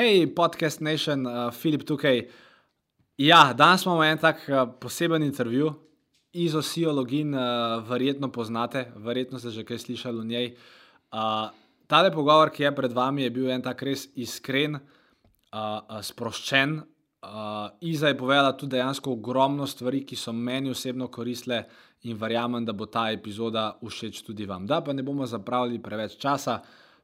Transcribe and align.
Hej, 0.00 0.32
podcast 0.32 0.80
Nation, 0.80 1.26
uh, 1.28 1.52
Filip 1.52 1.82
tukaj. 1.84 2.22
Ja, 3.20 3.52
danes 3.52 3.82
imamo 3.84 4.00
en 4.04 4.18
tak 4.18 4.38
uh, 4.48 4.62
poseben 4.80 5.22
intervju. 5.22 5.74
Izosijo 6.32 6.92
login, 6.92 7.34
uh, 7.34 7.84
verjetno 7.84 8.30
poznate, 8.32 8.86
verjetno 8.96 9.38
ste 9.38 9.52
že 9.52 9.64
kaj 9.68 9.78
slišali 9.78 10.18
o 10.18 10.24
njej. 10.24 10.56
Uh, 11.12 11.52
tale 11.84 12.08
pogovor, 12.12 12.48
ki 12.48 12.62
je 12.62 12.72
pred 12.76 12.96
vami, 12.96 13.28
je 13.28 13.30
bil 13.30 13.52
en 13.52 13.60
tak 13.60 13.82
res 13.82 14.08
iskren, 14.16 14.80
uh, 14.80 14.80
uh, 15.52 16.00
sproščen. 16.00 16.78
Uh, 17.20 17.68
Iza 17.84 18.08
je 18.08 18.16
povedala 18.16 18.56
tudi 18.56 18.80
dejansko 18.80 19.12
ogromno 19.20 19.68
stvari, 19.68 20.06
ki 20.08 20.16
so 20.16 20.32
meni 20.32 20.72
osebno 20.72 21.12
koristile 21.12 21.66
in 22.08 22.16
verjamem, 22.16 22.64
da 22.64 22.72
bo 22.72 22.88
ta 22.88 23.10
epizoda 23.12 23.74
všeč 23.84 24.24
tudi 24.24 24.48
vam. 24.48 24.64
Da 24.64 24.80
pa 24.80 24.96
ne 24.96 25.04
bomo 25.04 25.28
zapravili 25.28 25.76
preveč 25.76 26.16
časa 26.16 26.62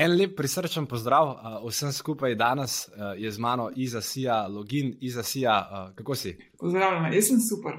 En 0.00 0.14
lep 0.16 0.36
prisrčen 0.36 0.86
pozdrav 0.88 1.34
vsem 1.66 1.92
skupaj 1.92 2.34
danes 2.34 2.88
je 3.16 3.30
z 3.30 3.38
mano 3.38 3.70
Iza 3.76 4.00
Sija, 4.00 4.46
login 4.48 4.94
Iza 5.00 5.22
Sija. 5.22 5.92
Kako 5.96 6.14
si? 6.14 6.38
Pozdravljena, 6.58 7.12
jaz 7.14 7.26
sem 7.28 7.40
super. 7.40 7.76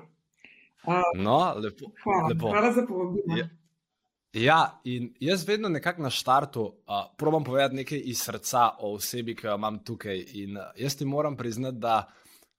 No, 1.18 1.54
lepo. 1.58 1.90
Hvala, 2.04 2.28
lepo. 2.28 2.50
hvala 2.50 2.72
za 2.72 2.86
povabilo. 2.88 3.38
Ja. 3.38 3.50
Ja, 4.34 4.80
in 4.84 5.14
jaz 5.20 5.48
vedno 5.48 5.70
nekako 5.70 6.02
na 6.02 6.10
štartu 6.10 6.62
uh, 6.64 6.74
probujem 7.18 7.44
povedati 7.44 7.76
nekaj 7.76 8.02
iz 8.06 8.22
srca 8.24 8.70
o 8.80 8.94
osebi, 8.96 9.36
ki 9.36 9.48
jo 9.48 9.56
imam 9.56 9.80
tukaj. 9.84 10.24
In 10.34 10.58
uh, 10.58 10.64
jaz 10.76 10.96
ti 10.96 11.06
moram 11.06 11.38
priznati, 11.38 11.78
da 11.78 12.08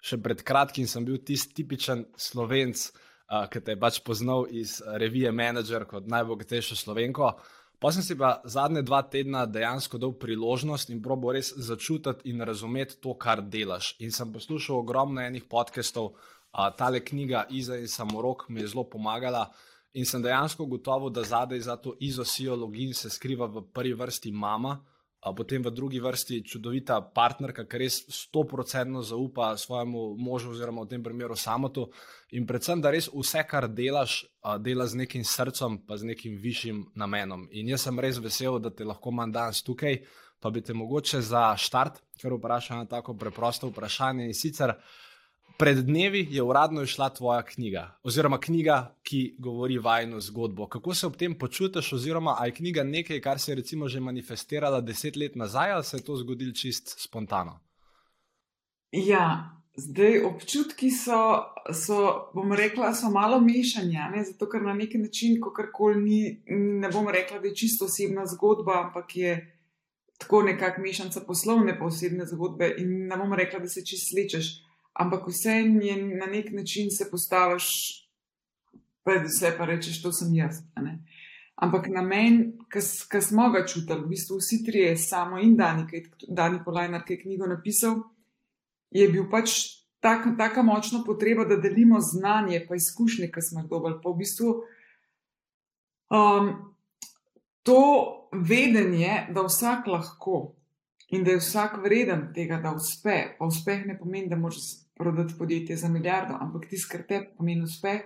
še 0.03 0.19
pred 0.22 0.42
kratkim 0.42 0.89
sem 0.91 1.05
bil 1.06 1.20
tisti 1.22 1.55
tipičen 1.61 2.05
slovenc, 2.19 2.84
uh, 3.31 3.47
ki 3.50 3.62
te 3.62 3.77
je 3.77 3.81
pač 3.81 4.00
poznal 4.05 4.48
iz 4.50 4.81
revije 4.98 5.33
Manager 5.33 5.86
kot 5.89 6.11
najbogatejšo 6.11 6.78
slovenko. 6.78 7.33
Pa 7.83 7.91
sem 7.91 8.05
si 8.06 8.14
pa 8.19 8.36
zadnje 8.47 8.84
dva 8.86 9.00
tedna 9.11 9.42
dejansko 9.47 9.98
dal 9.98 10.12
priložnost 10.14 10.92
in 10.95 11.00
probo 11.03 11.33
res 11.34 11.50
začutiti 11.56 12.30
in 12.30 12.42
razumeti 12.47 13.00
to, 13.03 13.14
kar 13.19 13.42
delaš. 13.42 13.97
In 14.03 14.14
sem 14.14 14.30
poslušal 14.30 14.83
ogromno 14.83 15.23
enih 15.23 15.48
podcastov, 15.50 16.12
uh, 16.12 16.70
tale 16.78 17.03
knjiga 17.03 17.47
Iza 17.50 17.78
in 17.78 17.91
Samorok 17.91 18.48
mi 18.48 18.62
je 18.62 18.75
zelo 18.75 18.86
pomagala. 18.91 19.48
In 19.95 20.06
sem 20.08 20.23
dejansko 20.23 20.67
gotovo, 20.67 21.11
da 21.11 21.23
zadaj 21.23 21.61
za 21.61 21.77
to 21.77 21.95
izosijo 22.00 22.56
login 22.56 22.95
se 22.95 23.11
skriva 23.11 23.47
v 23.47 23.67
prvi 23.75 23.92
vrsti 23.92 24.33
mama, 24.33 24.78
potem 25.31 25.62
v 25.62 25.70
drugi 25.70 26.01
vrsti 26.03 26.41
čudovita 26.42 26.97
partnerka, 27.15 27.62
ki 27.70 27.78
res 27.78 28.01
stoprocentno 28.11 29.05
zaupa 29.06 29.53
svojemu 29.55 30.17
možu, 30.19 30.51
oziroma 30.51 30.83
v 30.83 30.91
tem 30.91 31.03
primeru 31.03 31.39
samotu. 31.39 31.87
In 32.34 32.42
predvsem, 32.47 32.83
da 32.83 32.91
res 32.91 33.06
vse, 33.06 33.45
kar 33.47 33.69
delaš, 33.70 34.25
dela 34.59 34.89
z 34.91 34.98
nekim 35.05 35.23
srcem, 35.23 35.79
pa 35.87 35.95
z 35.95 36.11
nekim 36.11 36.34
višjim 36.42 36.83
namenom. 36.98 37.47
In 37.55 37.70
jaz 37.70 37.87
sem 37.87 38.03
res 38.03 38.19
vesel, 38.19 38.59
da 38.59 38.75
te 38.75 38.83
lahko 38.83 39.14
imam 39.14 39.31
danes 39.31 39.62
tukaj, 39.62 40.01
pa 40.42 40.51
bi 40.51 40.59
te 40.59 40.75
mogoče 40.75 41.23
za 41.23 41.53
štart, 41.55 42.03
ker 42.19 42.34
vprašam 42.34 42.83
na 42.83 42.91
tako 42.91 43.14
preprosto 43.14 43.70
vprašanje. 43.70 44.27
In 44.27 44.35
sicer. 44.35 44.74
Pred 45.58 45.79
dnevi 45.79 46.27
je 46.30 46.42
uradno 46.42 46.83
išla 46.83 47.08
tvoja 47.08 47.42
knjiga, 47.42 47.98
oziroma 48.02 48.40
knjiga, 48.40 48.95
ki 49.02 49.36
govori 49.39 49.79
vajno 49.79 50.20
zgodbo. 50.20 50.67
Kako 50.67 50.95
se 50.95 51.07
ob 51.07 51.17
tem 51.17 51.39
počutiš, 51.39 51.92
oziroma 51.92 52.36
je 52.45 52.55
knjiga 52.55 52.85
nekaj, 52.85 53.20
kar 53.20 53.40
se 53.40 53.52
je 53.52 53.57
recimo 53.57 53.89
že 53.89 54.01
manifestirala 54.01 54.80
deset 54.80 55.17
let 55.17 55.36
nazaj, 55.36 55.73
ali 55.73 55.85
se 55.85 55.96
je 55.96 56.05
to 56.05 56.17
zgodilo 56.17 56.52
čist 56.52 56.95
spontano? 56.98 57.61
Ja, 58.92 59.62
zdaj 59.77 60.24
občutki 60.24 60.91
so, 60.91 61.45
so 61.73 62.30
bom 62.35 62.52
rekla, 62.52 62.95
so 62.95 63.11
malo 63.11 63.41
mešanja, 63.41 64.11
ne? 64.11 64.24
zato 64.24 64.48
ker 64.48 64.62
na 64.62 64.74
neki 64.74 64.98
način, 64.98 65.41
ko 65.41 65.52
karkoli 65.52 66.02
ni, 66.02 66.42
ne 66.80 66.89
bom 66.92 67.08
rekla, 67.08 67.39
da 67.39 67.48
je 67.48 67.55
čisto 67.55 67.85
osebna 67.85 68.27
zgodba, 68.27 68.83
ampak 68.86 69.17
je 69.17 69.58
tako 70.18 70.42
nekako 70.42 70.80
mešanca 70.80 71.20
poslovne 71.27 71.79
pa 71.79 71.85
osebne 71.85 72.27
zgodbe 72.27 72.74
in 72.79 73.07
ne 73.08 73.17
bom 73.17 73.33
rekla, 73.33 73.58
da 73.58 73.68
se 73.68 73.85
čist 73.86 74.11
slečeš 74.11 74.52
ampak 74.92 75.27
vseeno 75.29 75.80
je 75.80 75.97
na 75.97 76.27
nek 76.27 76.53
način 76.53 76.91
se 76.91 77.11
postaviš, 77.11 77.69
pred 79.05 79.23
vse 79.27 79.55
pa 79.58 79.64
rečeš, 79.64 80.03
to 80.03 80.13
sem 80.13 80.35
jaz. 80.35 80.63
Ampak 81.57 81.89
namen, 81.89 82.58
ki 82.73 83.20
smo 83.23 83.51
ga 83.51 83.67
čutili, 83.67 84.01
v 84.03 84.08
bistvu 84.14 84.39
vsi 84.41 84.64
trije, 84.67 84.97
samo 84.97 85.39
in 85.39 85.57
Dani, 85.57 85.86
ki 85.86 85.97
je 85.97 86.64
Polajnar, 86.64 87.05
ki 87.05 87.13
je 87.13 87.23
knjigo 87.23 87.47
napisal, 87.47 88.01
je 88.91 89.08
bil 89.08 89.29
pač 89.30 89.83
tak 90.03 90.57
močna 90.64 91.05
potreba, 91.07 91.45
da 91.45 91.57
delimo 91.57 92.01
znanje, 92.01 92.64
pa 92.69 92.74
izkušnje, 92.74 93.30
ki 93.30 93.42
smo 93.42 93.61
jih 93.61 93.69
dobili. 93.70 94.01
Pa 94.03 94.11
v 94.11 94.19
bistvu 94.19 94.55
um, 96.11 96.51
to 97.63 97.83
vedenje, 98.33 99.29
da 99.30 99.47
vsak 99.47 99.86
lahko. 99.86 100.55
In 101.13 101.24
da 101.24 101.30
je 101.30 101.42
vsak 101.45 101.77
vreden 101.85 102.33
tega, 102.35 102.57
da 102.59 102.73
uspe. 102.74 103.36
Pa 103.39 103.47
uspeh 103.47 103.86
ne 103.86 103.98
pomeni, 103.98 104.30
da 104.33 104.36
moraš 104.36 104.82
prodati 105.02 105.35
podjetje 105.39 105.77
za 105.77 105.89
milijardo, 105.89 106.39
ampak 106.40 106.68
tisto, 106.70 106.92
kar 106.92 107.02
te 107.08 107.20
pomeni 107.36 107.67
uspeh, 107.67 108.01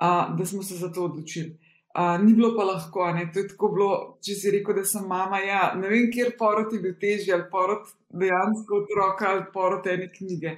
uh, 0.00 0.36
da 0.38 0.46
smo 0.46 0.62
se 0.62 0.74
za 0.76 0.92
to 0.92 1.04
odločili. 1.04 1.58
Uh, 1.98 2.24
ni 2.24 2.34
bilo 2.34 2.52
pa 2.56 2.64
lahko, 2.64 3.12
ne? 3.12 3.30
to 3.32 3.40
je 3.40 3.48
tako 3.48 3.68
bilo, 3.74 3.92
če 4.22 4.34
si 4.38 4.50
rekel, 4.54 4.76
da 4.76 4.84
sem 4.86 5.06
mama. 5.08 5.40
Ja, 5.42 5.72
ne 5.74 5.88
vem, 5.90 6.10
kje 6.12 6.32
porod 6.38 6.74
je 6.74 6.80
bil 6.82 6.96
težji, 7.00 7.32
ali 7.34 7.46
porod 7.50 7.88
dejansko 8.22 8.82
otroka, 8.82 9.30
ali 9.30 9.46
porod 9.54 9.86
ene 9.90 10.10
knjige. 10.12 10.56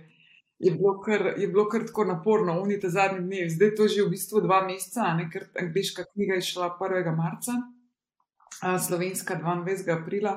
Je 0.60 0.72
bilo, 0.74 0.96
kar, 1.00 1.30
je 1.40 1.48
bilo 1.48 1.64
kar 1.72 1.86
tako 1.88 2.04
naporno, 2.04 2.58
unite 2.60 2.90
zadnji 2.92 3.22
dnevi, 3.24 3.48
zdaj 3.54 3.74
to 3.78 3.88
že 3.88 4.04
v 4.04 4.12
bistvu 4.12 4.42
dva 4.44 4.60
meseca, 4.66 5.14
ker 5.32 5.46
angliška 5.62 6.04
knjiga 6.10 6.36
je 6.40 6.48
šla 6.50 6.74
1. 6.80 7.14
marca, 7.16 7.56
a 8.60 8.76
slovenska 8.76 9.38
22. 9.40 9.88
aprila, 9.94 10.34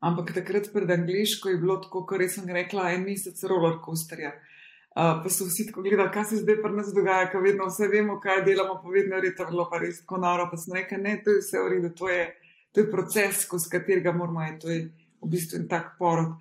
ampak 0.00 0.32
takrat 0.38 0.70
pred 0.72 0.88
angliško 0.90 1.52
je 1.52 1.60
bilo 1.60 1.76
tako, 1.82 2.06
kot 2.08 2.24
sem 2.32 2.48
rekla, 2.48 2.94
en 2.94 3.04
mesec 3.04 3.42
roller 3.44 3.82
coasterja. 3.84 4.32
Uh, 4.32 4.57
pa 4.98 5.30
so 5.30 5.44
vsi 5.46 5.66
tako 5.66 5.82
gledali, 5.82 6.10
kaj 6.10 6.24
se 6.24 6.36
zdaj 6.36 6.56
pri 6.62 6.74
nas 6.74 6.88
dogaja, 6.94 7.28
ker 7.30 7.42
vedno 7.42 7.68
vse 7.68 7.86
vemo, 7.88 8.16
kaj 8.20 8.42
delamo, 8.46 8.80
pa 8.82 8.90
vedno 8.90 9.20
je 9.22 9.34
to 9.36 9.44
bilo 9.46 9.68
pa 9.70 9.78
res 9.78 10.00
tako 10.02 10.18
noro. 10.24 10.48
Pa 10.50 10.56
sem 10.58 10.74
rekel, 10.74 11.02
ne, 11.02 11.20
to 11.22 11.36
je 11.36 11.42
vse 11.42 11.62
v 11.62 11.68
redu, 11.74 11.90
to 11.94 12.08
je, 12.10 12.24
to 12.72 12.82
je 12.82 12.90
proces, 12.90 13.44
skozi 13.44 13.70
katerega 13.70 14.12
moramo 14.12 14.42
iti, 14.48 14.58
to 14.64 14.72
je 14.72 14.80
v 15.22 15.30
bistvu 15.30 15.60
en 15.60 15.68
tak 15.70 15.94
porod. 15.98 16.34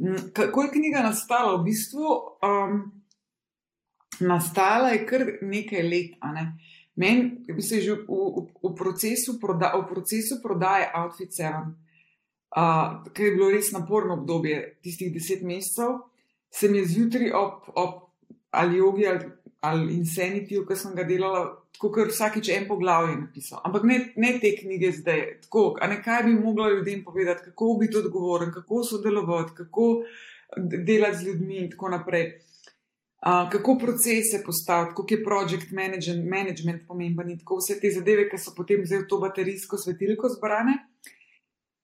Mm, 0.00 0.30
kako 0.32 0.62
je 0.62 0.72
knjiga 0.78 1.02
nastala? 1.04 1.58
V 1.58 1.66
bistvu 1.68 2.14
um, 2.48 2.80
nastala 4.24 4.94
je 4.96 5.04
kar 5.06 5.26
nekaj 5.42 5.84
let. 5.84 6.16
Ne? 6.34 6.48
Meni 6.96 7.60
se 7.62 7.76
je 7.76 7.82
že 7.82 7.94
v, 7.94 8.06
v, 8.08 8.46
v, 8.62 8.74
procesu 8.74 9.36
proda, 9.40 9.74
v 9.76 9.84
procesu 9.90 10.40
prodaje 10.42 10.88
Outfit 10.94 11.34
7, 11.34 11.76
uh, 12.56 13.04
ki 13.12 13.22
je 13.22 13.34
bilo 13.36 13.50
res 13.52 13.68
naporno 13.76 14.16
obdobje 14.16 14.78
tistih 14.82 15.12
deset 15.12 15.44
mesecev 15.44 16.08
se 16.50 16.68
mi 16.68 16.78
je 16.78 16.86
zjutraj 16.86 17.32
ob, 17.32 17.70
ob 17.74 17.94
ali 18.50 18.78
jogi 18.78 19.06
ali, 19.06 19.30
ali 19.60 19.94
insanity, 19.94 20.60
ki 20.66 20.76
sem 20.76 20.94
ga 20.94 21.04
delala, 21.04 21.44
tako 21.74 21.90
kot 21.94 22.12
vsakič 22.12 22.50
en 22.54 22.66
poglavje 22.68 23.16
napisal. 23.16 23.60
Ampak 23.64 23.84
ne, 23.86 23.98
ne 24.16 24.32
te 24.40 24.54
knjige 24.56 24.92
zdaj, 25.00 25.24
tako, 25.44 25.76
a 25.80 25.86
ne 25.90 26.00
kaj 26.02 26.24
bi 26.26 26.34
mogla 26.34 26.70
ljudem 26.70 27.04
povedati, 27.04 27.50
kako 27.50 27.76
biti 27.80 27.98
odgovoren, 27.98 28.52
kako 28.54 28.84
sodelovati, 28.84 29.54
kako 29.56 29.88
delati 30.56 31.18
z 31.18 31.26
ljudmi 31.26 31.64
in 31.64 31.70
tako 31.70 31.88
naprej. 31.88 32.30
Uh, 33.18 33.50
kako 33.50 33.78
procese 33.78 34.42
postaviti, 34.46 34.94
kako 34.96 35.14
je 35.14 35.24
project 35.24 35.70
management, 35.70 36.30
management 36.30 36.82
pomemben 36.86 37.30
in 37.30 37.38
tako 37.38 37.56
vse 37.58 37.80
te 37.80 37.90
zadeve, 37.90 38.28
ki 38.30 38.38
so 38.38 38.52
potem 38.54 38.84
zdaj 38.86 39.02
v 39.02 39.08
to 39.10 39.18
baterijsko 39.18 39.76
svetilko 39.76 40.30
zbrane. 40.30 40.76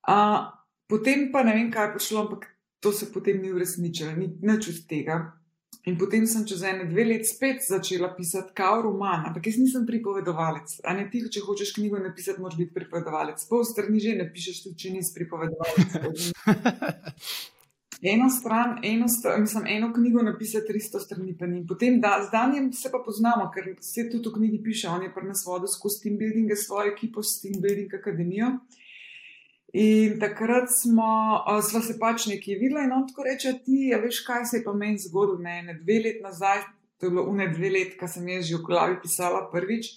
Uh, 0.06 0.46
potem 0.86 1.32
pa 1.32 1.42
ne 1.42 1.56
vem, 1.56 1.72
kaj 1.74 1.88
je 1.88 1.92
pošlo, 1.96 2.20
ampak 2.22 2.53
to 2.84 2.92
se 2.92 3.08
potem 3.12 3.40
ni 3.40 3.48
uresničilo, 3.52 4.12
ni 4.12 4.28
nič 4.42 4.68
od 4.68 4.84
tega. 4.88 5.16
In 5.88 5.96
potem 6.00 6.26
sem 6.28 6.44
čez 6.48 6.62
ene 6.64 6.84
dve 6.88 7.04
leti 7.04 7.28
spet 7.28 7.64
začela 7.64 8.10
pisati 8.16 8.52
kao 8.56 8.82
roman, 8.84 9.24
ampak 9.28 9.48
jaz 9.48 9.56
nisem 9.60 9.86
pripovedovalec. 9.88 10.78
A 10.84 10.92
ne 10.96 11.08
ti, 11.12 11.22
če 11.32 11.42
hočeš 11.44 11.74
knjigo 11.76 12.00
napisati, 12.00 12.40
moraš 12.44 12.60
biti 12.60 12.76
pripovedovalec. 12.76 13.40
Pol 13.48 13.64
strani 13.68 14.00
že 14.04 14.14
ne 14.20 14.28
pišeš, 14.32 14.62
tudi 14.66 14.80
če 14.84 14.94
nisi 14.98 15.16
pripovedovalec. 15.16 16.28
eno 18.14 18.28
stran, 18.32 18.78
eno, 18.84 19.08
stran, 19.08 19.44
mislim, 19.44 19.68
eno 19.76 19.90
knjigo 19.96 20.24
napisati 20.24 20.72
300 20.72 21.04
strani, 21.04 21.36
pa 21.40 21.48
ni. 21.48 21.64
Potem 21.68 22.00
da, 22.00 22.18
z 22.24 22.32
Danjem 22.32 22.72
se 22.72 22.92
pa 22.92 23.00
poznamo, 23.04 23.48
ker 23.52 23.74
se 23.80 24.08
tudi 24.12 24.28
v 24.28 24.38
knjigi 24.38 24.62
piše, 24.64 24.92
on 24.92 25.08
je 25.08 25.12
pri 25.12 25.28
nas 25.32 25.44
vodil 25.48 25.72
skozi 25.72 26.02
team 26.04 26.20
building, 26.20 26.52
svojo 26.56 26.92
ekipo 26.92 27.24
s 27.24 27.40
team 27.40 27.60
building 27.64 27.96
akademijo. 27.96 28.58
In 29.74 30.20
takrat 30.22 30.70
smo, 30.70 31.42
smo 31.66 31.80
se 31.82 31.96
pač 31.98 32.28
nekaj 32.30 32.60
videli 32.60 32.84
in 32.86 32.92
on 32.94 33.08
tako 33.08 33.26
reče: 33.26 33.56
Ti, 33.64 33.80
ja, 33.90 33.98
veš, 33.98 34.20
kaj 34.26 34.44
se 34.46 34.60
je 34.60 34.64
pa 34.64 34.72
meni 34.72 35.02
zgodilo, 35.02 35.40
ne, 35.42 35.62
ne 35.66 35.74
dve 35.80 35.98
let 36.04 36.22
nazaj, 36.22 36.62
to 36.98 37.08
je 37.08 37.10
bilo 37.10 37.26
une 37.26 37.48
dve 37.50 37.72
let, 37.74 37.96
ko 37.98 38.06
sem 38.08 38.28
jaz 38.28 38.46
že 38.46 38.60
v 38.60 38.66
glavi 38.68 39.00
pisala 39.02 39.48
prvič 39.50 39.90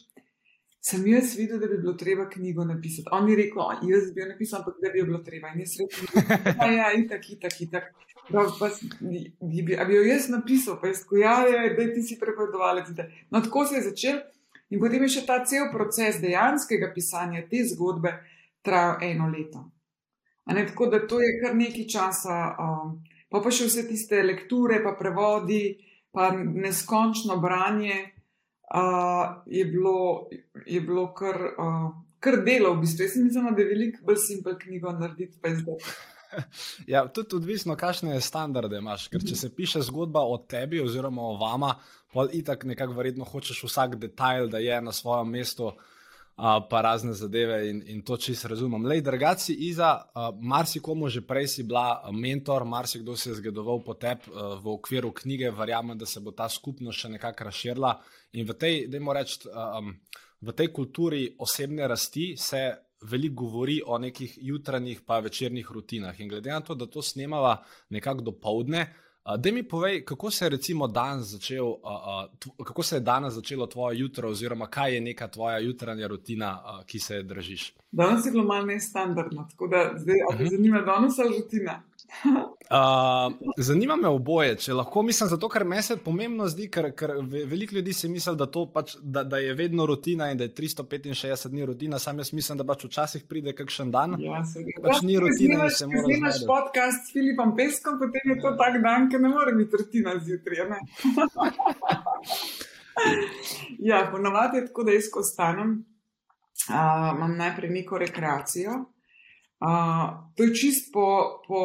sem 0.89 1.07
jaz 1.07 1.35
videl, 1.35 1.59
da 1.59 1.67
bi 1.67 1.77
bilo 1.81 1.93
treba 1.93 2.29
knjigo 2.29 2.65
napisati. 2.65 3.07
On 3.11 3.29
je 3.29 3.35
rekel, 3.35 3.63
jaz 3.91 4.11
bi 4.13 4.21
jo 4.21 4.27
napisal, 4.27 4.59
ampak 4.59 4.75
da 4.81 4.89
bi 4.89 4.99
jo 4.99 5.05
bilo 5.05 5.19
treba. 5.25 5.51
In 5.53 5.59
jaz 5.59 5.75
rekel, 5.79 6.53
da 6.59 6.69
ja, 6.71 6.89
je 6.91 7.01
itak, 7.03 7.29
itak, 7.29 7.61
itak. 7.61 7.83
Bi, 8.99 9.61
bi, 9.63 9.77
jo 9.95 10.05
jaz 10.07 10.29
napisal, 10.29 10.79
pa 10.81 10.91
je 10.91 10.95
skojal, 11.01 11.51
da 11.77 11.89
ti 11.93 12.03
si 12.03 12.19
prepovedovalec. 12.19 12.91
No, 13.31 13.41
tako 13.41 13.65
se 13.65 13.75
je 13.75 13.83
začel. 13.89 14.23
In 14.69 14.79
potem 14.79 15.03
je 15.07 15.13
še 15.17 15.25
ta 15.27 15.39
cel 15.47 15.69
proces 15.71 16.19
dejanskega 16.23 16.91
pisanja 16.95 17.45
te 17.51 17.61
zgodbe 17.67 18.11
trajal 18.61 19.03
eno 19.03 19.29
leto. 19.29 19.63
Ne, 20.47 20.67
tako 20.67 20.87
da 20.87 21.01
to 21.07 21.19
je 21.19 21.39
kar 21.41 21.55
nekaj 21.55 21.87
časa, 21.91 22.37
um, 22.63 22.99
pa 23.29 23.41
pa 23.43 23.51
še 23.51 23.67
vse 23.67 23.83
tiste 23.89 24.21
lekture, 24.23 24.79
pa 24.83 24.93
prevodi, 24.99 25.75
pa 26.15 26.29
neskončno 26.37 27.35
branje 27.43 27.97
uh, 28.75 29.43
je, 29.45 29.65
bilo, 29.65 30.29
je 30.65 30.81
bilo 30.81 31.09
kar, 31.13 31.41
uh, 31.59 31.89
kar 32.23 32.39
delo, 32.45 32.73
v 32.75 32.85
bistvu. 32.85 33.03
Jaz 33.03 33.17
mislim, 33.19 33.49
da 33.55 33.61
je 33.61 33.67
veliko 33.73 34.05
bolj 34.07 34.21
simpel 34.23 34.55
knjigo 34.59 34.95
narediti, 34.95 35.39
pa 35.41 35.55
zdaj. 35.55 35.83
Ja, 36.91 37.05
tudi 37.07 37.37
odvisno, 37.37 37.75
kakšne 37.79 38.17
standarde 38.21 38.81
imaš. 38.81 39.07
Ker 39.07 39.23
če 39.23 39.35
se 39.39 39.47
piše 39.55 39.79
zgodba 39.87 40.25
o 40.27 40.35
tebi 40.37 40.81
oziroma 40.83 41.23
o 41.23 41.37
vama, 41.39 41.69
pa 42.13 42.25
itak 42.35 42.65
nekako 42.67 42.97
verjetno 42.97 43.25
hočeš 43.25 43.63
vsak 43.63 43.95
detajl, 44.01 44.49
da 44.51 44.59
je 44.59 44.81
na 44.83 44.91
svojem 44.91 45.31
mestu, 45.37 45.71
uh, 46.37 46.67
pa 46.69 46.81
razne 46.81 47.13
zadeve 47.13 47.69
in, 47.69 47.83
in 47.87 48.01
to 48.01 48.17
čisto 48.17 48.47
razumem. 48.47 48.85
Lej, 48.85 49.01
drugaci, 49.01 49.53
Iza, 49.53 49.91
uh, 49.97 50.29
marsikomu 50.41 51.09
že 51.09 51.21
prej 51.21 51.47
si 51.47 51.63
bila 51.63 52.09
mentor, 52.11 52.65
marsikdo 52.65 53.15
se 53.15 53.29
je 53.29 53.35
zgledoval 53.35 53.81
po 53.83 53.93
tebi 53.93 54.29
uh, 54.31 54.61
v 54.61 54.67
okviru 54.77 55.11
knjige, 55.11 55.51
verjamem, 55.51 55.97
da 55.97 56.05
se 56.05 56.19
bo 56.19 56.31
ta 56.31 56.49
skupnost 56.49 56.99
še 56.99 57.09
nekako 57.17 57.49
razširila. 57.49 57.93
In 58.33 58.45
v 58.45 58.53
tej, 58.53 58.75
reči, 59.13 59.49
um, 59.49 59.95
v 60.41 60.53
tej 60.53 60.67
kulturi 60.73 61.35
osebne 61.39 61.87
rasti 61.87 62.35
se 62.37 62.69
veliko 63.01 63.45
govori 63.45 63.81
o 63.85 63.97
nekih 63.97 64.37
jutranjih 64.41 65.01
pa 65.05 65.19
večernih 65.19 65.65
rutinah. 65.71 66.19
In 66.19 66.29
glede 66.29 66.49
na 66.49 66.61
to, 66.61 66.75
da 66.75 66.85
to 66.85 67.01
snemava 67.01 67.61
nekako 67.89 68.21
do 68.21 68.31
povdne, 68.31 68.81
uh, 68.81 69.06
da 69.37 69.51
mi 69.51 69.63
povej, 69.63 70.05
kako 70.05 70.31
se 70.31 70.45
je 70.45 70.49
danes 70.93 71.25
začel, 71.25 71.65
uh, 71.67 71.77
uh, 72.57 72.65
kako 72.65 72.83
se 72.83 72.95
je 72.95 72.99
danes 72.99 73.33
začelo 73.33 73.67
tvoje 73.67 73.99
jutro, 73.99 74.29
oziroma 74.29 74.67
kaj 74.67 74.93
je 74.93 75.01
neka 75.01 75.27
tvoja 75.27 75.59
jutranja 75.59 76.07
rutina, 76.07 76.61
uh, 76.63 76.85
ki 76.85 76.99
se 76.99 77.15
je 77.15 77.23
držiš. 77.23 77.73
Danes 77.91 78.25
je 78.25 78.31
globalno 78.31 78.65
nestandardno, 78.65 79.47
tako 79.51 79.67
da 79.67 79.93
zdaj, 79.97 80.15
uh 80.29 80.39
-huh. 80.39 80.49
zanima, 80.51 80.81
danes 80.81 81.17
je 81.17 81.23
rutina. 81.23 81.83
Uh, 82.67 83.33
zanima 83.57 83.95
me 83.95 84.09
oboje, 84.11 84.57
če 84.59 84.73
lahko 84.75 84.99
mislim, 85.07 85.29
zato 85.31 85.47
ker 85.49 85.63
me 85.63 85.79
se 85.81 85.95
pomembno 86.03 86.49
zdi, 86.51 86.65
ker, 86.71 86.89
ker 86.99 87.13
veliko 87.23 87.77
ljudi 87.77 87.93
si 87.95 88.09
misli, 88.11 88.33
da, 88.35 88.47
pač, 88.73 88.97
da, 88.99 89.23
da 89.23 89.37
je 89.39 89.53
vedno 89.55 89.85
rutina 89.87 90.27
in 90.31 90.37
da 90.37 90.43
je 90.43 90.51
365 90.57 91.47
dni 91.53 91.65
rutina. 91.65 91.99
Sam 91.99 92.19
jaz 92.19 92.33
mislim, 92.35 92.57
da 92.59 92.65
pač 92.67 92.83
včasih 92.89 93.23
pride 93.29 93.53
kakšen 93.55 93.91
dan. 93.91 94.17
Ja, 94.19 94.41
pač 94.83 94.99
ni 95.07 95.15
rutina. 95.15 95.69
Če 95.71 95.87
imaš 96.17 96.41
podcast 96.49 97.07
s 97.07 97.15
Filipom 97.15 97.55
Peskom, 97.55 97.95
potem 98.03 98.33
je 98.33 98.37
to 98.43 98.51
tak 98.59 98.81
dan, 98.83 99.07
ki 99.07 99.23
ne 99.23 99.31
more 99.31 99.55
biti 99.55 99.79
rutina 99.79 100.17
zjutraj. 100.19 100.57
ja, 103.93 104.03
ponovadi 104.11 104.59
je 104.59 104.67
tako, 104.67 104.83
da 104.83 104.99
jaz 104.99 105.07
ko 105.13 105.23
stanem, 105.23 105.71
uh, 106.67 107.09
imam 107.15 107.39
najprej 107.39 107.71
neko 107.79 108.03
rekreacijo. 108.03 108.81
Uh, 109.57 110.29
to 110.37 110.43
je 110.43 110.53
čist 110.53 110.91
po, 110.93 111.41
po, 111.47 111.61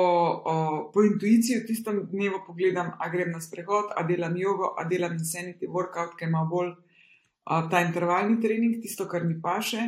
uh, 0.49 0.93
po 0.95 1.03
intuiciji, 1.05 1.61
v 1.61 1.67
tistem 1.69 1.97
dnevu 2.09 2.41
pogledam, 2.47 2.95
a 2.97 3.09
grem 3.13 3.29
na 3.29 3.41
sprehod, 3.41 3.93
a 3.93 4.01
delam 4.09 4.33
jogo, 4.37 4.73
a 4.81 4.89
delam 4.89 5.13
insanity 5.13 5.69
workout, 5.69 6.17
ki 6.17 6.25
ima 6.25 6.47
bolj 6.49 6.73
uh, 6.73 7.69
ta 7.69 7.85
intervalni 7.85 8.41
trening, 8.41 8.81
tisto, 8.81 9.05
kar 9.05 9.29
mi 9.29 9.37
paše. 9.37 9.85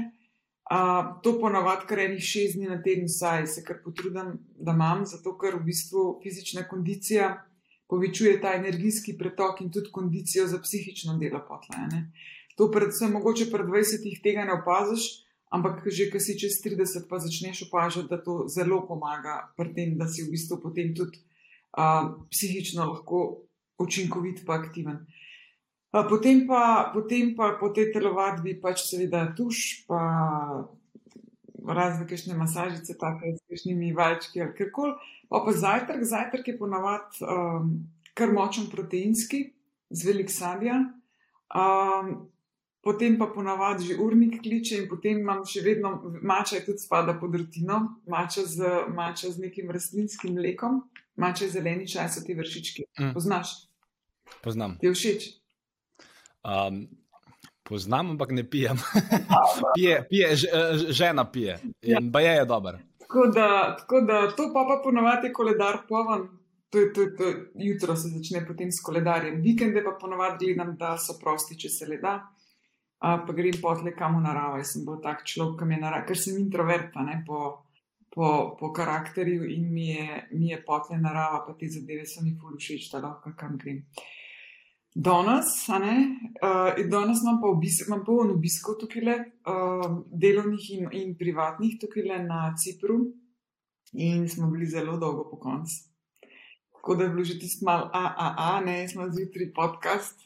Uh, 0.68 1.16
to 1.24 1.38
ponavadi 1.40 1.88
kar 1.88 2.04
enih 2.04 2.20
šest 2.20 2.60
dni 2.60 2.68
na 2.68 2.78
teden, 2.84 3.08
saj 3.08 3.48
se 3.56 3.64
kar 3.64 3.80
potrudim, 3.84 4.36
da 4.60 4.76
imam, 4.76 5.08
zato 5.08 5.32
ker 5.40 5.56
v 5.56 5.64
bistvu 5.72 6.20
fizična 6.20 6.68
kondicija 6.68 7.32
povečuje 7.88 8.36
ta 8.40 8.52
energijski 8.56 9.16
pretok 9.16 9.60
in 9.64 9.72
tudi 9.72 9.92
kondicijo 9.92 10.46
za 10.46 10.60
psihično 10.60 11.16
delo 11.16 11.40
potlene. 11.48 12.10
To 12.56 12.68
predvsem 12.70 13.12
mogoče 13.12 13.48
pred 13.52 13.66
20-ih 13.66 14.20
tega 14.22 14.44
ne 14.44 14.60
opaziš. 14.60 15.23
Ampak, 15.50 15.84
že 15.86 16.10
ko 16.10 16.18
si 16.18 16.38
čez 16.38 16.58
30, 16.64 17.06
pa 17.08 17.20
začneš 17.22 17.68
opažati, 17.68 18.10
da 18.10 18.18
to 18.18 18.48
zelo 18.50 18.82
pomaga 18.86 19.52
pri 19.56 19.74
tem, 19.74 19.88
da 19.98 20.08
si 20.08 20.24
v 20.24 20.34
bistvu 20.34 20.58
potem 20.58 20.94
tudi 20.96 21.20
uh, 21.78 22.16
psihično 22.32 22.86
lahko 22.90 23.46
učinkovit 23.78 24.42
in 24.42 24.50
aktiven. 24.50 24.98
Uh, 25.94 26.02
potem, 26.08 26.46
pa, 26.46 26.90
potem 26.90 27.36
pa 27.36 27.54
po 27.60 27.70
tej 27.70 27.92
telovadbi 27.94 28.58
pač 28.58 28.82
seveda 28.88 29.30
tuš, 29.36 29.86
pa 29.86 30.00
razne 31.64 32.06
kešne 32.06 32.34
masažice, 32.34 32.98
tako 32.98 33.30
s 33.36 33.40
kakšnimi 33.48 33.94
valjčki 33.94 34.42
ali 34.42 34.56
karkoli. 34.58 34.94
Pa 35.30 35.40
pa 35.46 35.52
zajtrk, 35.52 36.02
zajtrk 36.02 36.48
je 36.48 36.58
ponavadi 36.58 37.24
kar 38.14 38.32
močen 38.32 38.68
proteinski, 38.70 39.50
z 39.90 40.06
velik 40.06 40.30
sadja. 40.30 40.78
Um, 41.54 42.30
potem 42.84 43.18
pa 43.18 43.26
ponavadi 43.26 43.86
že 43.88 43.96
urnik 44.00 44.42
kliče 44.42 44.82
in 44.82 44.88
potem 44.88 45.22
imam 45.24 45.44
še 45.48 45.62
vedno, 45.64 45.94
mača 46.22 46.58
je 46.58 46.66
tudi 46.66 46.84
spada 46.84 47.16
pod 47.20 47.34
rutino, 47.34 47.80
mača 48.10 48.44
z, 48.44 48.74
mača 48.92 49.32
z 49.32 49.46
nekim 49.46 49.70
rastlinskim 49.72 50.36
mlekom, 50.36 50.82
mača 51.16 51.46
je 51.46 51.54
zeleni 51.56 51.88
čaj, 51.88 52.10
so 52.12 52.24
ti 52.26 52.36
vršički. 52.36 52.84
Mm. 53.00 53.14
Poznaš? 53.16 53.54
Poznam. 54.44 54.76
Ti 54.80 54.90
je 54.90 54.92
všeč? 54.92 55.26
Um, 56.44 56.84
poznam, 57.64 58.14
ampak 58.14 58.36
ne 58.36 58.44
pijem. 58.44 58.76
pije, 59.76 60.04
pije, 60.10 60.36
žena 60.92 61.24
pije 61.24 61.58
in 61.82 61.96
ja. 61.96 62.04
pa 62.12 62.20
je, 62.20 62.36
je 62.36 62.44
dober. 62.44 62.80
Tako 63.00 63.26
da, 63.32 63.48
tako 63.80 64.00
da 64.00 64.28
to 64.36 64.50
pa 64.52 64.64
pa 64.68 64.80
ponovadi 64.84 65.32
koledar 65.32 65.86
povan. 65.88 66.28
To 66.74 66.78
je, 66.78 66.92
to, 66.92 67.00
je, 67.00 67.16
to 67.16 67.24
je, 67.24 67.34
jutro 67.54 67.94
se 67.96 68.08
začne 68.10 68.40
potem 68.46 68.72
s 68.72 68.82
koledarjem, 68.82 69.36
vikende 69.40 69.78
pa 69.84 69.92
ponovadi 70.00 70.48
gledam, 70.48 70.72
da 70.76 70.96
so 70.98 71.14
prosti, 71.20 71.54
če 71.54 71.68
se 71.70 71.86
le 71.86 72.00
da 72.02 72.16
pa 73.26 73.36
grem 73.36 73.60
potle 73.60 73.92
kam 73.96 74.18
v 74.18 74.24
naravo. 74.24 74.58
Jaz 74.60 74.74
sem 74.74 74.84
bil 74.86 75.00
tak 75.04 75.24
človek, 75.28 75.60
ki 75.60 75.70
je 75.74 75.80
narava, 75.82 76.06
ker 76.08 76.18
sem 76.18 76.40
introverta 76.40 77.04
ne, 77.04 77.20
po, 77.26 77.40
po, 78.08 78.28
po 78.58 78.72
karakterju 78.72 79.48
in 79.52 79.70
mi 79.72 79.88
je, 79.92 80.20
mi 80.32 80.52
je 80.52 80.60
potle 80.64 80.98
narava, 81.00 81.44
pa 81.46 81.56
te 81.58 81.68
zadeve 81.68 82.06
so 82.08 82.24
mi 82.24 82.36
fulušeč, 82.40 82.90
da 82.92 83.02
lahko 83.04 83.34
kam 83.36 83.58
grem. 83.60 83.82
Danes, 84.94 85.56
uh, 85.68 86.76
danes 86.86 87.22
imam 87.24 87.40
pa 87.42 87.50
obisk, 87.50 87.88
imam 87.88 88.04
poln 88.06 88.30
obiskov 88.30 88.78
tukaj, 88.78 89.02
le, 89.02 89.16
uh, 89.50 89.88
delovnih 90.06 90.68
in, 90.76 90.92
in 91.00 91.16
privatnih, 91.18 91.80
tukaj 91.82 92.06
le 92.06 92.20
na 92.28 92.44
Cipru, 92.54 93.00
in 93.98 94.28
smo 94.30 94.50
bili 94.52 94.70
zelo 94.70 94.96
dolgo 95.02 95.26
po 95.30 95.40
koncu. 95.42 95.82
Tako 96.72 96.94
da 96.94 97.04
je 97.04 97.10
bilo 97.10 97.24
že 97.24 97.38
tisto 97.38 97.66
malo, 97.66 97.90
a, 97.92 98.04
a, 98.16 98.28
a, 98.38 98.60
ne, 98.60 98.84
smo 98.88 99.08
zjutraj 99.10 99.50
podcast. 99.56 100.23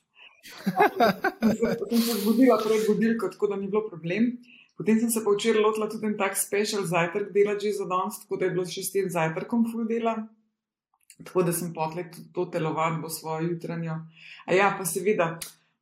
Potem 1.78 1.99
sem 1.99 2.02
se 2.02 2.21
zbudila 2.21 2.59
pred 2.62 2.87
budilko, 2.87 3.28
tako 3.28 3.50
da 3.52 3.57
ni 3.57 3.68
bilo 3.68 3.85
problem. 3.88 4.33
Potem 4.78 5.00
sem 5.00 5.11
se 5.11 5.25
pa 5.25 5.35
včeraj 5.35 5.62
lotila 5.62 5.88
tudi 5.90 6.07
en 6.07 6.16
tak 6.18 6.37
special 6.38 6.85
zajtrk 6.87 7.33
delati 7.35 7.73
za 7.73 7.87
danes, 7.90 8.21
tako 8.23 8.38
da 8.38 8.47
je 8.47 8.54
bilo 8.54 8.66
še 8.66 8.85
s 8.87 8.95
tem 8.95 9.09
zajtrkom 9.11 9.64
full 9.73 9.88
dela. 9.90 10.14
Tako 11.18 11.42
da 11.42 11.52
sem 11.52 11.73
potle 11.75 12.04
to 12.35 12.45
telovadbo 12.47 13.11
svojo 13.11 13.49
jutranjo. 13.49 13.97
A 14.47 14.54
ja, 14.54 14.68
pa 14.78 14.87
seveda, 14.87 15.33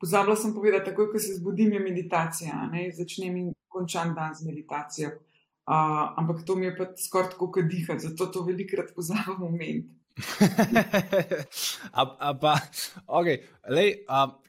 pozabila 0.00 0.36
sem 0.40 0.54
povedati, 0.56 0.88
takoj, 0.88 1.10
ko 1.12 1.20
se 1.20 1.36
zbudim, 1.36 1.74
je 1.76 1.82
meditacija, 1.84 2.62
ne? 2.72 2.88
začnem 2.96 3.36
in 3.42 3.52
končam 3.68 4.14
dan 4.16 4.32
z 4.34 4.48
meditacijo. 4.48 5.12
Uh, 5.66 6.14
ampak 6.16 6.44
to 6.46 6.54
mi 6.56 6.70
je 6.70 6.76
pa 6.78 6.86
skoraj 6.96 7.34
tako, 7.34 7.50
kot 7.52 7.68
dihati, 7.68 8.06
zato 8.06 8.30
to 8.32 8.46
velikrat 8.46 8.94
pozabim 8.96 9.42
omeniti. 9.44 9.90
a, 12.00 12.02
a 12.02 12.30
pa, 12.40 12.54
okay. 13.06 13.42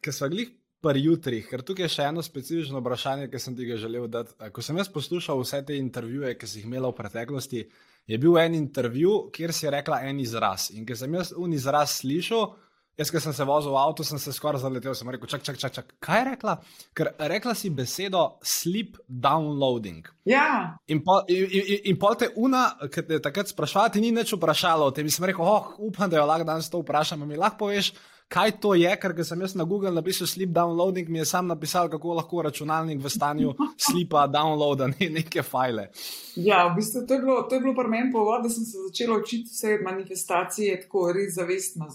Ker 0.01 0.15
smo 0.15 0.29
bili 0.31 0.47
pri 0.83 1.01
jutrih, 1.03 1.47
ker 1.49 1.63
tukaj 1.65 1.87
je 1.87 1.93
še 1.95 2.05
eno 2.11 2.23
specifično 2.23 2.79
vprašanje, 2.79 3.27
ki 3.31 3.41
sem 3.41 3.55
ti 3.57 3.67
ga 3.67 3.79
želel 3.81 4.07
dati. 4.11 4.35
Ko 4.53 4.63
sem 4.63 4.77
jaz 4.79 4.91
poslušal 4.93 5.41
vse 5.41 5.63
te 5.67 5.77
intervjuje, 5.77 6.35
ki 6.37 6.47
si 6.47 6.61
jih 6.61 6.69
imel 6.69 6.87
v 6.91 6.95
preteklosti, 6.99 7.65
je 8.07 8.19
bil 8.21 8.37
en 8.39 8.55
intervju, 8.55 9.17
kjer 9.35 9.53
si 9.53 9.71
rekla 9.73 10.03
en 10.07 10.21
izraz. 10.23 10.69
In 10.77 10.85
ker 10.87 10.99
sem 10.99 11.17
jaz 11.17 11.33
un 11.35 11.55
izraz 11.57 11.97
slišal, 11.99 12.53
Jaz, 12.97 13.11
ki 13.13 13.19
sem 13.21 13.33
se 13.37 13.45
vozil 13.45 13.69
v 13.69 13.77
avtu, 13.77 14.01
sem 14.01 14.17
se 14.17 14.31
skoraj 14.33 14.63
zaletel. 14.63 14.95
Sem 14.97 15.09
rekel, 15.13 15.29
čak, 15.29 15.43
čak, 15.45 15.59
čak, 15.61 15.73
čak. 15.75 15.91
kaj 16.01 16.17
je 16.17 16.23
rekla? 16.31 16.55
Ker 16.97 17.11
rekla 17.29 17.53
si 17.53 17.69
besedo 17.69 18.23
sleep 18.41 18.97
downloading. 19.05 20.07
Ja. 20.25 20.79
In 20.89 21.03
pol, 21.05 21.21
in, 21.29 21.45
in, 21.45 21.83
in 21.93 21.99
pol 22.01 22.17
te 22.17 22.31
una, 22.41 22.71
ki 22.89 23.05
te 23.05 23.19
takrat 23.21 23.53
sprašvala, 23.53 23.93
ti 23.93 24.01
ni 24.01 24.09
nič 24.15 24.33
vprašala 24.33 24.89
o 24.89 24.95
tem. 24.95 25.05
In 25.05 25.13
sem 25.13 25.29
rekel, 25.29 25.45
oh, 25.45 25.75
upam, 25.77 26.09
da 26.09 26.17
jo 26.17 26.25
lahko 26.25 26.49
danes 26.49 26.71
to 26.73 26.81
vprašam. 26.81 27.21
Mi 27.29 27.37
lahko 27.37 27.67
poveš, 27.67 27.93
kaj 28.27 28.51
to 28.61 28.73
je, 28.75 28.89
ker 28.99 29.13
sem 29.23 29.41
jaz 29.41 29.55
na 29.55 29.63
Google 29.63 29.91
napisal 29.95 30.27
sleep 30.27 30.49
downloading, 30.55 31.09
mi 31.09 31.19
je 31.19 31.25
sam 31.25 31.47
napisal, 31.47 31.89
kako 31.89 32.17
lahko 32.19 32.41
računalnik 32.41 32.99
v 33.03 33.09
stanju 33.09 33.53
sleepa 33.77 34.27
downloada 34.27 34.89
neke 35.19 35.43
file. 35.43 35.87
Ja, 36.35 36.65
v 36.67 36.75
bistvu 36.79 37.05
to 37.07 37.13
je 37.13 37.21
bilo, 37.23 37.37
to 37.49 37.55
je 37.55 37.61
bilo 37.61 37.75
pri 37.75 37.93
meni 37.93 38.11
povod, 38.11 38.43
da 38.43 38.49
sem 38.49 38.65
se 38.65 38.83
začela 38.89 39.17
učiti 39.17 39.49
vse 39.51 39.79
manifestacije 39.83 40.81
tako 40.81 41.11
res 41.15 41.33
zavestno, 41.39 41.87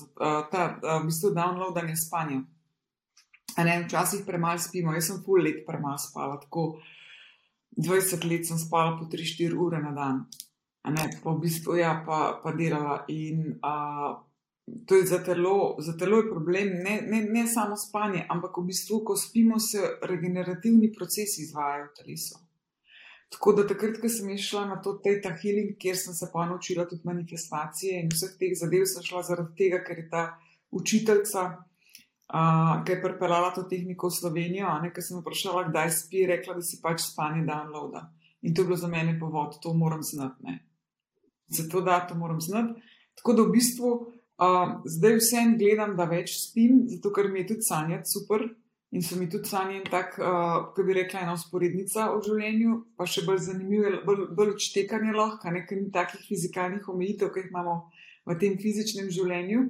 ta 0.51 0.65
v 0.81 1.05
bistvu 1.07 1.35
downloadanje 1.37 1.97
spanja. 2.07 2.41
Ne, 3.59 3.83
včasih 3.85 4.25
premalo 4.27 4.59
spimo, 4.59 4.95
jaz 4.97 5.11
sem 5.11 5.21
pol 5.27 5.45
let 5.45 5.65
premalo 5.67 6.01
spala, 6.01 6.41
tako 6.41 6.79
20 7.77 8.25
let 8.31 8.49
sem 8.49 8.59
spala 8.59 8.97
po 8.97 9.05
3-4 9.13 9.57
ure 9.61 9.81
na 9.81 9.93
dan, 9.93 10.25
ne, 10.89 11.09
pa 11.21 11.31
v 11.31 11.41
bistvu 11.45 11.77
ja, 11.77 11.99
pa, 12.07 12.41
pa 12.41 12.53
delala 12.57 13.03
in 13.13 13.53
uh, 13.61 14.17
to 14.87 14.95
je 14.95 15.07
za 15.07 15.19
telo, 15.25 15.77
za 15.79 15.97
telo 15.97 16.17
je 16.17 16.31
problem, 16.31 16.69
ne, 16.69 17.01
ne, 17.07 17.23
ne 17.23 17.47
samo 17.47 17.77
spanje, 17.77 18.27
ampak 18.29 18.57
v 18.59 18.67
bistvu, 18.71 19.03
ko 19.05 19.17
spimo, 19.17 19.59
se 19.59 19.83
regenerativni 20.03 20.93
procesi 20.93 21.43
izvajajo 21.43 21.89
v 21.91 21.95
telesu. 21.99 22.39
Tako 23.33 23.53
da 23.57 23.67
takrat, 23.67 23.97
ko 24.01 24.09
sem 24.13 24.37
šla 24.39 24.67
na 24.69 24.77
to 24.83 24.99
Teta 25.05 25.33
Healing, 25.43 25.75
kjer 25.81 25.97
sem 25.97 26.15
se 26.15 26.29
pa 26.33 26.45
naučila 26.47 26.85
tudi 26.89 27.03
manifestacije 27.09 28.01
in 28.03 28.11
vseh 28.13 28.37
teh 28.39 28.53
zadev, 28.61 28.85
sem 28.87 29.05
šla 29.07 29.23
zaradi 29.25 29.57
tega, 29.57 29.81
ker 29.87 29.99
je 29.99 30.09
ta 30.11 30.25
učiteljica, 30.71 31.45
uh, 31.49 32.75
ki 32.85 32.93
je 32.93 33.03
pripeljala 33.03 33.55
to 33.57 33.65
tehniko 33.71 34.11
v 34.13 34.19
Slovenijo, 34.19 34.75
ne, 34.85 34.93
ker 34.93 35.05
sem 35.05 35.23
vprašala, 35.23 35.65
kdaj 35.71 35.91
spi, 35.97 36.27
rekla, 36.29 36.59
da 36.61 36.67
si 36.67 36.81
pač 36.85 37.07
spanje 37.07 37.47
downloada. 37.49 38.11
In 38.43 38.55
to 38.55 38.63
je 38.63 38.69
bilo 38.69 38.77
za 38.77 38.91
mene 38.93 39.17
povod, 39.21 39.57
to 39.63 39.73
moram 39.75 40.03
znati. 40.03 40.59
Zato 41.49 41.81
da 41.81 42.03
to 42.07 42.15
moram 42.15 42.41
znati. 42.41 42.83
Tako 43.17 43.33
da 43.33 43.43
v 43.43 43.53
bistvu 43.57 43.91
Uh, 44.43 44.81
zdaj 44.85 45.21
vsem 45.21 45.55
gledam, 45.59 45.93
da 45.95 46.09
več 46.11 46.33
spim, 46.35 46.83
zato 46.91 47.13
ker 47.15 47.29
mi 47.31 47.43
je 47.43 47.53
tudi 47.53 47.67
sanjati 47.67 48.11
super 48.11 48.43
in 48.93 49.05
so 49.07 49.17
mi 49.17 49.29
tudi 49.31 49.49
sanje 49.49 49.83
tak, 49.91 50.17
uh, 50.19 50.73
kot 50.75 50.87
bi 50.87 50.97
rekla, 50.97 51.23
ena 51.25 51.37
usporednica 51.37 52.09
v 52.11 52.19
življenju, 52.27 52.73
pa 52.99 53.07
še 53.09 53.23
bolj 53.25 53.39
zanimivo, 53.47 53.93
bolj, 54.09 54.25
bolj 54.37 54.51
odštekanje 54.57 55.15
lahko, 55.17 55.53
nekaj 55.55 55.79
ni 55.79 55.93
takih 55.95 56.27
fizikalnih 56.27 56.89
omejitev, 56.93 57.31
ki 57.33 57.45
jih 57.45 57.53
imamo 57.55 57.77
v 58.29 58.37
tem 58.43 58.59
fizičnem 58.61 59.09
življenju. 59.15 59.63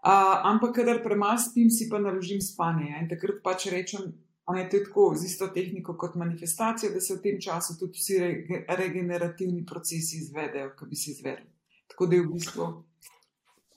Uh, 0.00 0.40
ampak, 0.50 0.80
kadar 0.80 1.02
premalo 1.04 1.38
spim, 1.38 1.70
si 1.70 1.86
pa 1.92 2.00
naložim 2.02 2.40
spanje 2.42 2.90
in 3.02 3.06
takrat 3.10 3.38
pač 3.44 3.68
rečem, 3.70 4.10
je 4.50 4.68
to 4.72 4.78
tako 4.88 5.14
z 5.14 5.28
isto 5.30 5.46
tehniko 5.54 5.94
kot 5.94 6.16
manifestacija, 6.18 6.90
da 6.90 7.00
se 7.00 7.14
v 7.14 7.22
tem 7.22 7.36
času 7.38 7.78
tudi 7.78 8.00
vsi 8.00 8.18
re 8.18 8.64
regenerativni 8.66 9.62
procesi 9.66 10.24
izvedejo, 10.24 10.72
ki 10.78 10.88
bi 10.90 10.96
se 10.96 11.10
izvedli. 11.10 11.46
Tako 11.92 12.06
da 12.06 12.16
je 12.16 12.24
v 12.24 12.32
bistvu. 12.32 12.66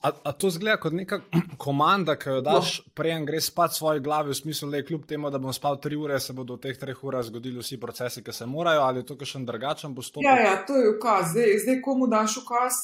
A, 0.04 0.10
a 0.24 0.32
to 0.36 0.50
zgleda 0.52 0.76
kot 0.76 0.92
neka 0.92 1.20
komanda, 1.64 2.18
ki 2.20 2.34
jo 2.36 2.40
daš, 2.44 2.74
no. 2.82 2.92
prej 2.98 3.14
greš 3.24 3.46
spat 3.48 3.72
v 3.72 3.78
svoji 3.78 4.02
glavi, 4.04 4.34
v 4.34 4.36
smislu, 4.36 4.68
da 4.70 4.76
je 4.76 4.86
kljub 4.90 5.06
temu, 5.08 5.30
da 5.32 5.40
bom 5.40 5.52
spal 5.56 5.78
tri 5.80 5.96
ure, 5.96 6.18
se 6.20 6.36
bodo 6.36 6.58
v 6.58 6.66
teh 6.66 6.76
treh 6.80 6.98
urah 7.08 7.24
zgodili 7.24 7.62
vsi 7.62 7.78
procesi, 7.80 8.22
ki 8.24 8.34
se 8.36 8.46
morajo, 8.46 8.82
ali 8.84 9.00
je 9.00 9.06
to 9.08 9.16
še 9.24 9.38
en 9.40 9.46
drugačen 9.48 9.94
postopek? 9.96 10.28
Ja, 10.28 10.36
ja, 10.42 10.58
to 10.68 10.76
je 10.76 10.90
ukaz. 10.92 11.32
Zdaj, 11.32 11.56
zdaj 11.64 11.80
komu 11.86 12.10
daš 12.12 12.36
ukaz, 12.42 12.82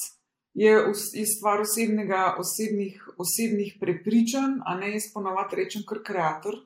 je, 0.57 0.73
je 1.21 1.25
stvar 1.29 1.61
osebnega, 1.61 2.23
osebnih, 2.41 2.97
osebnih 3.21 3.77
prepričanj, 3.79 4.57
a 4.65 4.75
ne 4.81 4.95
jaz 4.95 5.11
ponovadi 5.13 5.61
rečem, 5.61 5.85
kar 5.87 6.01
kreator. 6.07 6.57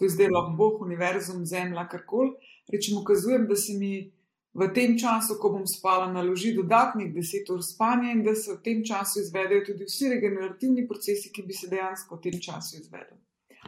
To 0.00 0.08
je 0.08 0.16
zdaj 0.16 0.32
lahko 0.34 0.56
Bog, 0.58 0.82
univerzum, 0.82 1.46
zemlja, 1.46 1.86
karkoli. 1.86 2.34
Rečem, 2.72 2.98
ukazujem, 2.98 3.46
da 3.46 3.54
se 3.56 3.78
mi 3.78 4.10
v 4.54 4.68
tem 4.74 4.98
času, 4.98 5.38
ko 5.40 5.50
bom 5.54 5.66
spala, 5.66 6.12
naloži 6.12 6.52
dodatnih 6.54 7.12
10 7.14 7.52
ur 7.54 7.62
spanja 7.64 8.12
in 8.12 8.22
da 8.24 8.34
se 8.34 8.52
v 8.52 8.60
tem 8.64 8.84
času 8.84 9.20
izvedejo 9.20 9.64
tudi 9.66 9.88
vsi 9.88 10.12
regenerativni 10.12 10.86
procesi, 10.88 11.32
ki 11.32 11.42
bi 11.42 11.56
se 11.56 11.70
dejansko 11.72 12.16
v 12.16 12.20
tem 12.20 12.40
času 12.40 12.76
izvedli. 12.80 13.18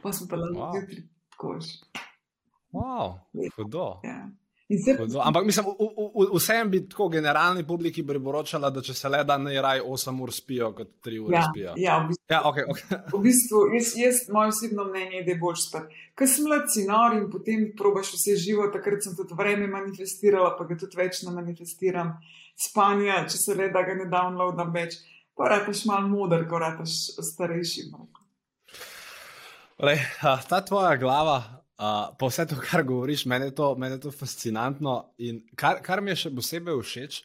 Pa 0.03 0.13
smo 0.13 0.29
pa 0.29 0.37
lahko 0.37 0.61
wow. 0.61 0.81
jutri 0.81 1.09
tako 1.33 1.61
že. 1.61 1.79
Wow, 2.75 3.19
hudo. 3.57 4.01
Ja. 4.05 4.29
Se... 4.65 4.97
Ampak 5.23 5.45
mislim, 5.45 5.67
vsem 6.35 6.71
bi 6.71 6.89
tako 6.89 7.09
generalni 7.09 7.67
publiki 7.67 8.01
priporočala, 8.07 8.71
da 8.73 8.81
če 8.83 8.95
se 8.97 9.09
le 9.13 9.19
da 9.29 9.37
ne 9.39 9.53
raj 9.61 9.83
8 9.85 10.21
ur 10.25 10.31
spijo, 10.33 10.71
kot 10.73 10.95
3 11.05 11.19
ure 11.21 11.37
ja, 11.37 11.43
spijo. 11.51 11.75
Ja, 11.77 11.97
v 12.01 12.09
bistvu, 12.09 12.25
ja, 12.33 12.39
okay, 12.49 12.65
okay. 12.73 13.01
v 13.13 13.21
bistvu 13.27 13.61
jaz, 13.75 13.91
jaz, 14.01 14.21
moje 14.33 14.55
osebno 14.55 14.87
mnenje 14.89 15.19
je, 15.19 15.25
da 15.27 15.35
je 15.35 15.39
bolj 15.43 15.59
spati. 15.67 15.99
Ker 16.17 16.31
sem 16.33 16.49
mlad 16.49 16.71
sinor 16.73 17.17
in 17.19 17.27
potem 17.33 17.67
probaš 17.77 18.15
vse 18.17 18.39
živo, 18.41 18.71
takrat 18.73 19.05
sem 19.05 19.13
tudi 19.19 19.37
vreme 19.37 19.69
manifestirala, 19.69 20.55
pa 20.57 20.65
ga 20.71 20.79
tudi 20.81 20.97
več 20.97 21.21
ne 21.27 21.35
manifestiram. 21.37 22.15
Spanje, 22.57 23.19
če 23.35 23.43
se 23.43 23.59
le 23.59 23.69
da 23.75 23.83
ga 23.85 23.99
ne 23.99 24.09
downloadam 24.09 24.73
več, 24.73 24.97
pa 25.37 25.51
rataš 25.53 25.85
mal 25.91 26.09
moder, 26.09 26.47
ko 26.49 26.63
rataš 26.63 27.19
starejši. 27.35 27.91
Le, 29.85 29.99
ta 30.49 30.65
tvoja 30.65 30.97
glava, 30.97 31.37
Uh, 31.75 32.15
pa 32.19 32.27
vse 32.31 32.47
to, 32.47 32.57
kar 32.63 32.85
govoriš, 32.87 33.25
meni 33.27 33.49
je 33.51 33.55
to, 33.59 33.75
meni 33.75 33.97
je 33.97 34.05
to 34.07 34.11
fascinantno. 34.15 34.99
In 35.19 35.43
kar, 35.59 35.81
kar 35.83 36.03
mi 36.03 36.13
je 36.13 36.21
še 36.23 36.31
posebej 36.31 36.77
všeč, 36.79 37.17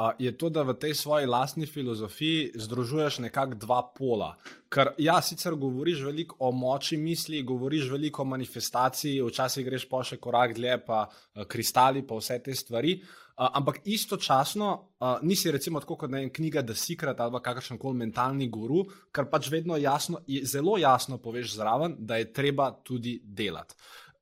uh, 0.00 0.14
je 0.18 0.32
to, 0.40 0.48
da 0.48 0.64
v 0.64 0.76
tej 0.80 0.94
svoji 0.96 1.28
lastni 1.28 1.68
filozofiji 1.68 2.54
združuješ 2.64 3.18
nekako 3.26 3.60
dva 3.60 3.82
pola. 3.92 4.30
Ker 4.72 4.94
ja, 4.96 5.18
sicer 5.20 5.58
govoriš 5.60 6.00
veliko 6.06 6.40
o 6.40 6.48
moči 6.56 6.96
misli, 6.96 7.42
govoriš 7.44 7.90
veliko 7.92 8.24
o 8.24 8.30
manifestaciji, 8.32 9.20
včasih 9.20 9.68
greš 9.68 9.84
pa 9.90 10.00
še 10.00 10.16
korak 10.16 10.56
dlje, 10.56 10.80
pa 10.88 11.04
uh, 11.04 11.44
kristali, 11.44 12.06
pa 12.08 12.16
vse 12.22 12.40
te 12.40 12.56
stvari. 12.56 12.96
Uh, 13.02 13.23
ampak 13.36 13.80
istočasno 13.84 14.94
uh, 15.00 15.18
nisi 15.22 15.50
recimo 15.50 15.80
tako 15.80 15.96
kot 15.96 16.12
ena 16.12 16.30
knjiga 16.32 16.62
The 16.62 16.74
Secret 16.74 17.20
ali 17.20 17.40
kakršen 17.42 17.78
koli 17.78 17.98
mentalni 17.98 18.48
guru, 18.48 18.84
kar 19.12 19.26
pač 19.30 19.50
vedno 19.50 19.76
jasno, 19.76 20.20
zelo 20.44 20.78
jasno 20.78 21.18
poveš 21.18 21.56
zraven, 21.56 21.96
da 21.98 22.16
je 22.16 22.32
treba 22.32 22.70
tudi 22.84 23.20
delati. 23.24 23.74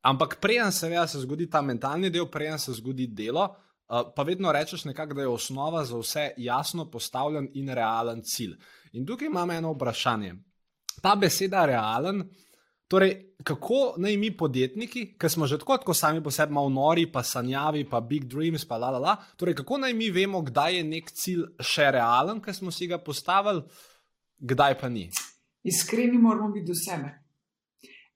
Ampak 0.02 0.40
preden 0.40 0.72
se, 0.72 0.90
ja, 0.90 1.06
se 1.06 1.20
zgodi 1.20 1.50
ta 1.50 1.62
mentalni 1.62 2.10
del, 2.10 2.26
preden 2.30 2.58
se 2.58 2.72
zgodi 2.72 3.06
delo, 3.06 3.44
uh, 3.44 4.00
pa 4.16 4.22
vedno 4.22 4.52
rečeš 4.52 4.84
nekako, 4.84 5.14
da 5.14 5.22
je 5.22 5.28
osnova 5.28 5.84
za 5.84 5.98
vse 5.98 6.30
jasno 6.36 6.90
postavljen 6.90 7.50
in 7.54 7.68
realen 7.68 8.22
cilj. 8.22 8.56
In 8.92 9.06
tukaj 9.06 9.28
imamo 9.28 9.52
eno 9.52 9.72
vprašanje. 9.72 10.34
Ta 11.02 11.14
beseda 11.16 11.66
realen. 11.66 12.24
Torej, 12.92 13.12
kako 13.44 13.94
naj 13.96 14.16
mi 14.20 14.28
podjetniki, 14.36 15.14
ki 15.18 15.28
smo 15.28 15.46
že 15.48 15.56
tako, 15.58 15.78
tako 15.80 15.94
sami 15.94 16.20
po 16.22 16.30
sebi 16.30 16.52
malo 16.52 16.68
nori, 16.68 17.06
pa 17.12 17.22
sanjavi, 17.24 17.86
pa 17.88 18.00
big 18.04 18.26
dreams, 18.28 18.66
pa 18.68 18.76
la 18.76 18.90
la 18.92 18.98
la, 19.00 19.14
torej, 19.40 19.54
kako 19.62 19.78
naj 19.86 19.94
mi 19.96 20.10
vemo, 20.12 20.42
kdaj 20.44 20.76
je 20.76 20.82
nek 20.84 21.08
cilj 21.16 21.46
še 21.56 21.86
realen, 21.96 22.42
ki 22.44 22.52
smo 22.52 22.70
si 22.70 22.90
ga 22.90 22.98
postavili, 23.00 23.64
kdaj 24.44 24.76
pa 24.82 24.92
ni? 24.92 25.06
Iskreni 25.64 26.20
moramo 26.20 26.50
biti 26.52 26.68
do 26.68 26.76
sebe. 26.76 27.14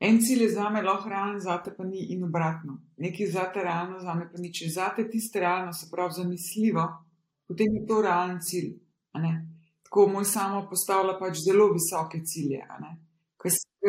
En 0.01 0.21
cilj 0.21 0.45
je 0.45 0.51
za 0.59 0.69
me 0.69 0.85
lahko 0.85 1.09
realen, 1.09 1.41
za 1.41 1.57
te 1.65 1.73
pa 1.73 1.89
ni 1.89 2.11
in 2.13 2.29
obratno. 2.29 2.77
Nekaj 3.01 3.33
za 3.33 3.49
te 3.53 3.65
realno, 3.65 3.97
za 4.05 4.15
me 4.15 4.29
pa 4.29 4.37
ni. 4.37 4.53
Če 4.53 4.69
za 4.77 4.91
te 4.97 5.09
tiste 5.09 5.41
realno, 5.41 5.73
se 5.73 5.89
pravi 5.89 6.19
zamisljivo, 6.21 6.85
potem 7.49 7.81
je 7.81 7.87
to 7.89 8.03
realen 8.05 8.43
cilj. 8.45 8.75
Tako 9.89 10.09
moj 10.13 10.29
samo 10.29 10.67
postavlja 10.69 11.17
pač 11.17 11.41
zelo 11.49 11.73
visoke 11.73 12.21
cilje 12.29 12.61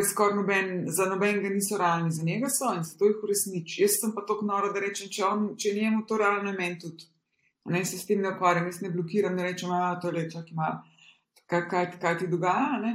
skoraj 0.04 0.36
noben, 0.36 0.86
za 0.92 1.06
nobenega 1.06 1.50
niso 1.50 1.77
realni, 1.77 2.12
za 2.12 2.24
njega 2.24 2.50
so 2.50 2.74
in 2.75 2.84
zato 2.84 3.06
jih 3.06 3.24
uresniči. 3.24 3.82
Jaz 3.82 4.00
sem 4.01 4.13
pa 4.16 4.25
tako 4.27 4.46
noro, 4.46 4.72
da 4.74 4.84
rečem, 4.84 5.10
če, 5.13 5.24
on, 5.25 5.48
če 5.58 5.74
njemu 5.75 6.04
to 6.08 6.18
realno 6.18 6.51
je 6.51 6.58
meni 6.58 6.80
tudi. 6.80 7.08
Ne 7.68 7.84
se 7.86 7.98
s 7.98 8.08
tem 8.08 8.22
ne 8.24 8.32
ukvarjam, 8.36 8.68
jaz 8.70 8.82
ne 8.82 8.92
blokiram, 8.92 9.36
ne 9.36 9.48
rečem, 9.50 9.72
da 9.74 9.98
to 10.01 10.12
je 10.12 10.18
leče, 10.20 10.44
ki 10.48 10.56
ima, 10.56 10.72
kaj, 11.46 11.68
kaj, 11.72 11.88
kaj 12.01 12.18
ti 12.22 12.27
dogaja. 12.32 12.94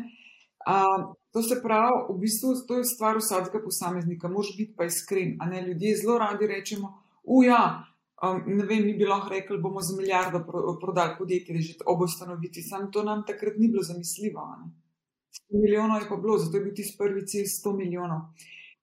A, 0.66 0.76
to 1.32 1.42
se 1.42 1.58
pravi, 1.62 2.04
v 2.08 2.18
bistvu 2.22 2.54
to 2.68 2.80
je 2.80 2.88
stvar 2.88 3.18
vsakega 3.20 3.62
posameznika, 3.64 4.28
mož 4.28 4.52
biti 4.56 4.76
pa 4.76 4.88
iskren. 4.88 5.38
Ne 5.50 5.64
ljudje 5.66 5.96
zelo 6.04 6.18
radi 6.22 6.48
rečemo, 6.48 6.92
uja. 7.24 7.62
Um, 8.22 8.44
ne 8.46 8.62
vem, 8.62 8.84
mi 8.86 8.92
bi 8.94 9.02
lahko 9.02 9.32
rekli, 9.32 9.58
bomo 9.58 9.80
za 9.82 9.96
milijardo 9.96 10.44
prodali 10.80 11.16
podjetje, 11.18 11.60
že 11.60 11.74
ob 11.90 12.04
ustanovitvi. 12.06 12.62
Sam 12.62 12.86
to 12.92 13.02
nam 13.02 13.24
takrat 13.26 13.58
ni 13.58 13.68
bilo 13.68 13.82
zamisljivo. 13.82 14.44
Ne? 14.60 14.81
100 15.52 15.60
milijonov 15.60 16.02
je 16.02 16.08
pa 16.08 16.16
bilo, 16.16 16.38
zato 16.38 16.56
je 16.56 16.64
bil 16.64 16.74
tisti 16.74 16.98
prvi 16.98 17.26
cilj 17.26 17.44
100 17.44 17.76
milijonov. 17.76 18.20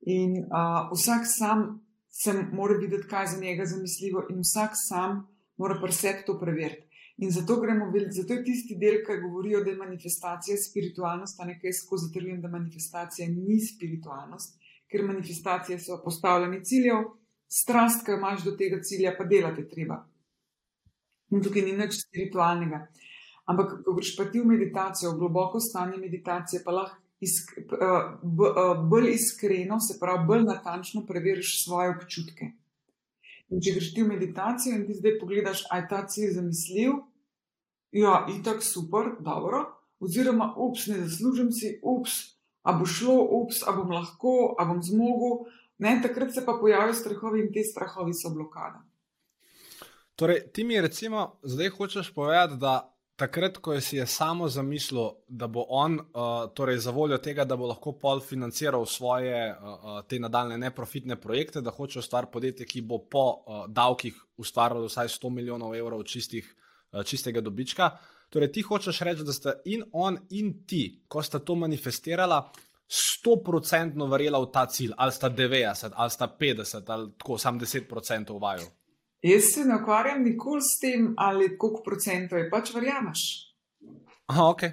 In 0.01 0.37
uh, 0.37 0.91
vsak 0.93 1.25
sam 1.25 1.81
se 2.09 2.33
mora 2.51 2.77
videti, 2.77 3.07
kaj 3.07 3.23
je 3.23 3.27
za 3.27 3.41
njega 3.41 3.65
zamisljivo, 3.65 4.27
in 4.29 4.39
vsak 4.39 4.71
sam 4.73 5.27
mora 5.57 5.79
presep 5.81 6.25
to 6.25 6.39
preveriti. 6.39 6.85
In 7.17 7.31
zato 7.31 7.59
gremo 7.61 7.91
zato 8.09 8.33
je 8.33 8.43
tisti 8.43 8.75
del, 8.75 9.01
ki 9.05 9.21
govorijo, 9.21 9.63
da 9.63 9.69
je 9.69 9.77
manifestacija 9.77 10.57
spiritualnost, 10.57 11.39
a 11.39 11.45
nekaj 11.45 11.73
skozi 11.73 12.05
zatrjujem, 12.07 12.41
da 12.41 12.47
manifestacija 12.47 13.27
ni 13.27 13.59
spiritualnost, 13.59 14.55
ker 14.87 15.03
manifestacije 15.03 15.79
so 15.79 15.99
postavljeni 16.03 16.63
ciljev, 16.63 17.03
strast, 17.47 18.05
ki 18.05 18.11
jo 18.11 18.17
imaš 18.17 18.43
do 18.43 18.51
tega 18.51 18.79
cilja, 18.81 19.15
pa 19.17 19.25
delate 19.25 19.67
treba. 19.67 20.05
In 21.31 21.43
tukaj 21.43 21.61
ni 21.61 21.75
nič 21.77 21.99
spiritualnega. 22.05 22.87
Ampak, 23.49 23.79
ko 23.85 23.95
greš 23.97 24.13
pa 24.17 24.27
ti 24.29 24.41
v 24.41 24.51
meditacijo, 24.51 25.15
v 25.15 25.23
globoko 25.23 25.59
stanje 25.59 25.97
meditacije, 25.97 26.61
pa 26.65 26.75
lahko 26.75 26.99
isk, 27.19 27.51
b, 28.23 28.47
uh, 28.47 28.77
bolj 28.89 29.13
iskreno, 29.15 29.79
se 29.79 29.97
pravi, 29.99 30.25
bolj 30.27 30.45
natančno 30.47 31.03
preveriš 31.07 31.63
svoje 31.63 31.95
občutke. 31.95 32.51
In 33.49 33.61
če 33.65 33.73
greš 33.75 33.93
ti 33.95 34.03
v 34.05 34.11
meditacijo 34.13 34.77
in 34.77 34.85
ti 34.87 34.95
zdaj 34.95 35.17
pogledaš, 35.19 35.65
aj 35.73 35.87
ta 35.89 36.03
cilj 36.07 36.35
zamislil, 36.37 36.99
ja, 37.91 38.25
in 38.29 38.43
tako 38.45 38.63
super, 38.63 39.15
dobro, 39.25 39.65
oziroma, 39.99 40.53
ups, 40.57 40.85
ne 40.87 40.99
zaslužim 41.01 41.49
si, 41.51 41.73
ups, 41.81 42.19
a 42.63 42.75
bo 42.77 42.85
šlo, 42.85 43.17
ups, 43.41 43.63
a 43.67 43.73
bom 43.73 43.89
lahko, 43.91 44.53
a 44.59 44.67
bom 44.69 44.83
zmogel. 44.83 45.49
Ne, 45.79 45.97
takrat 46.03 46.33
se 46.35 46.43
pa 46.45 46.57
pojavijo 46.59 46.93
strahovi 46.93 47.41
in 47.45 47.53
te 47.55 47.63
strahovi 47.63 48.13
so 48.13 48.29
blokada. 48.35 48.83
Torej, 50.19 50.43
ti 50.53 50.63
mi 50.67 50.81
recimo 50.81 51.39
zdaj 51.43 51.69
hočeš 51.77 52.13
povedati, 52.13 52.59
da 52.59 52.98
takrat, 53.19 53.57
ko 53.63 53.75
si 53.81 53.97
je 53.97 54.05
samo 54.07 54.47
zamislil, 54.49 55.09
da 55.27 55.47
bo 55.47 55.65
on, 55.69 55.99
uh, 55.99 56.47
torej 56.55 56.79
za 56.85 56.91
voljo 56.95 57.17
tega, 57.17 57.45
da 57.45 57.57
bo 57.59 57.67
lahko 57.67 57.93
pol 57.99 58.21
financiral 58.23 58.85
svoje 58.85 59.51
uh, 59.51 59.99
te 60.07 60.19
nadaljne 60.19 60.57
neprofitne 60.57 61.19
projekte, 61.19 61.61
da 61.61 61.73
hoče 61.75 61.99
ustvariti 61.99 62.33
podjetje, 62.33 62.65
ki 62.65 62.81
bo 62.81 63.01
po 63.11 63.25
uh, 63.25 63.65
davkih 63.67 64.15
ustvarjalo 64.37 64.87
vsaj 64.87 65.11
100 65.17 65.33
milijonov 65.35 65.75
evrov 65.75 66.03
čistih, 66.03 66.47
uh, 66.91 67.03
čistega 67.03 67.41
dobička. 67.41 67.91
Torej, 68.29 68.51
ti 68.53 68.61
hočeš 68.61 69.01
reči, 69.05 69.25
da 69.25 69.33
sta 69.33 69.53
in 69.65 69.83
on, 69.91 70.17
in 70.29 70.53
ti, 70.67 70.83
ko 71.07 71.23
sta 71.23 71.39
to 71.39 71.55
manifestirala, 71.55 72.43
100% 72.89 74.09
verjela 74.09 74.39
v 74.41 74.51
ta 74.53 74.65
cilj, 74.65 74.93
ali 74.97 75.11
sta 75.13 75.29
90, 75.29 75.93
ali 75.93 76.09
sta 76.09 76.27
50, 76.39 76.93
ali 76.93 77.11
tako, 77.17 77.37
sam 77.37 77.59
10% 77.59 78.31
uvajo. 78.33 78.65
Jaz 79.21 79.53
se 79.53 79.65
ne 79.65 79.75
ukvarjam 79.81 80.23
nikoli 80.23 80.61
s 80.63 80.79
tem, 80.79 81.13
ali 81.17 81.57
koliko 81.57 81.83
procentov 81.83 82.39
je, 82.39 82.49
pač 82.49 82.71
verjameš. 82.75 83.23
Aha, 84.31 84.45
ok. 84.53 84.63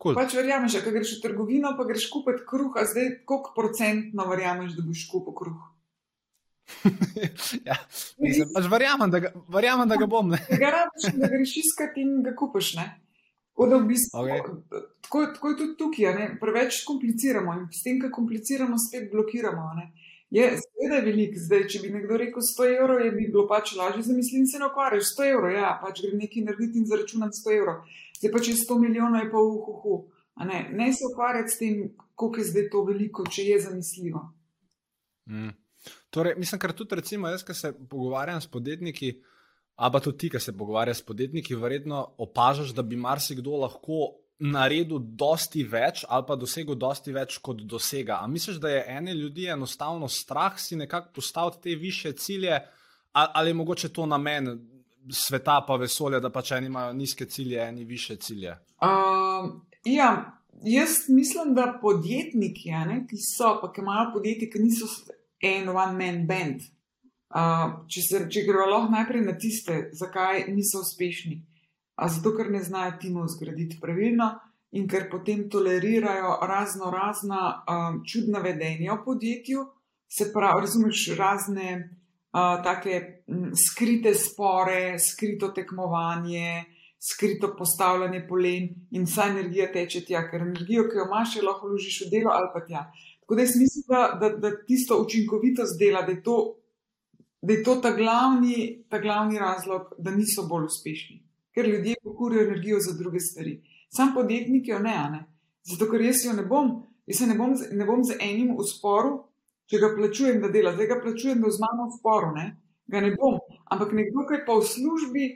Cool. 0.00 0.16
Pač 0.16 0.34
verjameš, 0.36 0.78
da 0.84 0.92
greš 0.92 1.16
v 1.18 1.22
trgovino, 1.26 1.74
pa 1.76 1.84
greš 1.88 2.08
kupiti 2.12 2.44
kruh, 2.48 2.72
a 2.80 2.84
zdaj 2.88 3.22
koliko 3.28 3.52
procentno 3.56 4.26
verjameš, 4.28 4.74
da 4.76 4.84
boš 4.84 5.04
kupil 5.10 5.36
kruh. 5.36 5.60
ja, 7.68 7.76
mislim, 8.20 8.52
pač 8.54 8.68
verjamem, 8.72 9.12
da 9.12 9.20
ga, 9.24 9.32
verjamem, 9.52 9.88
da 9.88 9.98
ga 10.00 10.08
bom. 10.08 10.32
Ne? 10.32 10.40
Da 10.48 10.58
ga 10.60 10.72
rabiš, 10.76 11.08
da 11.20 11.32
greš 11.32 11.56
iskati 11.62 12.04
in 12.04 12.20
ga 12.24 12.34
kupiš. 12.36 12.74
V 13.62 13.78
bistvu, 13.86 14.22
okay. 14.24 14.40
tako, 15.04 15.26
tako 15.34 15.50
je 15.50 15.56
tudi 15.58 15.74
tukaj, 15.78 16.14
ne? 16.16 16.28
preveč 16.40 16.80
kompliciramo 16.88 17.52
in 17.60 17.66
s 17.70 17.84
tem, 17.84 17.98
ko 18.00 18.08
kompliciramo, 18.12 18.78
spet 18.80 19.10
blokiramo. 19.12 19.66
Ne? 19.76 19.90
Je, 20.32 20.44
seveda 20.56 20.96
je 20.96 21.04
velik, 21.04 21.34
zdaj, 21.36 21.66
če 21.68 21.80
bi 21.82 21.90
nekdo 21.92 22.16
rekel 22.16 22.40
100 22.40 22.68
evrov, 22.72 23.02
je 23.04 23.10
bi 23.12 23.26
bilo 23.28 23.44
pač 23.50 23.74
lažje 23.76 24.06
zamisliti, 24.06 24.48
se 24.48 24.60
ne 24.62 24.70
ukvarjaš 24.70 25.10
100 25.12 25.26
evrov, 25.28 25.52
ja, 25.52 25.72
pač 25.82 26.00
gre 26.00 26.12
nekaj 26.16 26.46
narediti 26.46 26.80
in 26.80 26.86
zaračunati 26.88 27.36
100 27.36 27.56
evrov. 27.58 27.98
Zdaj 28.16 28.32
pa 28.32 28.40
če 28.46 28.54
100 28.62 28.78
milijonov 28.80 29.20
je 29.20 29.28
pa 29.34 29.42
uhuhu. 29.44 29.98
Ne? 30.48 30.62
ne 30.72 30.86
se 30.96 31.04
ukvarjati 31.04 31.52
s 31.52 31.58
tem, 31.60 31.82
koliko 32.16 32.40
je 32.40 32.46
zdaj 32.48 32.64
to 32.72 32.84
veliko, 32.88 33.26
če 33.28 33.44
je 33.44 33.58
zamisljivo. 33.66 34.22
Mm. 35.28 35.52
Torej, 36.14 36.38
mislim, 36.40 36.60
ker 36.64 36.72
tudi 36.76 36.96
recimo 36.96 37.28
jaz, 37.28 37.44
ki 37.44 37.54
se 37.54 37.74
pogovarjam 37.90 38.40
s 38.40 38.48
podjetniki, 38.48 39.12
a 39.76 39.90
pa 39.92 40.00
tudi 40.00 40.18
ti, 40.24 40.32
ki 40.32 40.40
se 40.40 40.56
pogovarjaš 40.56 41.02
s 41.02 41.08
podjetniki, 41.12 41.60
verjetno 41.60 42.00
opažaš, 42.24 42.72
da 42.72 42.82
bi 42.82 42.96
marsikdo 42.96 43.60
lahko 43.66 44.14
naredil 44.42 44.98
dosti 44.98 45.62
več 45.64 46.04
ali 46.08 46.24
pa 46.26 46.36
dosegel 46.36 46.74
dosti 46.74 47.14
več 47.14 47.38
kot 47.44 47.62
dosega. 47.68 48.18
A 48.22 48.26
misliš, 48.26 48.58
da 48.62 48.72
je 48.72 48.84
ene 48.96 49.14
ljudi 49.14 49.46
enostavno 49.52 50.08
strah 50.08 50.58
si 50.58 50.76
nekako 50.76 51.12
postaviti 51.14 51.62
te 51.62 51.76
više 51.78 52.12
cilje, 52.12 52.58
ali 53.12 53.50
je 53.50 53.54
mogoče 53.54 53.92
to 53.92 54.06
namen 54.06 54.50
sveta 55.10 55.60
pa 55.66 55.76
vesolja, 55.76 56.20
da 56.20 56.30
pač 56.30 56.52
eni 56.56 56.66
imajo 56.66 56.92
nizke 56.92 57.26
cilje, 57.26 57.60
eni 57.60 57.84
više 57.84 58.16
cilje? 58.16 58.56
Uh, 58.82 59.50
ja, 59.84 60.10
jaz 60.64 61.08
mislim, 61.08 61.54
da 61.54 61.78
podjetniki, 61.82 62.70
ne, 62.70 63.02
ki 63.10 63.18
so, 63.18 63.56
pa 63.62 63.72
ki 63.72 63.82
imajo 63.82 64.12
podjetje, 64.14 64.50
ki 64.50 64.62
niso 64.62 64.86
en 65.42 65.68
one 65.68 65.98
man 65.98 66.26
band. 66.26 66.66
Uh, 67.32 67.82
če 67.88 68.02
se, 68.04 68.26
če 68.30 68.44
gremo 68.46 68.68
lahko 68.70 68.92
najprej 68.92 69.24
na 69.26 69.38
tiste, 69.38 69.78
zakaj 69.96 70.44
niso 70.52 70.82
uspešni 70.82 71.40
a 72.02 72.08
zato, 72.08 72.34
ker 72.36 72.50
ne 72.50 72.62
znajo 72.62 72.96
timov 73.00 73.28
zgraditi 73.30 73.78
pravilno 73.80 74.32
in 74.74 74.88
ker 74.88 75.06
potem 75.10 75.44
tolerirajo 75.50 76.38
razno 76.48 76.90
razna 76.90 77.42
um, 77.62 78.00
čudna 78.08 78.40
vedenja 78.42 78.96
v 78.96 79.04
podjetju, 79.04 79.64
se 80.08 80.30
pravi, 80.32 80.64
razumeš, 80.64 81.02
razne 81.18 81.68
uh, 81.78 82.58
take 82.64 83.22
m, 83.28 83.52
skrite 83.54 84.14
spore, 84.18 84.98
skrito 84.98 85.52
tekmovanje, 85.54 86.64
skrito 86.98 87.52
postavljanje 87.58 88.24
polen 88.28 88.68
in 88.90 89.06
vsa 89.06 89.28
energija 89.30 89.70
teče 89.72 90.04
tja, 90.08 90.24
ker 90.30 90.42
energijo, 90.48 90.88
ki 90.88 90.98
jo 90.98 91.06
imaš, 91.06 91.36
lahko 91.44 91.70
vložiš 91.70 92.06
v 92.06 92.12
delo 92.16 92.34
ali 92.34 92.50
pa 92.54 92.64
tja. 92.66 92.86
Tako 93.22 93.38
da 93.38 93.46
jaz 93.46 93.58
mislim, 93.60 93.84
da, 93.88 94.02
da, 94.20 94.32
da 94.42 94.56
tisto 94.64 94.98
učinkovitost 95.04 95.78
dela, 95.78 96.02
da 96.02 96.16
je 96.16 96.22
to, 96.22 96.38
da 97.42 97.52
je 97.52 97.62
to 97.62 97.76
ta, 97.84 97.92
glavni, 97.96 98.84
ta 98.88 98.98
glavni 98.98 99.38
razlog, 99.38 99.94
da 99.98 100.10
niso 100.10 100.48
bolj 100.48 100.66
uspešni 100.72 101.20
ker 101.54 101.68
ljudje 101.68 101.94
pokurijo 102.04 102.46
energijo 102.46 102.80
za 102.80 102.94
druge 102.98 103.20
stvari. 103.20 103.60
Sam 103.88 104.14
podjetnik 104.14 104.68
jo 104.68 104.78
ne, 104.78 104.96
ne. 105.12 105.24
Zato, 105.62 105.90
ker 105.90 106.00
jaz 106.00 106.24
jo 106.24 106.32
ne 106.32 106.44
bom, 106.48 106.72
jaz 107.06 107.18
se 107.18 107.26
ne 107.26 107.36
bom, 107.38 107.52
ne 107.72 107.84
bom 107.86 108.04
z 108.04 108.16
enim 108.20 108.54
v 108.56 108.64
sporu, 108.66 109.12
če 109.70 109.78
ga 109.82 109.92
plačujem, 109.96 110.40
da 110.42 110.48
dela, 110.52 110.72
zdaj 110.74 110.88
ga 110.90 110.98
plačujem, 111.04 111.42
da 111.42 111.50
z 111.52 111.62
mano 111.62 111.88
v 111.90 111.98
sporu, 111.98 112.32
ne. 112.36 112.46
Ga 112.90 113.00
ne 113.04 113.12
bom. 113.14 113.38
Ampak 113.70 113.92
nekdo, 113.96 114.24
ki 114.28 114.42
pa 114.46 114.56
v 114.58 114.66
službi, 114.68 115.28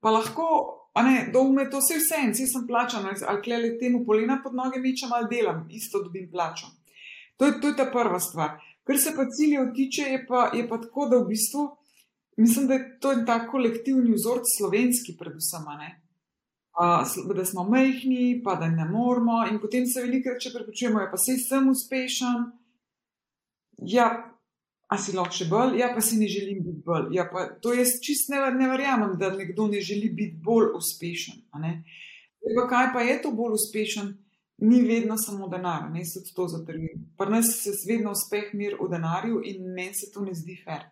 pa 0.00 0.12
lahko, 0.14 0.46
a 0.94 1.02
ne, 1.06 1.16
da 1.32 1.40
ume 1.40 1.66
to 1.70 1.80
vse 1.80 1.98
vse, 2.00 2.20
in 2.26 2.36
si 2.36 2.46
sem 2.46 2.66
plačan, 2.68 3.08
ali 3.08 3.42
klele 3.42 3.74
temu 3.80 4.04
polena 4.06 4.38
pod 4.44 4.54
noge 4.54 4.80
mečem 4.80 5.12
ali 5.12 5.28
delam, 5.30 5.64
isto 5.72 6.02
dobim 6.04 6.28
plačo. 6.30 6.68
To 7.40 7.48
je, 7.48 7.58
to 7.60 7.72
je 7.72 7.76
ta 7.76 7.88
prva 7.90 8.20
stvar. 8.20 8.60
Kar 8.84 8.98
se 8.98 9.12
pa 9.16 9.24
ciljev 9.30 9.72
tiče, 9.74 10.02
je 10.02 10.26
pa, 10.26 10.50
je 10.54 10.66
pa 10.68 10.78
tako, 10.80 11.08
da 11.08 11.18
v 11.18 11.28
bistvu. 11.32 11.64
Mislim, 12.36 12.66
da 12.66 12.74
je 12.74 12.98
to 13.00 13.12
en 13.12 13.26
tak 13.26 13.50
kolektivni 13.50 14.14
vzorc, 14.14 14.48
slovenski, 14.58 15.16
predvsem, 15.18 15.66
uh, 15.68 17.36
da 17.36 17.44
smo 17.44 17.64
majhni, 17.64 18.40
pa 18.44 18.54
da 18.54 18.68
ne 18.68 18.84
moramo. 18.84 19.46
In 19.50 19.60
potem 19.60 19.86
se 19.86 20.00
veliko 20.00 20.32
reče, 20.32 20.50
prepričujemo, 20.54 20.98
da 20.98 21.04
ja, 21.04 21.10
pa 21.10 21.16
se 21.16 21.36
sem 21.48 21.68
uspešen. 21.68 22.46
Ja, 23.78 24.08
a 24.88 24.98
si 25.00 25.14
lahko 25.16 25.32
še 25.36 25.48
bolj, 25.48 25.78
ja, 25.80 25.90
pa 25.94 26.00
si 26.04 26.18
ne 26.20 26.28
želim 26.28 26.62
biti 26.64 26.82
bolj. 26.86 27.12
Ja, 27.16 27.26
pa 27.32 27.46
to 27.60 27.72
jaz 27.76 27.96
čist 28.04 28.32
ne, 28.32 28.40
ne 28.56 28.68
verjamem, 28.68 29.16
da 29.20 29.32
nekdo 29.32 29.68
ne 29.72 29.80
želi 29.80 30.10
biti 30.12 30.40
bolj 30.44 30.72
uspešen. 30.76 31.44
Pa 31.52 32.66
kaj 32.68 32.92
pa 32.94 33.04
je 33.06 33.20
to 33.22 33.32
bolj 33.36 33.56
uspešen? 33.60 34.12
Ni 34.62 34.82
vedno 34.86 35.16
samo 35.18 35.48
denar, 35.50 35.88
ne 35.90 36.04
se 36.04 36.20
to 36.36 36.46
zatrdim. 36.48 37.06
Pri 37.18 37.30
nas 37.32 37.50
se 37.64 37.72
vedno 37.88 38.12
uspeh 38.14 38.52
mir 38.54 38.76
v 38.78 38.88
denarju 38.92 39.40
in 39.44 39.64
meni 39.74 39.94
se 39.94 40.10
to 40.14 40.22
ne 40.22 40.34
zdi 40.38 40.60
fair. 40.64 40.84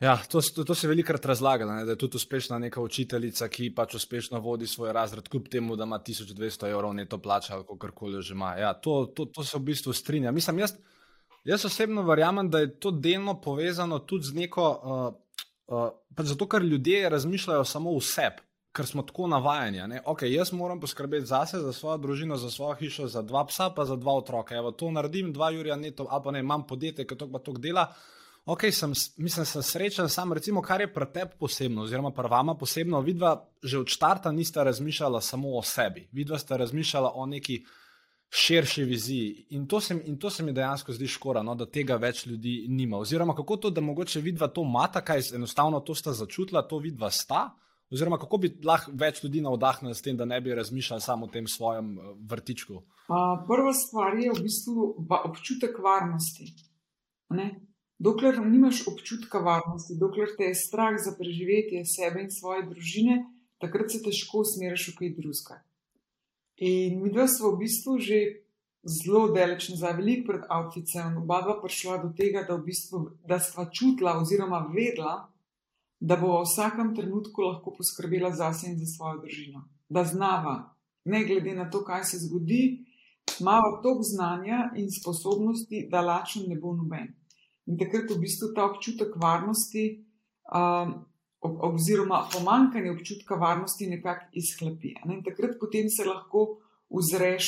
Ja, 0.00 0.16
to, 0.28 0.40
to, 0.40 0.64
to 0.64 0.74
se 0.74 0.88
velikokrat 0.88 1.26
razlagalo, 1.26 1.84
da 1.84 1.92
je 1.92 1.98
tudi 1.98 2.16
uspešna 2.16 2.58
neka 2.58 2.80
učiteljica, 2.80 3.48
ki 3.52 3.66
pač 3.76 3.94
uspešno 3.98 4.38
vodi 4.40 4.66
svoj 4.66 4.94
razred, 4.96 5.28
kljub 5.28 5.48
temu, 5.52 5.74
da 5.76 5.84
ima 5.84 5.98
1200 6.06 6.70
evrov 6.70 6.94
neto 6.96 7.18
plača, 7.18 7.54
ali 7.54 7.66
kako 7.68 7.90
koli 7.94 8.22
že 8.22 8.32
ima. 8.34 8.54
Ja, 8.56 8.72
to, 8.72 9.12
to, 9.16 9.24
to 9.24 9.44
se 9.44 9.58
v 9.58 9.60
bistvu 9.60 9.92
strinja. 9.92 10.32
Mislim, 10.32 10.58
jaz, 10.58 10.72
jaz 11.44 11.64
osebno 11.64 12.02
verjamem, 12.02 12.48
da 12.50 12.62
je 12.64 12.70
to 12.80 12.90
delno 12.90 13.40
povezano 13.40 13.98
tudi 13.98 14.24
z 14.24 14.34
neko. 14.34 14.68
Uh, 14.82 15.74
uh, 15.76 15.90
pač 16.16 16.32
zato, 16.32 16.48
ker 16.48 16.64
ljudje 16.64 17.10
razmišljajo 17.10 17.64
samo 17.64 17.92
o 17.92 18.00
sebi, 18.00 18.40
ker 18.72 18.86
smo 18.86 19.02
tako 19.02 19.26
navajeni. 19.28 20.00
Okay, 20.06 20.32
jaz 20.32 20.52
moram 20.52 20.80
poskrbeti 20.80 21.26
zase, 21.26 21.60
za 21.60 21.72
svojo 21.76 21.98
družino, 21.98 22.38
za 22.40 22.50
svojo 22.50 22.78
hišo, 22.80 23.06
za 23.08 23.20
dva 23.22 23.44
psa, 23.52 23.68
pa 23.76 23.84
za 23.84 24.00
dva 24.00 24.16
otroka. 24.16 24.56
Evo, 24.56 24.72
to 24.72 24.88
naredim, 24.90 25.28
dva 25.32 25.50
Jurija 25.50 25.76
neto, 25.76 26.06
ali 26.08 26.24
pa 26.24 26.30
ne, 26.30 26.40
imam 26.40 26.64
podjetje, 26.66 27.04
ki 27.04 27.20
to 27.20 27.28
pa 27.28 27.38
to 27.44 27.52
dela 27.52 27.90
ok, 28.52 28.64
sem, 28.72 28.92
mislim, 29.16 29.46
sem 29.46 29.62
srečen, 29.62 30.08
sam 30.08 30.32
recimo, 30.32 30.62
kar 30.62 30.80
je 30.80 30.88
pri 30.92 31.06
tebi 31.14 31.38
posebno, 31.38 31.82
oziroma 31.86 32.10
pri 32.10 32.28
vama 32.30 32.54
posebno, 32.58 33.00
vidva 33.00 33.36
že 33.62 33.78
od 33.78 33.86
začetka 33.86 34.32
nista 34.32 34.64
razmišljala 34.64 35.20
samo 35.20 35.56
o 35.58 35.62
sebi, 35.62 36.08
vidva 36.12 36.38
sta 36.38 36.56
razmišljala 36.56 37.12
o 37.14 37.26
neki 37.26 37.64
širši 38.30 38.84
viziji. 38.84 39.46
In 39.50 39.66
to 39.66 39.80
se, 39.80 40.02
in 40.06 40.18
to 40.18 40.30
se 40.30 40.42
mi 40.42 40.52
dejansko 40.52 40.92
zdi 40.92 41.06
škoda, 41.06 41.42
no, 41.42 41.54
da 41.54 41.66
tega 41.66 41.96
več 41.96 42.26
ljudi 42.26 42.66
nima. 42.68 42.98
Oziroma, 42.98 43.34
kako 43.34 43.56
to, 43.56 43.70
da 43.70 43.80
mogoče 43.80 44.20
vidva 44.20 44.48
to 44.48 44.64
mata, 44.64 45.00
kaj 45.00 45.34
enostavno 45.34 45.80
to 45.80 45.94
sta 45.94 46.12
začutila, 46.12 46.62
to 46.62 46.78
vidva 46.78 47.10
sta. 47.10 47.50
Oziroma, 47.90 48.18
kako 48.22 48.38
bi 48.38 48.52
lahko 48.64 48.92
več 48.94 49.24
ljudi 49.24 49.40
navdahnili 49.42 49.94
s 49.94 50.02
tem, 50.02 50.16
da 50.16 50.24
ne 50.24 50.40
bi 50.40 50.54
razmišljali 50.54 51.02
samo 51.02 51.26
o 51.26 51.28
tem 51.28 51.48
svojem 51.50 51.96
eh, 51.98 52.12
vrtičku? 52.30 52.74
Uh, 52.74 53.42
prva 53.48 53.72
stvar 53.74 54.14
je 54.18 54.30
v 54.30 54.44
bistvu 54.46 54.92
občutek 55.24 55.78
varnosti. 55.82 56.52
Ne? 57.34 57.50
Dokler 58.00 58.38
nimaš 58.40 58.86
občutka 58.88 59.38
varnosti, 59.38 59.94
dokler 60.00 60.30
te 60.36 60.44
je 60.48 60.54
strah 60.54 60.94
za 61.04 61.12
preživetje 61.18 61.82
sebe 61.84 62.22
in 62.24 62.30
svoje 62.32 62.62
družine, 62.70 63.16
takrat 63.60 63.92
se 63.92 64.00
težko 64.00 64.40
usmeriš 64.40 64.86
v 64.88 64.94
kaj 64.98 65.10
drugega. 65.18 65.58
In 66.64 67.02
mi 67.02 67.12
dva 67.12 67.26
smo 67.28 67.52
v 67.52 67.66
bistvu 67.66 67.98
že 68.00 68.20
zelo 68.84 69.26
daleč 69.36 69.68
nazaj, 69.68 69.98
veliko 70.00 70.32
pred 70.32 70.48
avticem, 70.48 71.20
oba 71.20 71.42
dva 71.44 71.58
prišla 71.60 71.98
do 72.00 72.08
tega, 72.16 72.46
da, 72.48 72.56
v 72.56 72.70
bistvu, 72.72 73.02
da 73.28 73.36
sva 73.36 73.68
čutila 73.68 74.16
oziroma 74.16 74.64
vedela, 74.72 75.28
da 76.00 76.16
bo 76.16 76.38
v 76.38 76.48
vsakem 76.48 76.96
trenutku 76.96 77.44
lahko 77.44 77.76
poskrbela 77.76 78.32
za 78.32 78.48
sebe 78.56 78.72
in 78.72 78.80
za 78.80 78.88
svojo 78.96 79.20
družino. 79.20 79.66
Da 79.92 80.08
znava, 80.08 80.72
ne 81.04 81.24
glede 81.28 81.52
na 81.52 81.68
to, 81.68 81.84
kaj 81.84 82.08
se 82.08 82.24
zgodi, 82.24 82.80
imamo 83.40 83.82
toliko 83.84 84.08
znanja 84.08 84.70
in 84.80 84.88
sposobnosti, 84.88 85.84
da 85.92 86.00
lačen 86.00 86.48
ne 86.48 86.56
bo 86.56 86.72
noben. 86.72 87.19
In 87.70 87.78
takrat 87.78 88.10
v 88.10 88.18
bistvu 88.18 88.50
ta 88.54 88.66
občutek 88.66 89.14
varnosti, 89.14 90.02
um, 90.50 90.96
oziroma 91.40 92.24
pomankanje 92.32 92.90
občutka 92.90 93.38
varnosti, 93.38 93.86
nekako 93.86 94.26
izhlapi. 94.34 94.96
Ne? 95.04 95.20
In 95.20 95.22
takrat 95.22 95.54
potem 95.60 95.86
se 95.88 96.04
lahko 96.04 96.58
uzreš 96.90 97.46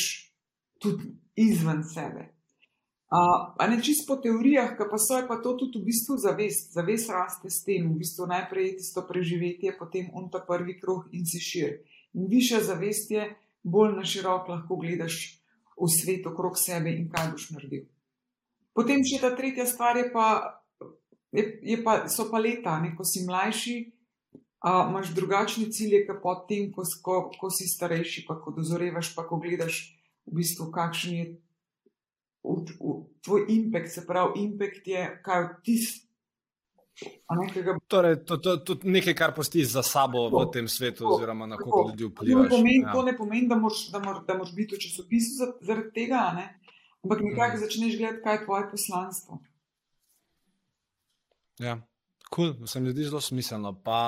tudi 0.78 1.10
izven 1.34 1.82
sebe. 1.82 2.30
Uh, 3.12 3.68
ne 3.68 3.76
čisto 3.82 4.14
po 4.14 4.22
teorijah, 4.22 4.72
pa 4.78 4.96
so 4.96 5.18
je 5.18 5.26
pa 5.28 5.36
to 5.36 5.52
tudi 5.60 5.82
v 5.82 5.90
bistvu 5.90 6.16
zavest. 6.16 6.72
Zavest 6.72 7.10
raste 7.10 7.50
s 7.50 7.60
tem, 7.66 7.90
v 7.90 7.98
bistvu 8.00 8.24
najprej 8.30 8.70
je 8.70 8.76
tisto 8.80 9.04
preživetje, 9.04 9.74
potem 9.76 10.08
on 10.14 10.30
ta 10.30 10.40
prvi 10.40 10.78
krog 10.80 11.10
in 11.12 11.26
si 11.26 11.42
širi. 11.42 11.82
In 12.14 12.30
više 12.30 12.62
zavest 12.64 13.10
je, 13.10 13.26
bolj 13.62 13.98
na 13.98 14.04
široko 14.04 14.52
lahko 14.52 14.76
gledaš 14.76 15.42
v 15.76 15.88
svet 15.92 16.26
okrog 16.26 16.56
sebe 16.56 16.94
in 16.94 17.10
kaj 17.12 17.34
boš 17.34 17.50
naredil. 17.50 17.84
Potem 18.72 19.04
še 19.04 19.20
ta 19.20 19.32
tretja 19.36 19.66
stvar 19.68 19.98
je 20.00 20.08
pa, 20.12 20.26
je, 21.32 21.44
je 21.62 21.78
pa 21.84 22.08
so 22.08 22.28
pa 22.32 22.40
leta, 22.40 22.78
ne? 22.80 22.94
ko 22.96 23.04
si 23.04 23.24
mlajši, 23.26 23.76
uh, 24.64 24.88
imaš 24.88 25.12
drugačne 25.16 25.68
cilje, 25.72 26.06
kot 26.08 26.22
pa 26.24 26.36
tem, 26.48 26.70
ko, 26.72 26.86
ko, 27.04 27.16
ko 27.36 27.50
si 27.52 27.68
starejši, 27.68 28.24
pa 28.28 28.38
ko 28.40 28.54
dozorevaš, 28.56 29.12
pa 29.16 29.26
ko 29.28 29.40
gledaš 29.42 29.92
v 30.26 30.40
bistvu, 30.40 30.70
kakšen 30.72 31.12
je 31.18 31.26
v, 32.42 32.56
v, 32.80 32.96
tvoj 33.24 33.44
impact, 33.48 33.92
se 33.92 34.06
pravi, 34.06 34.46
impact 34.46 34.88
je, 34.88 35.04
kaj 35.24 35.44
ti. 35.66 35.76
Torej, 37.88 38.16
to 38.26 38.36
je 38.36 38.76
nekaj, 38.84 39.14
kar 39.16 39.32
postiš 39.34 39.72
za 39.72 39.82
sabo 39.82 40.28
to, 40.30 40.44
v 40.44 40.50
tem 40.52 40.66
svetu, 40.68 41.04
to, 41.04 41.14
oziroma 41.16 41.46
na 41.46 41.56
koliko 41.56 41.88
ljudi 41.88 42.04
vpliva. 42.04 42.48
To, 42.48 42.60
ja. 42.60 42.92
to 42.92 43.02
ne 43.02 43.16
pomeni, 43.16 43.48
da 43.48 43.56
moraš, 43.56 43.88
da 43.90 43.98
moraš, 43.98 44.26
da 44.28 44.36
moraš 44.36 44.54
biti 44.54 44.76
v 44.76 44.82
časopisu 44.84 45.48
zaradi 45.60 45.90
tega, 45.94 46.20
ne? 46.36 46.46
Ampak 47.04 47.20
nekako 47.20 47.56
mm. 47.56 47.60
začneš 47.60 47.96
gledati, 47.98 48.22
kaj 48.24 48.34
je 48.34 48.44
tvoje 48.44 48.68
poslanstvo. 48.70 49.38
Ja, 51.58 51.78
kul, 52.30 52.54
cool, 52.54 52.66
se 52.66 52.80
mi 52.80 52.90
zdi 52.90 53.04
zelo 53.04 53.20
smiselno. 53.20 53.74
Pa, 53.84 53.98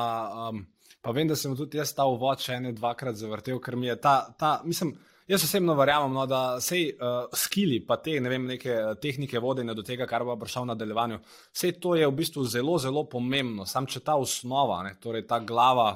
um, 0.50 0.66
pa 1.00 1.11
vem, 1.11 1.28
da 1.28 1.37
sem 1.37 1.57
tudi 1.57 1.78
jaz 1.78 1.94
ta 1.94 2.07
uvod 2.09 2.40
še 2.40 2.59
ene 2.59 2.72
dvakrat 2.72 3.18
zavrtel, 3.20 3.61
ker 3.61 3.76
mi 3.76 3.90
je 3.90 3.98
ta, 4.00 4.20
ta 4.38 4.61
mislim. 4.64 4.94
Jaz 5.24 5.40
osebno 5.46 5.72
verjamem, 5.72 6.12
no, 6.12 6.26
da 6.28 6.61
se 6.61 6.76
uh, 6.92 7.30
skili, 7.33 7.78
pa 7.80 7.96
te 7.96 8.18
ne 8.20 8.28
vem, 8.28 8.42
neke 8.44 8.74
uh, 8.76 8.90
tehnike 9.00 9.40
vodenja 9.40 9.72
do 9.72 9.80
tega, 9.80 10.04
kar 10.04 10.20
bo 10.28 10.35
prišel 10.37 10.66
na 10.66 10.74
nadaljevanju, 10.74 11.16
vse 11.48 11.70
to 11.80 11.94
je 11.96 12.04
v 12.04 12.12
bistvu 12.18 12.44
zelo, 12.44 12.74
zelo 12.76 13.07
pomembno. 13.09 13.64
Sam 13.64 13.88
če 13.88 14.02
ta 14.04 14.18
osnova, 14.20 14.83
ne, 14.85 14.98
torej 15.00 15.24
ta 15.30 15.38
glava, 15.40 15.94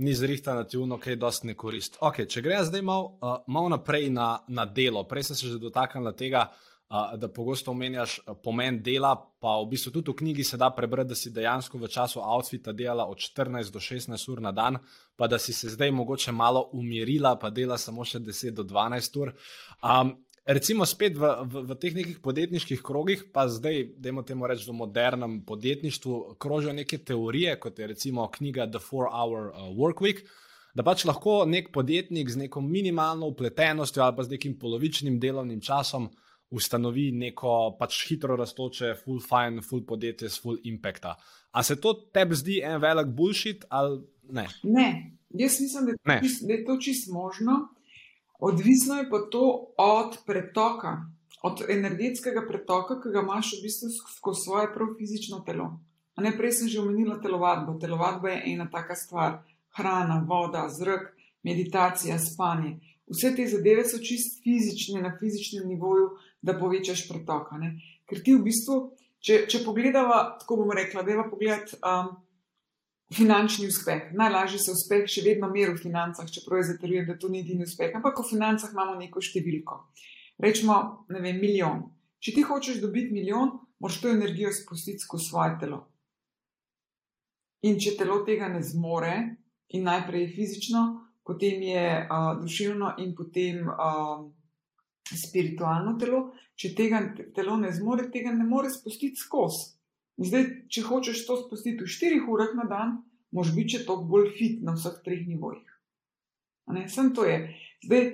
ni 0.00 0.14
zrihtana 0.14 0.62
na 0.62 0.68
tivuno, 0.68 0.98
kaj 0.98 1.16
dosti 1.20 1.50
ne 1.50 1.54
koristi. 1.54 1.98
Okay, 2.00 2.28
če 2.28 2.42
gre 2.44 2.62
zdaj 2.64 2.82
malo 2.82 3.12
uh, 3.20 3.36
mal 3.52 3.68
naprej 3.68 4.08
na, 4.14 4.32
na 4.48 4.64
delo, 4.64 5.04
prej 5.08 5.30
sem 5.30 5.36
se 5.36 5.50
že 5.50 5.60
dotaknil 5.60 6.12
tega, 6.16 6.46
uh, 6.88 7.12
da 7.20 7.28
pogosto 7.28 7.74
omenjaš 7.74 8.16
pomen 8.42 8.80
dela, 8.82 9.12
pa 9.40 9.58
v 9.60 9.68
bistvu 9.74 9.92
tudi 9.98 10.10
v 10.10 10.16
knjigi 10.22 10.44
se 10.44 10.60
da 10.60 10.70
prebrati, 10.72 11.12
da 11.12 11.18
si 11.18 11.34
dejansko 11.36 11.78
v 11.78 11.92
času 11.92 12.24
outfita 12.24 12.72
delala 12.72 13.06
od 13.12 13.20
14 13.20 13.72
do 13.72 13.80
16 13.80 14.32
ur 14.32 14.40
na 14.40 14.52
dan, 14.52 14.80
pa 15.16 15.28
da 15.28 15.38
si 15.38 15.52
se 15.52 15.68
zdaj 15.68 15.92
mogoče 15.92 16.32
malo 16.32 16.70
umirila, 16.72 17.36
pa 17.36 17.50
dela 17.50 17.78
samo 17.78 18.04
še 18.04 18.22
10 18.24 18.56
do 18.56 18.64
12 18.64 19.20
ur. 19.20 19.34
Um, 19.84 20.16
recimo 20.46 20.86
spet 20.86 21.16
v, 21.18 21.30
v, 21.44 21.64
v 21.68 21.78
teh 21.80 21.96
nekih 21.96 22.20
podjetniških 22.24 22.82
krogih, 22.82 23.24
pa 23.32 23.46
zdaj, 23.48 23.96
dajmo 24.00 24.22
temu 24.22 24.46
reči, 24.46 24.68
v 24.68 24.76
modernem 24.76 25.40
podjetništvu 25.46 26.36
krožijo 26.38 26.72
neke 26.72 26.98
teorije, 26.98 27.58
kot 27.60 27.78
je 27.78 27.86
recimo 27.86 28.28
knjiga 28.30 28.66
The 28.70 28.78
Four 28.78 29.10
Hour 29.12 29.52
Work 29.76 30.04
Week. 30.04 30.24
Da 30.74 30.84
pač 30.86 31.04
lahko 31.04 31.44
nek 31.50 31.72
podjetnik 31.74 32.30
z 32.30 32.46
neko 32.46 32.60
minimalno 32.62 33.26
upletenostjo 33.26 34.04
ali 34.04 34.16
pa 34.16 34.22
z 34.22 34.36
nekim 34.36 34.58
polovičnim 34.58 35.18
delovnim 35.20 35.60
časom 35.60 36.06
ustanovi 36.50 37.10
neko 37.14 37.76
pač 37.78 38.04
hitro 38.08 38.36
raztoče, 38.38 38.94
full 39.04 39.20
fine, 39.22 39.62
full 39.62 39.84
podjetje 39.86 40.30
s 40.30 40.42
full 40.42 40.58
impacta. 40.64 41.16
A 41.50 41.62
se 41.62 41.80
to 41.80 41.94
tebi 42.14 42.38
zdi 42.38 42.60
en 42.66 42.80
velik 42.82 43.10
bullshit 43.14 43.64
ali 43.68 44.00
ne? 44.30 44.46
Ne, 44.62 44.88
jaz 45.30 45.60
mislim, 45.60 45.86
da, 45.86 45.98
ne. 46.12 46.20
Čist, 46.22 46.46
da 46.46 46.54
je 46.54 46.64
to 46.66 46.78
čist 46.82 47.10
možno. 47.10 47.60
Odvisno 48.40 48.96
je 48.96 49.10
pa 49.10 49.18
to 49.30 49.72
od 49.76 50.16
pretoka, 50.26 51.04
od 51.42 51.62
energetskega 51.68 52.46
pretoka, 52.48 52.96
ki 53.00 53.12
ga 53.12 53.20
imaš 53.20 53.52
v 53.58 53.62
bistvu 53.64 53.88
skozi 54.16 54.44
svoje 54.44 54.70
prav 54.74 54.94
fizično 54.98 55.40
telo. 55.46 55.70
A 56.16 56.22
ne 56.22 56.32
prej 56.36 56.52
sem 56.52 56.68
že 56.68 56.80
omenila 56.80 57.20
telovadbo. 57.20 57.78
Telovadba 57.80 58.30
je 58.30 58.42
ena 58.52 58.68
taka 58.70 58.96
stvar. 58.96 59.42
Hrana, 59.76 60.24
voda, 60.28 60.66
zrak, 60.68 61.12
meditacija, 61.42 62.18
spanje. 62.18 62.78
Vse 63.10 63.34
te 63.36 63.46
zadeve 63.46 63.84
so 63.84 63.98
čist 63.98 64.42
fizične, 64.42 65.02
na 65.02 65.12
fizičnem 65.18 65.68
nivoju, 65.68 66.10
da 66.42 66.58
povečaš 66.58 67.06
pretok. 67.08 67.52
Ker 68.06 68.22
ti 68.24 68.34
v 68.34 68.42
bistvu, 68.44 68.76
če, 69.20 69.44
če 69.50 69.62
pogledava, 69.64 70.36
tako 70.40 70.62
bomo 70.62 70.76
rekla, 70.76 71.02
da 71.02 71.12
je 71.12 71.18
pa 71.22 71.26
pogled 71.30 71.74
um, 71.80 72.12
finančni 73.16 73.66
uspeh. 73.66 74.10
Najlažje 74.16 74.58
se 74.64 74.74
uspeh 74.74 75.06
še 75.10 75.24
vedno 75.26 75.50
meri 75.50 75.74
v 75.74 75.82
financah, 75.82 76.28
čeprav 76.30 76.60
je 76.60 76.68
zatrjujem, 76.72 77.06
da 77.08 77.18
to 77.18 77.28
ni 77.28 77.42
edini 77.44 77.66
uspeh. 77.66 77.92
Ampak 77.96 78.20
v 78.20 78.28
financah 78.30 78.72
imamo 78.72 78.96
neko 79.00 79.22
številko. 79.22 79.78
Rečemo, 80.40 80.76
ne 81.10 81.22
vem, 81.22 81.38
milijon. 81.42 81.84
Če 82.20 82.34
ti 82.36 82.44
hočeš 82.46 82.80
dobiti 82.82 83.14
milijon, 83.16 83.52
moraš 83.80 84.00
to 84.00 84.12
energijo 84.12 84.52
spustiti 84.54 85.02
skozi 85.02 85.30
svoje 85.30 85.56
telo. 85.60 85.84
In 87.66 87.76
če 87.80 87.96
telo 87.98 88.22
tega 88.24 88.48
ne 88.48 88.62
zmore, 88.64 89.14
in 89.76 89.84
najprej 89.86 90.30
fizično, 90.32 90.84
potem 91.26 91.60
je 91.62 91.86
uh, 92.02 92.34
duševno 92.40 92.94
in 93.04 93.16
potem. 93.16 93.66
Uh, 93.68 94.28
spiritualno 95.16 95.96
telo, 95.98 96.30
če 96.58 96.72
tega 96.76 97.00
telo 97.34 97.56
ne 97.60 97.72
zmore, 97.74 98.08
tega 98.12 98.32
ne 98.34 98.46
more 98.46 98.70
spustiti 98.70 99.18
skozi. 99.18 99.72
Zdaj, 100.20 100.44
če 100.68 100.84
hočeš 100.84 101.24
to 101.24 101.38
spustiti 101.40 101.80
v 101.80 101.88
4 101.88 102.20
urah 102.28 102.52
na 102.58 102.66
dan, 102.68 102.96
moš 103.32 103.54
biti 103.56 103.78
še 103.78 103.86
toliko 103.86 104.10
bolj 104.10 104.28
fit 104.36 104.60
na 104.66 104.76
vseh 104.76 104.98
treh 105.04 105.22
nivojih. 105.24 105.64
Sem 106.92 107.14
to 107.16 107.24
je. 107.24 107.38
Zdaj, 107.86 108.04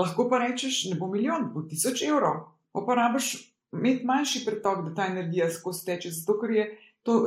lahko 0.00 0.26
pa 0.30 0.40
rečeš, 0.40 0.86
ne 0.90 0.96
bo 0.98 1.10
milijon, 1.12 1.50
bo 1.52 1.66
tisoč 1.68 2.02
evrov, 2.08 2.48
pa 2.72 2.82
pa 2.86 2.96
rabiš 2.96 3.34
imeti 3.76 4.08
manjši 4.08 4.44
pretok, 4.46 4.86
da 4.88 4.94
ta 4.96 5.10
energija 5.12 5.50
skozi 5.52 5.84
teče. 5.90 6.14
Zato, 6.16 6.40
ker 6.40 6.56
je 6.56 6.66
to, 7.06 7.20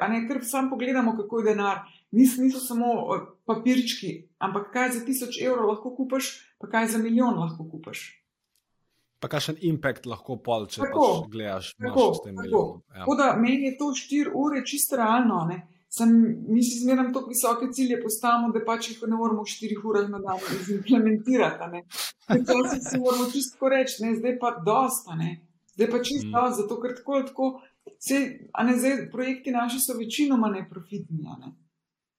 a 0.00 0.08
ne 0.10 0.24
ker 0.26 0.40
sam 0.48 0.72
pogledamo, 0.72 1.14
kako 1.20 1.42
je 1.42 1.52
denar. 1.52 1.84
Nis, 2.14 2.38
niso 2.40 2.62
samo 2.62 3.20
papirčki, 3.46 4.16
ampak 4.38 4.72
kaj 4.72 4.96
za 4.96 5.06
tisoč 5.06 5.42
evrov 5.44 5.74
lahko 5.74 5.92
kupaš, 5.94 6.38
pa 6.58 6.72
kaj 6.72 6.94
za 6.96 7.04
milijon 7.04 7.36
lahko 7.36 7.68
kupaš 7.68 8.23
pa 9.24 9.28
kakšen 9.32 9.56
impact 9.64 10.04
lahko 10.04 10.36
pol, 10.44 10.66
če 10.68 10.82
tako, 10.82 11.04
pač 11.22 11.30
gledaš 11.32 11.68
tako, 11.80 12.02
s 12.12 12.24
tem 12.26 12.34
milijonom. 12.36 12.82
Ja. 12.92 12.98
Tako 12.98 13.14
da 13.16 13.28
meni 13.40 13.70
je 13.70 13.78
to 13.80 13.86
4 13.96 14.34
ure 14.36 14.60
čisto 14.68 14.98
realno. 15.00 15.38
Ne? 15.48 15.62
Sem, 15.94 16.12
mi 16.50 16.60
si 16.66 16.82
zmeraj 16.82 17.08
tako 17.14 17.30
visoke 17.30 17.70
cilje 17.72 17.96
postavimo, 18.02 18.50
da 18.52 18.60
pač 18.66 18.90
jih 18.90 19.00
ne 19.08 19.16
moremo 19.16 19.46
v 19.46 19.52
4 19.54 19.80
urah 19.88 20.10
na 20.12 20.20
dan 20.20 20.44
implementirati. 20.76 21.80
Včasih 22.34 22.84
si 22.84 23.00
moramo 23.00 23.30
čisto 23.32 23.72
reči, 23.72 24.02
ne, 24.04 24.12
zdaj 24.18 24.36
pa 24.42 24.52
dosta, 24.66 25.16
ne. 25.16 25.38
zdaj 25.72 25.90
pa 25.94 26.02
čisto 26.04 26.28
mm. 26.28 26.36
dosta, 26.36 26.60
zato 26.60 26.80
ker 26.84 26.96
tako, 26.98 27.22
tako 27.30 27.50
vse, 27.94 28.20
a 28.52 28.68
ne 28.68 28.76
zdaj, 28.76 29.06
projekti 29.14 29.56
naši 29.56 29.80
so 29.80 29.96
večinoma 29.96 30.52
neprofitni. 30.52 31.24
Ne. 31.24 31.54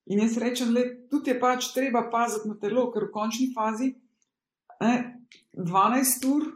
In 0.10 0.26
jaz 0.26 0.42
rečem, 0.42 0.74
le, 0.74 0.88
tudi 1.12 1.36
je 1.36 1.40
pač 1.40 1.70
treba 1.78 2.08
paziti 2.10 2.50
na 2.50 2.58
telo, 2.58 2.90
ker 2.96 3.12
v 3.12 3.14
končni 3.14 3.52
fazi 3.54 3.94
ne, 4.82 4.96
12 5.54 6.32
ur 6.34 6.54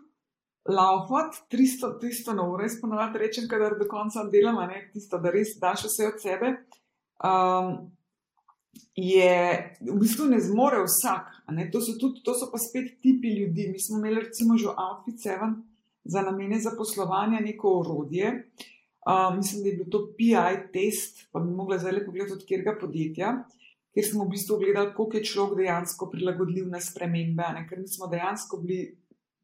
laufati 0.66 1.38
300, 1.50 2.00
300 2.02 2.36
na 2.36 2.44
uro, 2.50 2.64
jaz 2.64 2.80
ponovadi 2.82 3.20
rečem, 3.20 3.48
kadar 3.48 3.78
do 3.80 3.88
konca 3.90 4.24
delam, 4.32 4.60
ne 4.68 4.90
tisto, 4.94 5.18
da 5.18 5.32
res 5.32 5.56
daš 5.62 5.86
vse 5.88 6.08
od 6.08 6.22
sebe. 6.22 6.52
Um, 7.24 7.90
je 8.96 9.32
v 9.82 9.98
bistvu 10.00 10.30
ne 10.30 10.40
zmore 10.40 10.84
vsak, 10.84 11.32
to 11.72 11.82
so, 11.82 11.96
tudi, 12.00 12.22
to 12.24 12.36
so 12.38 12.50
pa 12.52 12.60
spet 12.62 13.00
tipi 13.02 13.34
ljudi. 13.40 13.70
Mi 13.72 13.80
smo 13.80 14.00
imeli 14.00 14.28
recimo 14.28 14.58
že 14.58 14.68
Outfit 14.68 15.20
7 15.26 15.56
za 16.04 16.22
namene 16.22 16.60
zaposlovanja 16.60 17.40
neko 17.40 17.80
orodje. 17.80 18.52
Uh, 19.00 19.36
mislim, 19.36 19.64
da 19.64 19.70
je 19.70 19.76
bil 19.76 19.90
to 19.90 20.00
PI 20.18 20.58
test, 20.74 21.28
pa 21.32 21.40
bi 21.40 21.52
mogla 21.52 21.78
zdaj 21.78 21.92
le 21.92 22.06
pogledati 22.06 22.34
od 22.34 22.46
kjerga 22.46 22.76
podjetja, 22.82 23.30
kjer 23.94 24.06
smo 24.06 24.26
v 24.26 24.34
bistvu 24.36 24.58
gledali, 24.60 24.94
koliko 24.94 25.18
je 25.18 25.24
človek 25.24 25.58
dejansko 25.58 26.10
prilagodljiv 26.12 26.68
na 26.68 26.82
spremembe, 26.84 27.48
ne? 27.56 27.64
ker 27.70 27.80
smo 27.88 28.08
dejansko 28.12 28.60
bili 28.62 28.98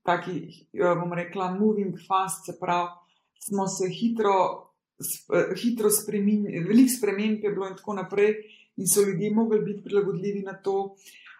taki, 0.05 0.67
eh, 0.73 0.95
bom 0.99 1.13
rekla, 1.13 1.51
moving 1.59 1.97
fast, 2.07 2.45
se 2.45 2.57
pravi, 2.59 2.89
smo 3.47 3.67
se 3.67 3.89
hitro, 3.89 4.37
eh, 5.33 5.55
hitro 5.61 5.89
spremenili, 5.89 6.63
veliko 6.67 6.93
sprememb 6.97 7.43
je 7.43 7.51
bilo 7.51 7.67
in 7.67 7.75
tako 7.75 7.93
naprej, 7.93 8.35
in 8.77 8.87
so 8.87 9.01
ljudje 9.01 9.33
mogli 9.33 9.61
biti 9.61 9.83
prilagodljivi 9.83 10.41
na 10.41 10.53
to. 10.53 10.95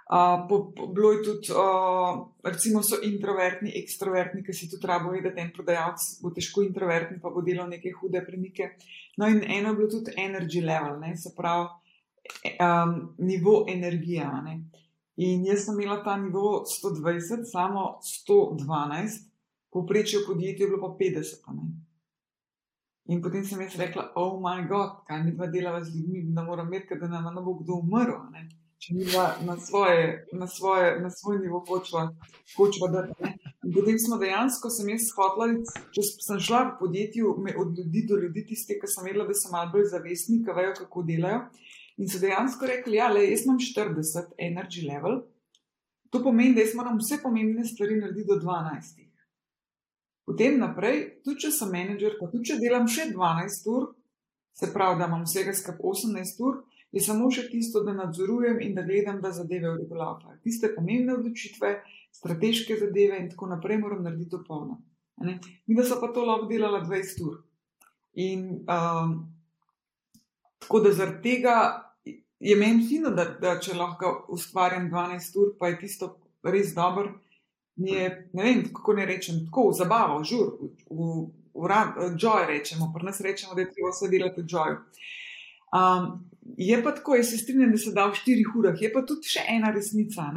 Uh, 0.06 0.46
po, 0.50 0.72
po, 0.76 0.86
bilo 0.88 1.12
je 1.12 1.24
tudi, 1.24 1.48
uh, 1.52 2.28
recimo, 2.44 2.84
so 2.84 3.00
introvertni, 3.04 3.72
ekstrovertni, 3.80 4.44
ki 4.46 4.54
si 4.54 4.68
tudi 4.70 4.86
rabo 4.86 5.10
vedeti, 5.10 5.34
da 5.36 5.42
en 5.42 5.50
prodajalec 5.56 6.04
bo 6.22 6.30
težko 6.30 6.62
introvertni, 6.62 7.18
pa 7.24 7.32
bo 7.34 7.42
delal 7.42 7.72
neke 7.72 7.90
hude 7.98 8.22
premike. 8.22 8.76
No, 9.18 9.26
in 9.26 9.42
eno 9.42 9.72
je 9.72 9.80
bilo 9.80 9.90
tudi 9.90 10.14
energy 10.22 10.62
level, 10.62 11.00
ne, 11.02 11.16
se 11.18 11.34
pravi, 11.34 11.66
um, 12.54 12.94
nivo 13.18 13.66
energije. 13.68 14.30
In 15.16 15.46
jaz 15.48 15.64
sem 15.66 15.80
imela 15.80 16.04
ta 16.04 16.18
nivo 16.18 16.66
120, 16.68 17.48
samo 17.48 18.00
112, 18.28 19.30
povprečje 19.72 20.20
v 20.20 20.28
podjetju 20.28 20.66
je 20.66 20.70
bilo 20.70 20.82
pa 20.82 20.92
50. 21.00 21.56
Ne? 21.56 21.72
In 23.06 23.22
potem 23.22 23.46
sem 23.46 23.62
jaz 23.62 23.78
rekla, 23.80 24.10
oh 24.20 24.42
moj 24.42 24.66
bog, 24.68 25.06
kaj 25.08 25.24
mi 25.24 25.32
dva 25.38 25.48
delava 25.48 25.84
z 25.84 25.96
ljudmi, 25.96 26.26
da 26.36 26.44
moram 26.44 26.68
imeti, 26.68 26.98
da 27.00 27.08
nam 27.08 27.32
ne 27.36 27.42
bo 27.46 27.54
kdo 27.62 27.80
umrl. 27.84 28.18
Ne? 28.34 28.48
Če 28.82 28.94
mi 28.94 29.06
dva 29.08 29.28
na, 29.48 29.56
svoje, 29.58 30.26
na, 30.34 30.48
svoje, 30.52 30.90
na 31.00 31.10
svoj 31.10 31.40
nivo 31.40 31.62
hočva, 31.68 32.10
hočva 32.58 32.90
da. 32.92 33.06
In 33.64 33.72
potem 33.74 33.96
smo 34.02 34.20
dejansko, 34.22 34.70
sem 34.70 34.92
jaz 34.92 35.08
hotla, 35.16 35.48
če 35.96 36.04
sem 36.12 36.42
šla 36.44 36.60
v 36.66 36.74
podjetju 36.82 37.32
od 37.62 37.80
ljudi 37.80 38.04
do 38.10 38.20
ljudi, 38.20 38.44
tiste, 38.52 38.76
ki 38.82 38.90
sem 38.92 39.08
vedela, 39.08 39.30
da 39.30 39.38
so 39.38 39.54
malo 39.54 39.72
bolj 39.78 39.88
zavestni, 39.94 40.42
ki 40.44 40.58
vejo, 40.60 40.76
kako 40.82 41.06
delajo. 41.08 41.46
In 41.98 42.12
so 42.12 42.20
dejansko 42.20 42.68
rekli, 42.68 43.00
da 43.00 43.16
ja, 43.20 43.30
jaz 43.30 43.46
imam 43.46 43.60
40 43.62 44.36
energy 44.38 44.84
level, 44.84 45.22
to 46.12 46.22
pomeni, 46.24 46.56
da 46.56 46.64
jaz 46.66 46.76
moram 46.76 47.00
vse 47.00 47.22
pomembne 47.24 47.64
stvari 47.66 48.00
narediti 48.02 48.28
do 48.28 48.40
12. 48.44 49.06
Potem 50.26 50.58
naprej, 50.60 51.22
tudi 51.24 51.46
če 51.46 51.52
sem 51.54 51.70
menedžer, 51.72 52.18
pa 52.20 52.28
tudi 52.32 52.50
če 52.50 52.58
delam 52.60 52.88
še 52.90 53.12
12 53.14 53.70
ur, 53.72 53.92
se 54.56 54.72
pravi, 54.74 54.98
da 55.00 55.08
imam 55.08 55.26
vsega 55.28 55.54
skupaj 55.54 55.92
18 55.92 56.42
ur, 56.48 56.64
je 56.96 57.04
samo 57.04 57.28
še 57.32 57.46
tisto, 57.52 57.84
da 57.86 57.94
nadzorujem 57.94 58.62
in 58.64 58.74
da 58.76 58.84
gledam, 58.88 59.20
da 59.22 59.34
zadeve 59.36 59.70
uregulirajo. 59.74 60.40
Tiste 60.44 60.72
pomembne 60.76 61.18
odločitve, 61.18 61.74
strateške 62.16 62.80
zadeve 62.80 63.20
in 63.20 63.30
tako 63.32 63.52
naprej 63.52 63.82
moram 63.82 64.04
narediti 64.04 64.32
do 64.32 64.42
polno. 64.48 64.80
Mi, 65.22 65.38
da 65.76 65.84
so 65.88 66.00
pa 66.02 66.10
to 66.16 66.26
lahko 66.26 66.48
delala 66.50 66.82
20 66.84 67.24
ur. 67.28 67.42
In 68.24 68.48
um, 68.64 69.18
tako 70.64 70.82
da 70.88 70.96
zaradi 70.96 71.22
tega 71.24 71.85
je 72.46 72.56
meni 72.56 72.86
fino, 72.88 73.10
da, 73.10 73.26
da 73.42 73.56
če 73.62 73.74
lahko 73.74 74.12
ustvarjam 74.36 74.90
12 74.92 75.40
ur, 75.42 75.54
pa 75.60 75.72
je 75.72 75.80
tisto 75.82 76.12
res 76.46 76.76
dobro. 76.76 77.16
Je, 77.76 78.06
ne 78.34 78.44
vem, 78.44 78.62
kako 78.74 78.94
ne 79.00 79.06
rečem, 79.10 79.42
tako 79.48 79.72
v 79.72 79.78
zabavo, 79.80 80.22
žur, 80.24 80.54
v, 80.62 80.70
v, 80.90 81.08
v, 81.58 81.80
v 81.98 82.12
joy 82.22 82.46
rečemo, 82.48 82.92
pri 82.94 83.10
nas 83.10 83.20
rečemo, 83.26 83.58
da 83.58 83.66
je 83.66 83.72
treba 83.74 83.92
vse 83.92 84.12
delati 84.14 84.44
v 84.44 84.48
joy. 84.54 84.78
Um, 85.76 86.08
je 86.58 86.78
pa 86.84 86.94
tako, 86.96 87.18
jaz 87.18 87.34
se 87.34 87.42
strinjam, 87.42 87.74
da 87.74 87.82
se 87.82 87.92
da 87.92 88.06
v 88.08 88.16
4 88.22 88.54
urah, 88.62 88.78
je 88.82 88.92
pa 88.94 89.04
tudi 89.04 89.34
še 89.34 89.44
ena 89.58 89.74
resnica. 89.76 90.30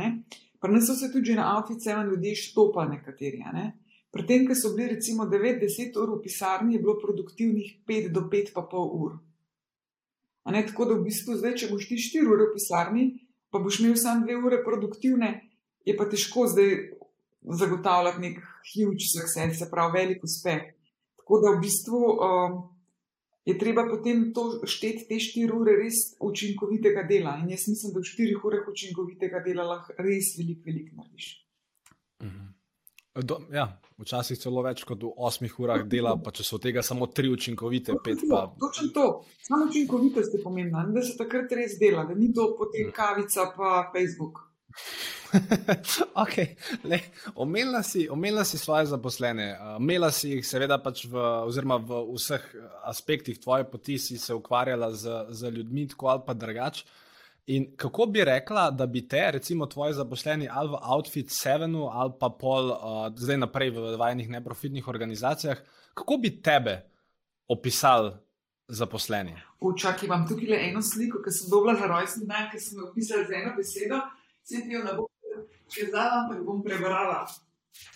Pri 0.59 0.75
nas 0.75 0.89
so 0.89 0.97
se 0.99 1.13
tudi 1.13 1.37
na 1.37 1.53
avtice 1.59 1.95
ljudje 2.09 2.35
štopali 2.49 2.97
nekateri. 2.97 3.45
Ne? 3.55 3.69
Pri 4.11 4.25
tem, 4.27 4.49
ki 4.49 4.57
so 4.57 4.73
bili 4.75 4.97
recimo 4.97 5.29
9-10 5.29 6.01
ur 6.01 6.17
v 6.17 6.23
pisarni, 6.25 6.75
je 6.75 6.83
bilo 6.83 6.97
produktivnih 6.99 7.77
5 7.87 8.13
do 8.17 8.27
5,5 8.33 8.85
ur. 9.05 9.19
Ne, 10.51 10.65
tako 10.67 10.85
da 10.89 10.97
v 10.97 11.05
bistvu 11.09 11.37
zdaj, 11.37 11.57
če 11.61 11.71
boš 11.73 11.89
ti 11.91 11.99
4 12.01 12.31
ure 12.33 12.49
v 12.49 12.55
pisarni, 12.57 13.05
pa 13.53 13.61
boš 13.61 13.81
imel 13.83 13.97
samo 14.01 14.27
2 14.27 14.39
ure 14.47 14.63
produktivne, 14.65 15.31
je 15.85 15.97
pa 15.97 16.09
težko 16.09 16.47
zdaj 16.49 16.75
zagotavljati 17.61 18.23
nek 18.25 18.41
huge 18.73 19.07
success, 19.13 19.59
se 19.59 19.69
pravi 19.71 19.99
velik 19.99 20.25
uspeh. 20.25 20.75
Tako 21.21 21.41
da 21.45 21.53
v 21.55 21.63
bistvu 21.63 22.01
um, 22.01 22.59
je 23.49 23.57
treba 23.59 23.87
potem 23.89 24.33
to 24.37 24.61
šteti 24.69 25.07
te 25.09 25.21
4 25.25 25.57
ure 25.57 25.77
res 25.81 26.01
učinkovitega 26.21 27.05
dela. 27.09 27.39
In 27.43 27.53
jaz 27.53 27.69
mislim, 27.69 27.95
da 27.95 28.01
v 28.01 28.09
4 28.09 28.41
urah 28.45 28.69
učinkovitega 28.73 29.43
dela 29.45 29.69
lahko 29.69 29.97
res 30.05 30.35
veliko, 30.39 30.65
veliko 30.69 30.97
narediš. 31.01 31.29
Mhm. 32.25 32.49
Do, 33.25 33.41
ja, 33.53 33.67
včasih 33.99 34.39
celo 34.39 34.63
več 34.63 34.85
kot 34.89 35.03
v 35.03 35.13
osmih 35.29 35.55
urah 35.61 35.85
dela, 35.87 36.15
pa 36.23 36.33
če 36.35 36.47
so 36.47 36.59
od 36.59 36.67
tega 36.67 36.85
samo 36.87 37.09
tri 37.11 37.31
učinkovite, 37.33 37.99
pet 38.05 38.23
pa. 38.31 38.45
Točno 38.61 38.91
to, 38.95 39.07
samo 39.43 39.67
učinkovitost 39.69 40.35
je 40.35 40.43
pomembna, 40.43 40.87
da 40.95 41.03
se 41.03 41.17
takrat 41.19 41.53
res 41.59 41.79
dela, 41.81 42.07
da 42.09 42.15
ni 42.19 42.31
to 42.35 42.53
potem 42.59 42.93
kavica 42.95 43.51
pa 43.57 43.89
Facebook. 43.95 44.45
okay, 46.23 46.55
omenila, 47.35 47.83
si, 47.83 48.07
omenila 48.09 48.45
si 48.49 48.59
svoje 48.59 48.87
zaposlene, 48.89 49.51
omenila 49.77 50.13
si 50.15 50.37
jih, 50.37 50.47
seveda, 50.47 50.79
pač 50.81 51.05
v, 51.11 51.25
v 51.51 52.01
vseh 52.15 52.47
aspektih 52.89 53.41
tvoje 53.43 53.67
poti, 53.69 53.99
si 53.99 54.19
se 54.19 54.35
ukvarjala 54.35 54.93
z, 54.95 55.27
z 55.35 55.53
ljudmi, 55.59 55.89
tako 55.93 56.15
ali 56.15 56.25
pa 56.27 56.35
drugače. 56.35 56.87
In 57.49 57.77
kako 57.77 58.07
bi 58.07 58.25
rekla, 58.25 58.71
da 58.71 58.87
bi 58.87 59.09
te, 59.09 59.31
recimo, 59.31 59.67
tvoji 59.67 59.95
zaposleni 59.95 60.49
ali 60.53 60.69
v 60.69 60.79
Outfit 60.83 61.31
7 61.33 61.89
ali 61.93 62.13
pa 62.21 62.29
pol, 62.29 62.71
uh, 62.71 63.09
zdaj 63.17 63.39
naprej 63.41 63.71
v 63.73 63.95
vajnih 63.97 64.29
neprofitnih 64.29 64.89
organizacijah, 64.89 65.59
kako 65.95 66.17
bi 66.17 66.43
tebe 66.43 66.83
opisali 67.49 68.13
zaposleni? 68.69 69.33
Včasih 69.65 70.05
imam 70.05 70.29
tukaj 70.29 70.51
le 70.51 70.61
eno 70.69 70.83
sliko, 70.83 71.23
ki 71.25 71.33
sem 71.33 71.49
dobila 71.51 71.75
za 71.81 71.89
rojstni 71.89 72.29
dan, 72.29 72.51
ki 72.53 72.61
sem 72.61 72.79
jo 72.79 72.91
opisala 72.91 73.25
z 73.25 73.41
eno 73.41 73.57
besedo, 73.57 74.05
se 74.45 74.61
ti 74.61 74.77
jo 74.77 74.85
ne 74.85 74.93
bom 75.01 75.09
prezala, 75.73 76.23
ampak 76.23 76.45
bom 76.45 76.63
prebrala. 76.63 77.25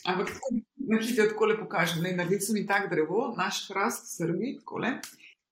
Ampak 0.09 0.33
nekaj 0.77 1.07
ti 1.07 1.17
tako 1.21 1.53
lepo 1.53 1.69
kaže, 1.69 2.01
da 2.01 2.17
naredili 2.17 2.41
so 2.41 2.57
mi 2.57 2.65
tak 2.67 2.89
drevo, 2.91 3.35
naš 3.37 3.67
hrast, 3.69 4.15
srbi, 4.17 4.57
tako 4.63 4.81
le, 4.87 4.97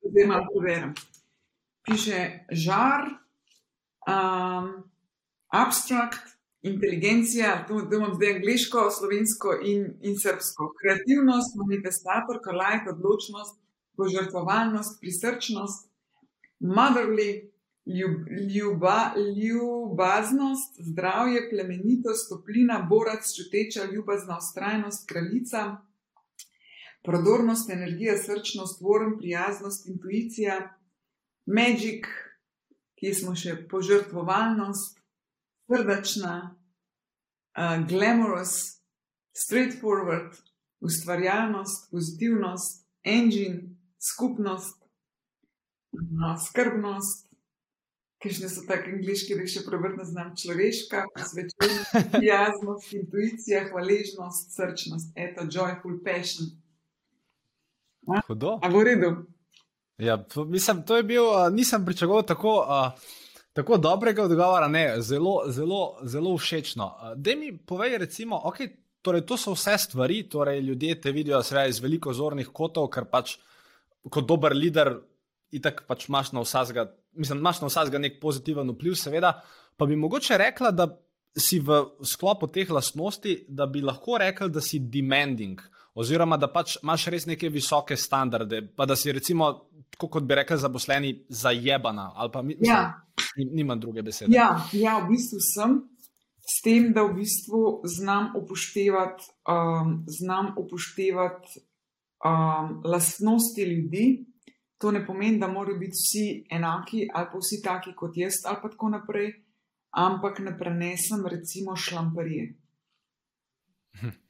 zdaj 0.08 0.26
malo 0.32 0.48
preverjam. 0.56 0.94
Piše 1.84 2.46
žar 2.48 3.10
um, 4.10 4.68
abstrakt, 5.48 6.26
inteligencija, 6.62 7.64
tu 7.68 7.74
imam 7.96 8.14
zdaj 8.14 8.34
angliško, 8.34 8.90
slovensko 8.98 9.54
in, 9.64 9.86
in 10.00 10.18
srpsko, 10.18 10.72
kreativnost, 10.80 11.56
manifestator, 11.62 12.40
kalajk, 12.44 12.90
odločnost, 12.94 13.60
požrtvovalnost, 13.96 15.00
prisrčnost, 15.00 15.88
motherly, 16.60 17.50
ljub, 17.86 18.16
ljuba, 18.54 19.12
ljubaznost, 19.42 20.74
zdravje, 20.78 21.50
plemenitost, 21.50 22.28
toplina, 22.28 22.86
borac, 22.90 23.34
čuteča, 23.36 23.84
ljubazna, 23.92 24.38
ustrajnost, 24.38 25.08
kraljica. 25.08 25.76
Prodornost, 27.04 27.70
energija, 27.70 28.18
srčnost, 28.18 28.80
vorm, 28.80 29.16
prijaznost, 29.18 29.86
intuicija, 29.88 30.58
magic, 31.46 32.04
ki 33.00 33.14
smo 33.16 33.34
še 33.38 33.56
požrtvovalnost, 33.70 34.98
srdačna, 35.70 36.34
uh, 36.52 37.78
glamorous, 37.88 38.82
straightforward, 39.32 40.36
ustvarjalnost, 40.84 41.88
pozitivnost, 41.90 42.84
engine, 43.04 43.72
skupnost, 43.96 44.76
uh, 45.96 46.36
skrbnost. 46.46 47.26
Kišne 48.20 48.50
so 48.52 48.66
tako 48.68 48.92
angliški, 48.92 49.32
da 49.38 49.46
še 49.48 49.62
prevrtno 49.64 50.04
znam 50.04 50.34
človeška, 50.36 51.06
posvečenost, 51.14 52.10
prijaznost, 52.12 52.90
intuicija, 52.98 53.62
hvaležnost, 53.70 54.52
srčnost, 54.52 55.14
eto, 55.16 55.46
joyful 55.48 55.96
passion. 56.04 56.50
Hudo. 58.28 58.58
A 58.60 58.68
v 58.68 58.84
redu. 58.84 59.14
Ja, 60.00 60.16
mislim, 60.46 60.82
to 60.86 60.96
je 60.96 61.02
bil, 61.02 61.24
uh, 61.24 61.48
nisem 61.52 61.84
pričakoval 61.86 62.22
tako, 62.26 62.54
uh, 62.64 63.10
tako 63.52 63.76
dobrega 63.76 64.24
odgovora, 64.24 64.68
ne, 64.68 64.94
zelo, 65.04 65.42
zelo, 65.52 65.98
zelo 66.02 66.36
všečno. 66.38 66.86
Uh, 66.86 67.12
da 67.16 67.36
mi 67.36 67.52
povej, 67.58 67.98
recimo, 67.98 68.40
okay, 68.48 68.70
torej, 69.02 69.26
to 69.28 69.36
so 69.36 69.52
vse 69.52 69.78
stvari, 69.78 70.22
torej 70.28 70.60
ljudje 70.60 71.00
te 71.00 71.12
vidijo 71.12 71.42
iz 71.68 71.80
veliko 71.80 72.12
zornih 72.12 72.48
kotov, 72.52 72.88
ker 72.88 73.04
pač 73.04 73.36
kot 74.08 74.26
dober 74.26 74.56
voditelj, 74.56 75.00
itak 75.52 75.84
pač 75.88 76.08
imaš 76.08 76.32
na 76.32 76.44
vsega, 76.44 76.86
mislim, 77.12 77.38
imaš 77.38 77.60
na 77.60 77.68
vsega 77.68 77.98
nek 77.98 78.20
pozitiven 78.20 78.70
vpliv, 78.70 78.94
seveda. 78.94 79.40
Pa 79.76 79.86
bi 79.86 79.96
mogoče 79.96 80.38
rekla, 80.38 80.70
da 80.70 80.86
si 81.36 81.60
v 81.60 81.82
sklopu 82.06 82.46
teh 82.50 82.70
lastnosti, 82.70 83.46
da 83.48 83.66
bi 83.66 83.82
lahko 83.82 84.18
rekel, 84.18 84.48
da 84.48 84.60
si 84.60 84.80
demanding. 84.80 85.60
Oziroma, 85.94 86.36
da 86.38 86.46
pač 86.48 86.76
imaš 86.82 87.08
res 87.10 87.26
neke 87.26 87.50
visoke 87.50 87.96
standarde, 87.96 88.62
pa 88.76 88.86
da 88.86 88.96
si 88.96 89.12
recimo 89.12 89.69
kot 89.98 90.22
bi 90.22 90.34
rekli, 90.34 90.58
zaposleni 90.58 91.24
zajebana. 91.28 92.12
Pa, 92.32 92.42
mislim, 92.42 92.70
ja. 92.70 93.06
Nima 93.36 93.76
druge 93.76 94.02
besede. 94.02 94.36
Ja, 94.36 94.64
ja, 94.72 94.98
v 94.98 95.08
bistvu 95.12 95.38
sem 95.54 95.80
s 96.40 96.62
tem, 96.64 96.92
da 96.92 97.04
v 97.06 97.14
bistvu 97.20 97.82
znam 97.84 98.32
upoštevati, 98.36 99.24
um, 99.48 100.04
znam 100.06 100.54
upoštevati 100.58 101.60
um, 102.24 102.80
lastnosti 102.84 103.62
ljudi. 103.62 104.26
To 104.80 104.90
ne 104.90 105.06
pomeni, 105.06 105.38
da 105.38 105.48
morajo 105.48 105.78
biti 105.78 105.92
vsi 105.92 106.26
enaki 106.50 107.08
ali 107.14 107.26
pa 107.32 107.38
vsi 107.38 107.60
taki 107.64 107.92
kot 107.96 108.16
jaz, 108.16 108.40
ali 108.48 108.58
pa 108.62 108.68
tako 108.68 108.88
naprej, 108.88 109.32
ampak 109.90 110.38
ne 110.38 110.56
prenesem 110.58 111.26
recimo 111.26 111.76
šlamparije. 111.76 112.54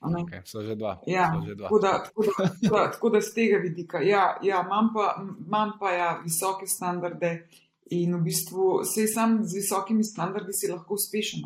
Okay, 0.01 0.41
so 0.45 0.63
že 0.63 0.75
dva. 0.75 0.99
Ja, 1.07 1.31
že 1.47 1.55
dva. 1.55 1.69
Tako, 1.69 1.79
da, 1.79 1.93
tako, 2.05 2.23
da, 2.23 2.49
tako, 2.49 2.77
da, 2.77 2.91
tako 2.91 3.11
da 3.11 3.21
z 3.21 3.35
tega 3.35 3.59
vidika. 3.63 4.01
Ja, 4.03 4.39
ja, 4.43 4.63
imam 4.67 4.91
pa, 4.95 5.17
imam 5.47 5.73
pa 5.81 5.93
ja, 5.93 6.11
visoke 6.25 6.67
standarde 6.67 7.47
in 7.91 8.15
v 8.17 8.23
bistvu 8.25 8.85
se 8.85 9.07
sam 9.07 9.45
z 9.45 9.61
visokimi 9.61 10.05
standardi 10.05 10.53
si 10.53 10.71
lahko 10.71 10.95
uspešen. 10.95 11.45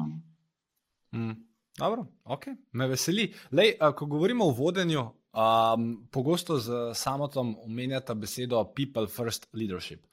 Mm, 1.14 1.36
dobro, 1.78 2.06
ok, 2.24 2.46
me 2.72 2.88
veseli. 2.88 3.32
Lej, 3.52 3.76
ko 3.96 4.06
govorimo 4.06 4.46
o 4.48 4.56
vodenju, 4.56 5.04
um, 5.34 6.06
pogosto 6.10 6.58
z 6.58 6.94
samotom 6.94 7.56
omenjata 7.64 8.14
besedo 8.14 8.64
people 8.74 9.06
first 9.06 9.48
leadership. 9.52 10.06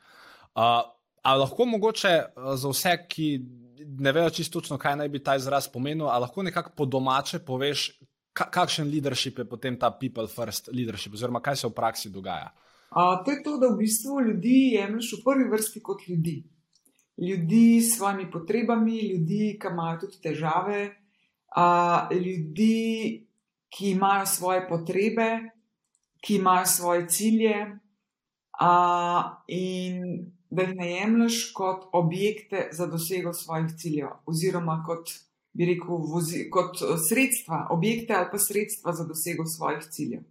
Uh, 0.55 0.81
A 1.21 1.35
lahko 1.37 1.65
mogoče 1.65 2.11
za 2.57 2.69
vse, 2.69 2.95
ki 3.09 3.25
ne 3.99 4.11
vejo 4.11 4.29
čisto 4.29 4.59
točno, 4.59 4.77
kaj 4.77 4.95
naj 4.95 5.09
bi 5.09 5.23
ta 5.23 5.35
izraz 5.35 5.67
pomenil, 5.67 6.07
ali 6.07 6.21
lahko 6.21 6.43
nekako 6.43 6.71
po 6.77 6.85
domače 6.85 7.39
poveš, 7.39 7.91
kakšen 8.33 8.87
leadership 8.87 9.39
je 9.39 9.45
potem 9.49 9.79
ta 9.79 9.91
people 9.91 10.27
first 10.27 10.69
leadership, 10.73 11.13
oziroma 11.13 11.41
kaj 11.41 11.55
se 11.55 11.67
v 11.67 11.75
praksi 11.75 12.09
dogaja? 12.09 12.51
Uh, 12.91 13.23
to 13.25 13.31
je 13.31 13.43
to, 13.43 13.57
da 13.57 13.67
v 13.71 13.77
bistvu 13.79 14.21
ljudi 14.21 14.73
jemliš 14.75 15.13
v 15.17 15.23
prvi 15.23 15.49
vrsti 15.51 15.81
kot 15.83 16.07
ljudi. 16.07 16.43
Ljudi 17.21 17.81
s 17.81 17.97
svojimi 17.97 18.31
potrebami, 18.31 18.99
ljudi, 19.13 19.57
ki 19.61 19.67
imajo 19.71 19.99
tudi 20.05 20.19
težave, 20.23 20.81
uh, 21.55 22.11
ljudi, 22.11 23.27
ki 23.69 23.91
imajo 23.91 24.25
svoje 24.25 24.67
potrebe, 24.67 25.29
ki 26.21 26.35
imajo 26.35 26.65
svoje 26.65 27.07
cilje, 27.07 27.55
uh, 28.61 29.23
in 29.47 30.31
da 30.51 30.65
jih 30.67 30.75
ne 30.75 30.91
jemliš 30.91 31.51
kot 31.55 31.87
objekte 31.95 32.69
za 32.75 32.87
dosego 32.87 33.33
svojih 33.33 33.71
ciljev, 33.79 34.09
oziroma 34.25 34.81
kot 34.87 35.13
bi 35.53 35.67
rekel, 35.67 36.03
vozi, 36.11 36.45
kot 36.51 36.81
eh, 36.81 36.97
sredstva, 37.09 37.67
objekte 37.71 38.15
ali 38.15 38.27
pa 38.31 38.39
sredstva 38.39 38.93
za 38.93 39.07
dosego 39.07 39.45
svojih 39.45 39.87
ciljev. 39.91 40.27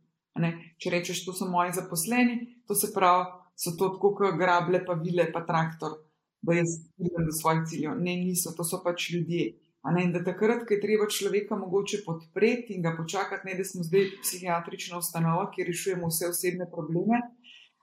Če 0.80 0.90
rečeš, 0.94 1.24
to 1.26 1.33
so 1.37 1.48
moji 1.50 1.74
zaposleni, 1.76 2.37
to 2.68 2.74
se 2.78 2.92
pravi, 2.94 3.26
so 3.59 3.74
to 3.76 3.90
tako, 3.96 4.14
kot 4.16 4.38
grable, 4.38 4.80
pa 4.87 4.94
vile, 4.96 5.26
pa 5.33 5.42
traktor, 5.44 5.98
da 6.40 6.54
jaz 6.56 6.78
pridem 6.96 7.26
do 7.28 7.35
svojih 7.37 7.66
ciljev. 7.68 7.98
Ne, 8.00 8.14
niso, 8.22 8.54
to 8.56 8.64
so 8.64 8.80
pač 8.85 9.11
ljudje. 9.12 9.50
In 9.90 10.12
da 10.12 10.22
takrat, 10.24 10.66
ko 10.68 10.76
je 10.76 10.80
treba 10.80 11.09
človeka 11.09 11.56
mogoče 11.56 12.02
podpreti 12.06 12.76
in 12.76 12.83
ga 12.85 12.94
počakati, 12.96 13.48
ne 13.48 13.56
da 13.59 13.64
smo 13.64 13.85
zdaj 13.85 14.11
psihiatrična 14.22 15.00
ustanova, 15.00 15.46
ki 15.52 15.64
rešujemo 15.68 16.09
vse 16.09 16.28
osebne 16.28 16.66
probleme, 16.72 17.20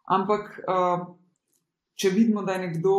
ampak 0.06 0.60
uh, 0.62 1.08
če 1.98 2.10
vidimo, 2.14 2.44
da 2.46 2.56
je 2.56 2.68
nekdo 2.68 2.94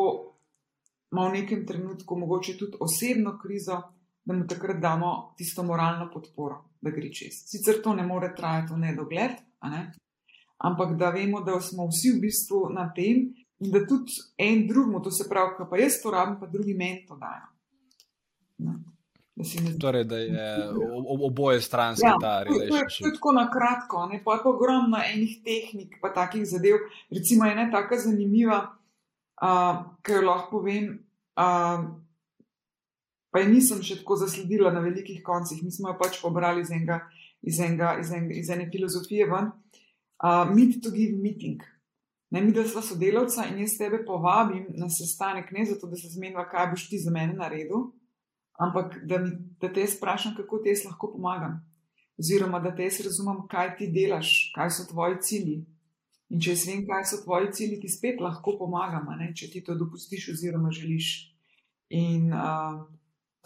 ima 1.12 1.28
v 1.28 1.32
nekem 1.32 1.66
trenutku 1.66 2.18
mogoče 2.18 2.56
tudi 2.58 2.76
osebno 2.80 3.38
krizo, 3.38 3.80
da 4.24 4.34
mu 4.34 4.46
takrat 4.46 4.80
damo 4.80 5.34
tisto 5.38 5.62
moralno 5.62 6.10
podporo, 6.12 6.64
da 6.80 6.90
gre 6.90 7.08
čez. 7.12 7.44
Sicer 7.48 7.80
to 7.82 7.94
ne 7.94 8.04
more 8.06 8.34
trajati 8.36 8.74
v 8.74 8.78
nedogled, 8.78 9.38
ne? 9.62 9.92
ampak 10.58 10.96
da 10.98 11.10
vemo, 11.10 11.40
da 11.40 11.60
smo 11.60 11.86
vsi 11.86 12.12
v 12.16 12.20
bistvu 12.20 12.66
na 12.74 12.90
tem 12.94 13.30
in 13.58 13.70
da 13.72 13.80
tudi 13.86 14.12
en 14.36 14.66
drugmu, 14.68 15.00
to 15.02 15.10
se 15.10 15.28
pravi, 15.28 15.64
pa 15.70 15.78
jaz 15.78 16.02
to 16.02 16.10
rabim, 16.10 16.36
pa 16.40 16.46
drugi 16.46 16.74
meni 16.74 17.06
to 17.08 17.16
dajo. 17.16 17.48
Ne? 18.58 18.74
Da 19.38 19.44
ne... 19.62 19.78
Torej, 19.78 20.04
da 20.04 20.18
je 20.18 20.70
oboje 21.24 21.60
stranski 21.62 22.06
ja, 22.06 22.16
ta 22.20 22.42
relationship. 22.42 23.04
To 23.04 23.06
je 23.06 23.14
tako 23.14 23.32
na 23.32 23.46
kratko, 23.50 24.06
ne 24.06 24.20
pa 24.24 24.34
je 24.34 24.40
ogromno 24.44 24.98
enih 25.14 25.38
tehnik, 25.44 25.98
pa 26.02 26.12
takih 26.14 26.42
zadev. 26.46 26.82
Recimo, 27.10 27.46
ena 27.46 27.70
taka 27.70 27.96
zanimiva, 28.02 28.77
uh, 29.42 29.84
jo 30.08 30.20
lahko 30.24 30.58
povem. 30.58 30.92
Uh, 31.38 31.86
pa 33.30 33.42
je 33.42 33.48
nisem 33.52 33.80
še 33.84 34.00
tako 34.00 34.16
zasledila 34.18 34.72
na 34.74 34.82
velikih 34.84 35.22
koncih. 35.24 35.62
Mi 35.62 35.70
smo 35.70 35.92
jo 35.92 35.98
pač 36.00 36.20
pobrali 36.22 36.64
iz, 36.64 36.72
enega, 36.74 37.02
iz, 37.42 37.60
enega, 37.60 37.96
iz, 38.00 38.12
enega, 38.12 38.38
iz 38.40 38.50
ene 38.50 38.68
filozofije 38.72 39.28
ven. 39.30 39.52
Uh, 40.18 40.48
meet 40.50 40.80
to 40.82 40.90
give 40.90 41.14
meeting. 41.14 41.62
Ne, 42.30 42.42
mi, 42.44 42.52
da 42.52 42.64
smo 42.68 42.82
sodelavca 42.84 43.46
in 43.48 43.62
jaz 43.62 43.78
tebe 43.78 44.02
povabim 44.04 44.66
na 44.76 44.90
sestanek, 44.92 45.48
ne 45.52 45.64
zato, 45.64 45.88
da 45.88 45.96
se 45.96 46.10
zmeniva, 46.12 46.44
kaj 46.48 46.66
boš 46.74 46.88
ti 46.90 46.98
za 47.00 47.10
mene 47.10 47.32
naredil, 47.38 47.86
ampak 48.60 48.98
da, 49.08 49.20
mi, 49.22 49.32
da 49.62 49.70
te 49.72 49.80
jaz 49.80 49.94
vprašam, 49.96 50.34
kako 50.36 50.58
ti 50.60 50.74
jaz 50.74 50.84
lahko 50.84 51.08
pomagam. 51.14 51.56
Oziroma, 52.20 52.60
da 52.60 52.74
te 52.74 52.84
jaz 52.84 53.00
razumem, 53.06 53.46
kaj 53.48 53.76
ti 53.78 53.88
delaš, 53.94 54.34
kaj 54.56 54.74
so 54.76 54.84
tvoji 54.90 55.22
cilji. 55.24 55.56
In 56.28 56.42
če 56.44 56.52
jaz 56.52 56.66
vem, 56.68 56.84
kaj 56.88 57.06
so 57.08 57.22
tvoji 57.22 57.52
cilji, 57.56 57.80
ti 57.80 57.88
spet 57.88 58.20
lahko 58.20 58.58
pomagam, 58.58 59.08
ne, 59.16 59.30
če 59.34 59.48
ti 59.52 59.64
to 59.64 59.76
dopustiš 59.78 60.30
oziroma 60.34 60.70
želiš. 60.74 61.08
In 61.96 62.32
uh, 62.36 62.82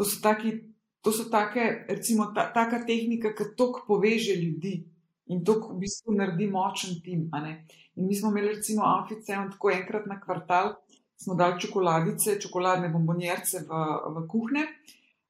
To 0.03 0.05
so, 0.05 0.21
taki, 0.23 0.75
to 1.01 1.13
so 1.13 1.31
take, 1.31 1.85
recimo, 1.89 2.33
ta, 2.35 2.49
taka 2.53 2.83
tehnika, 2.87 3.31
ki 3.37 3.53
tok 3.57 3.85
poveže 3.87 4.35
ljudi 4.35 4.81
in 5.31 5.45
to 5.45 5.55
v 5.61 5.77
bistvu 5.79 6.17
naredi 6.17 6.49
močen 6.51 6.97
tim. 7.05 7.29
In 7.95 8.09
mi 8.09 8.17
smo 8.17 8.33
imeli, 8.33 8.57
recimo, 8.57 8.83
afice, 8.83 9.37
tako 9.53 9.71
enkrat 9.71 10.09
na 10.11 10.19
kvartal, 10.21 10.75
smo 11.17 11.37
dali 11.39 11.61
čokoladice, 11.61 12.41
čokoladne 12.41 12.91
bombonjerce 12.91 13.63
v, 13.69 13.85
v 14.17 14.27
kuhne. 14.29 14.67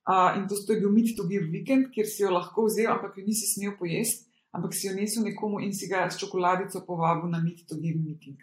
Uh, 0.09 0.38
in 0.38 0.49
to 0.49 0.57
je 0.57 0.81
bil 0.81 0.91
mit, 0.91 1.12
to 1.17 1.27
je 1.27 1.37
bil 1.37 1.51
vikend, 1.53 1.93
kjer 1.93 2.09
si 2.09 2.25
jo 2.25 2.33
lahko 2.33 2.65
vzel, 2.67 2.88
ampak 2.91 3.21
jo 3.21 3.27
nisi 3.27 3.47
smel 3.47 3.77
pojesti, 3.79 4.32
ampak 4.53 4.75
si 4.77 4.87
jo 4.87 4.95
nesel 4.95 5.25
nekomu 5.25 5.61
in 5.61 5.73
si 5.75 5.88
ga 5.88 6.07
s 6.11 6.21
čokoladico 6.21 6.85
povabil 6.87 7.31
na 7.31 7.41
mit, 7.41 7.65
to 7.69 7.77
bil 7.81 7.97
miting. 7.99 8.38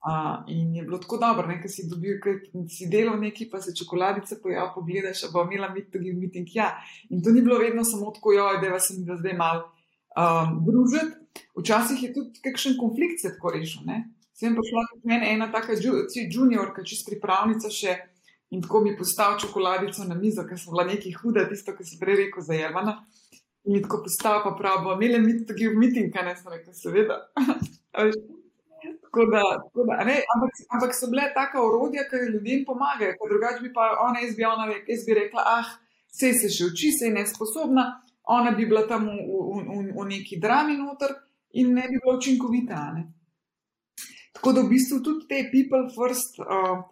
Uh, 0.00 0.40
in 0.48 0.74
je 0.74 0.82
bilo 0.82 0.98
tako 0.98 1.18
dobro, 1.20 1.46
da 1.62 1.68
si 1.68 1.84
dobil, 1.88 2.16
da 2.52 2.68
si 2.68 2.88
delal 2.88 3.20
neki, 3.20 3.50
pa 3.50 3.60
se 3.60 3.74
čokoladice 3.76 4.40
pojavi, 4.42 4.70
pogledaš, 4.74 5.26
bo 5.32 5.44
imela 5.44 5.68
biti 5.68 5.90
tudi 5.90 6.12
meeting. 6.12 6.48
Ja, 6.54 6.72
in 7.10 7.22
to 7.22 7.30
ni 7.30 7.42
bilo 7.42 7.58
vedno 7.58 7.84
samo 7.84 8.10
tako, 8.10 8.32
da 8.62 8.70
vas 8.72 8.90
je 8.90 9.16
zdaj 9.18 9.36
mal 9.36 9.60
um, 10.16 10.64
družiti. 10.64 11.20
Včasih 11.58 12.02
je 12.02 12.14
tudi 12.14 12.40
kakšen 12.42 12.78
konflikt 12.80 13.20
se 13.20 13.34
tako 13.34 13.52
rešil. 13.54 13.84
Sem 14.32 14.56
pa 14.56 14.64
šla 14.64 14.86
kot 14.88 15.04
meni 15.04 15.34
ena 15.34 15.50
taka 15.52 15.76
juniorka, 15.76 16.84
čist 16.84 17.04
pripravnica 17.06 17.68
še 17.68 17.98
in 18.50 18.62
tako 18.64 18.80
mi 18.80 18.96
postavil 18.96 19.38
čokoladico 19.38 20.04
na 20.08 20.16
mizo, 20.16 20.46
ker 20.48 20.58
sem 20.58 20.72
bila 20.72 20.88
nekaj 20.88 21.12
huda, 21.20 21.44
tisto, 21.48 21.76
kar 21.76 21.86
si 21.86 22.00
prej 22.00 22.24
rekel, 22.24 22.42
zajemana. 22.42 23.02
In 23.70 23.82
tako 23.84 24.02
postavil 24.02 24.42
pa 24.44 24.52
prav, 24.58 24.82
bo 24.84 24.96
imela 24.96 25.20
biti 25.22 25.46
tudi 25.46 25.68
meeting, 25.76 26.10
kaj 26.14 26.24
ne 26.26 26.34
sem 26.36 26.52
rekel, 26.52 26.74
seveda. 26.74 27.20
Tako 29.10 29.24
da, 29.26 29.42
tako 29.64 29.84
da, 29.88 29.94
ampak, 30.34 30.52
ampak 30.74 30.92
so 30.94 31.08
bile 31.10 31.24
taka 31.34 31.58
orodja, 31.60 32.04
ki 32.08 32.20
ljudem 32.32 32.62
pomagajo. 32.66 33.16
Drugače 33.30 33.60
bi 33.64 33.72
pa 33.74 33.88
ona, 34.06 34.22
jaz 34.22 34.36
bi, 34.38 34.44
ona, 34.46 34.68
jaz 34.88 35.02
bi 35.06 35.16
rekla, 35.18 35.42
ah, 35.58 35.72
vse 36.14 36.30
se 36.38 36.50
še 36.54 36.68
uči, 36.70 36.92
se 36.94 37.08
je 37.08 37.16
nesposobna, 37.16 37.84
ona 38.30 38.54
bi 38.54 38.68
bila 38.70 38.86
tam 38.88 39.08
v, 39.10 39.16
v, 39.26 39.64
v, 39.66 39.80
v 39.98 40.06
neki 40.14 40.38
drami 40.40 40.78
noter 40.78 41.16
in 41.58 41.74
ne 41.74 41.88
bi 41.90 41.98
bila 41.98 42.16
učinkovita. 42.16 42.78
Ne? 42.94 43.04
Tako 44.38 44.54
da 44.56 44.62
v 44.62 44.72
bistvu 44.76 45.02
tudi 45.04 45.26
te 45.28 45.42
people 45.50 45.90
first 45.90 46.38
uh, 46.38 46.84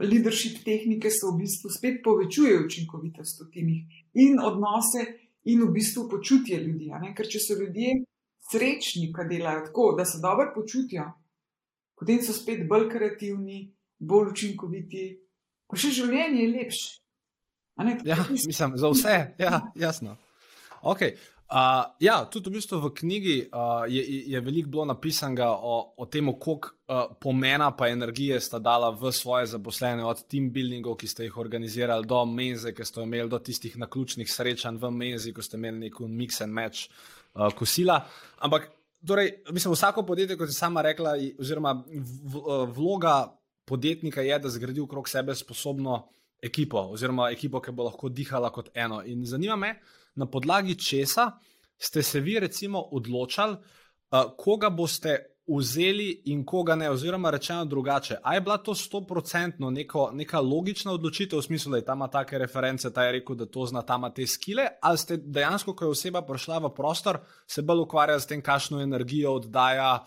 leadership 0.00 0.62
tehnike 0.64 1.12
so 1.12 1.34
v 1.34 1.44
bistvu 1.44 1.70
spet 1.70 2.00
povečujejo 2.04 2.64
učinkovitost 2.64 3.44
v 3.44 3.50
timih 3.52 4.00
in 4.16 4.40
odnose 4.40 5.04
in 5.44 5.62
v 5.62 5.72
bistvu 5.74 6.08
počutje 6.10 6.58
ljudi. 6.60 6.90
Ker 7.16 7.28
če 7.28 7.40
so 7.42 7.58
ljudje 7.58 8.02
srečni, 8.50 9.10
ki 9.14 9.28
delajo 9.30 9.66
tako, 9.66 9.92
da 9.98 10.04
se 10.04 10.20
dobro 10.22 10.52
počutijo, 10.54 11.06
potem 11.98 12.22
so 12.22 12.34
spet 12.36 12.66
bolj 12.68 12.88
kreativni, 12.92 13.64
bolj 13.98 14.32
učinkoviti, 14.32 15.06
pa 15.66 15.78
še 15.78 15.92
življenje 16.02 16.42
je 16.42 16.50
lepše. 16.56 16.90
Ja, 18.04 18.18
mislim, 18.30 18.76
za 18.76 18.90
vse, 18.92 19.14
ja, 19.40 19.60
jasno. 19.74 20.18
Okay. 20.82 21.16
Uh, 21.52 21.84
ja, 22.00 22.14
tudi 22.32 22.48
v, 22.48 22.56
bistvu 22.56 22.78
v 22.80 22.90
knjigi 22.96 23.34
uh, 23.52 23.84
je, 23.84 24.00
je 24.32 24.40
veliko 24.40 24.70
bilo 24.72 24.84
napisanega 24.88 25.50
o, 25.52 25.74
o 26.00 26.06
tem, 26.08 26.30
koliko 26.32 26.72
uh, 26.88 27.12
pomena 27.20 27.68
pa 27.76 27.90
energije 27.92 28.40
sta 28.40 28.56
dala 28.56 28.88
v 28.96 29.12
svoje 29.12 29.50
zaposlene, 29.52 30.00
od 30.04 30.24
team 30.24 30.48
buildingov, 30.52 30.96
ki 30.96 31.10
ste 31.12 31.26
jih 31.28 31.36
organizirali, 31.36 32.08
do 32.08 32.24
menze, 32.24 32.72
ki 32.72 32.86
ste 32.88 33.04
imeli, 33.04 33.28
do 33.28 33.36
tistih 33.36 33.76
naključnih 33.76 34.32
srečanj 34.32 34.80
v 34.80 34.92
menzi, 34.96 35.34
ko 35.36 35.44
ste 35.44 35.60
imeli 35.60 35.90
neko 35.90 36.08
mix 36.08 36.40
and 36.40 36.56
match 36.56 36.88
uh, 36.88 37.52
kosila. 37.52 38.00
Ampak 38.40 38.72
Torej, 39.06 39.32
mislim, 39.50 39.72
vsako 39.72 40.02
podjetje, 40.06 40.36
kot 40.36 40.48
je 40.48 40.52
sama 40.52 40.82
rekla, 40.82 41.16
oziroma 41.38 41.84
eh, 41.86 41.98
vloga 42.74 43.38
podjetnika 43.64 44.22
je, 44.22 44.38
da 44.38 44.48
zgradi 44.48 44.80
okrog 44.80 45.08
sebe 45.08 45.34
sposobno 45.34 46.08
ekipo, 46.42 46.78
oziroma 46.78 47.30
ekipo, 47.30 47.60
ki 47.60 47.72
bo 47.72 47.84
lahko 47.84 48.08
dihala 48.08 48.50
kot 48.50 48.70
eno. 48.74 49.02
In 49.06 49.26
zanima 49.26 49.56
me, 49.56 49.74
na 50.14 50.26
podlagi 50.26 50.78
česa 50.78 51.30
ste 51.78 52.02
se 52.02 52.20
vi, 52.20 52.38
recimo, 52.40 52.80
odločali, 52.80 53.56
koga 54.36 54.70
boste 54.70 55.32
vzeli 55.46 56.22
in 56.24 56.44
koga 56.46 56.74
ne, 56.74 56.90
oziroma 56.90 57.30
rečeno 57.30 57.64
drugače. 57.64 58.16
Ali 58.22 58.36
je 58.36 58.40
bila 58.40 58.58
to 58.58 58.74
stoprocentno 58.74 59.70
neka 60.12 60.40
logična 60.40 60.92
odločitev, 60.92 61.38
v 61.38 61.42
smislu, 61.42 61.70
da 61.72 61.76
je 61.76 61.84
tam 61.84 62.04
take 62.10 62.38
reference, 62.38 62.92
ta 62.92 63.04
je 63.04 63.12
rekel, 63.12 63.36
da 63.36 63.46
to 63.46 63.66
zna 63.66 63.82
tam 63.82 64.06
te 64.14 64.26
skile, 64.26 64.66
ali 64.82 64.98
ste 64.98 65.16
dejansko, 65.16 65.74
ko 65.74 65.84
je 65.84 65.96
oseba 65.96 66.22
prišla 66.22 66.58
v 66.58 66.74
prostor, 66.76 67.18
se 67.46 67.62
bolj 67.62 67.82
ukvarjali 67.82 68.20
s 68.20 68.26
tem, 68.26 68.42
kakšno 68.42 68.80
energijo 68.80 69.34
oddaja, 69.34 70.04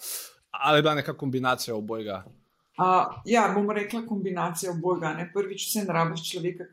ali 0.52 0.78
je 0.78 0.82
bila 0.82 0.96
neka 0.96 1.18
kombinacija 1.18 1.76
obojega? 1.76 2.24
Uh, 2.76 3.22
ja, 3.26 3.52
bom 3.56 3.70
rekla 3.72 4.02
kombinacija 4.06 4.72
obojega. 4.72 5.14
Ne? 5.16 5.30
Prvič, 5.34 5.70
vse 5.70 5.86
narabiš 5.88 6.26
človeka, 6.28 6.66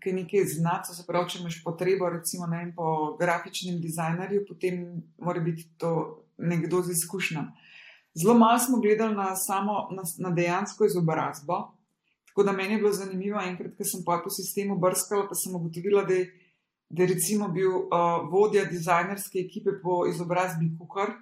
ki 0.00 0.12
nekaj 0.16 0.46
zna, 0.54 0.78
se 0.88 1.04
pravi, 1.04 1.28
če 1.28 1.40
imaš 1.42 1.58
potrebo, 1.64 2.08
recimo 2.08 2.48
vem, 2.48 2.70
po 2.76 3.16
grafičnem 3.20 3.76
dizajnerju, 3.80 4.46
potem 4.48 5.02
mora 5.20 5.42
biti 5.44 5.66
to 5.76 6.22
nekdo 6.40 6.80
z 6.82 6.96
izkušnjami. 6.96 7.68
Zelo 8.14 8.38
malo 8.40 8.58
smo 8.58 8.80
gledali 8.80 9.14
na, 9.14 9.34
samo, 9.36 9.88
na, 9.92 10.02
na 10.18 10.30
dejansko 10.34 10.88
izobrazbo. 10.88 11.60
Tako 12.30 12.42
da 12.42 12.52
meni 12.52 12.74
je 12.74 12.78
bilo 12.78 12.92
zanimivo, 12.92 13.42
enkrat, 13.44 13.76
ko 13.76 13.84
sem 13.84 14.00
po 14.06 14.30
sistemu 14.30 14.78
brskala, 14.80 15.28
pa 15.28 15.36
sem 15.36 15.54
ugotovila, 15.54 16.06
da 16.08 16.14
je, 16.14 16.30
da 16.88 17.02
je 17.02 17.12
recimo 17.12 17.48
bil 17.52 17.76
uh, 17.84 18.24
vodja 18.32 18.64
dizajnerske 18.64 19.44
ekipe 19.44 19.76
po 19.82 20.06
izobrazbi 20.08 20.72
Kukar. 20.78 21.12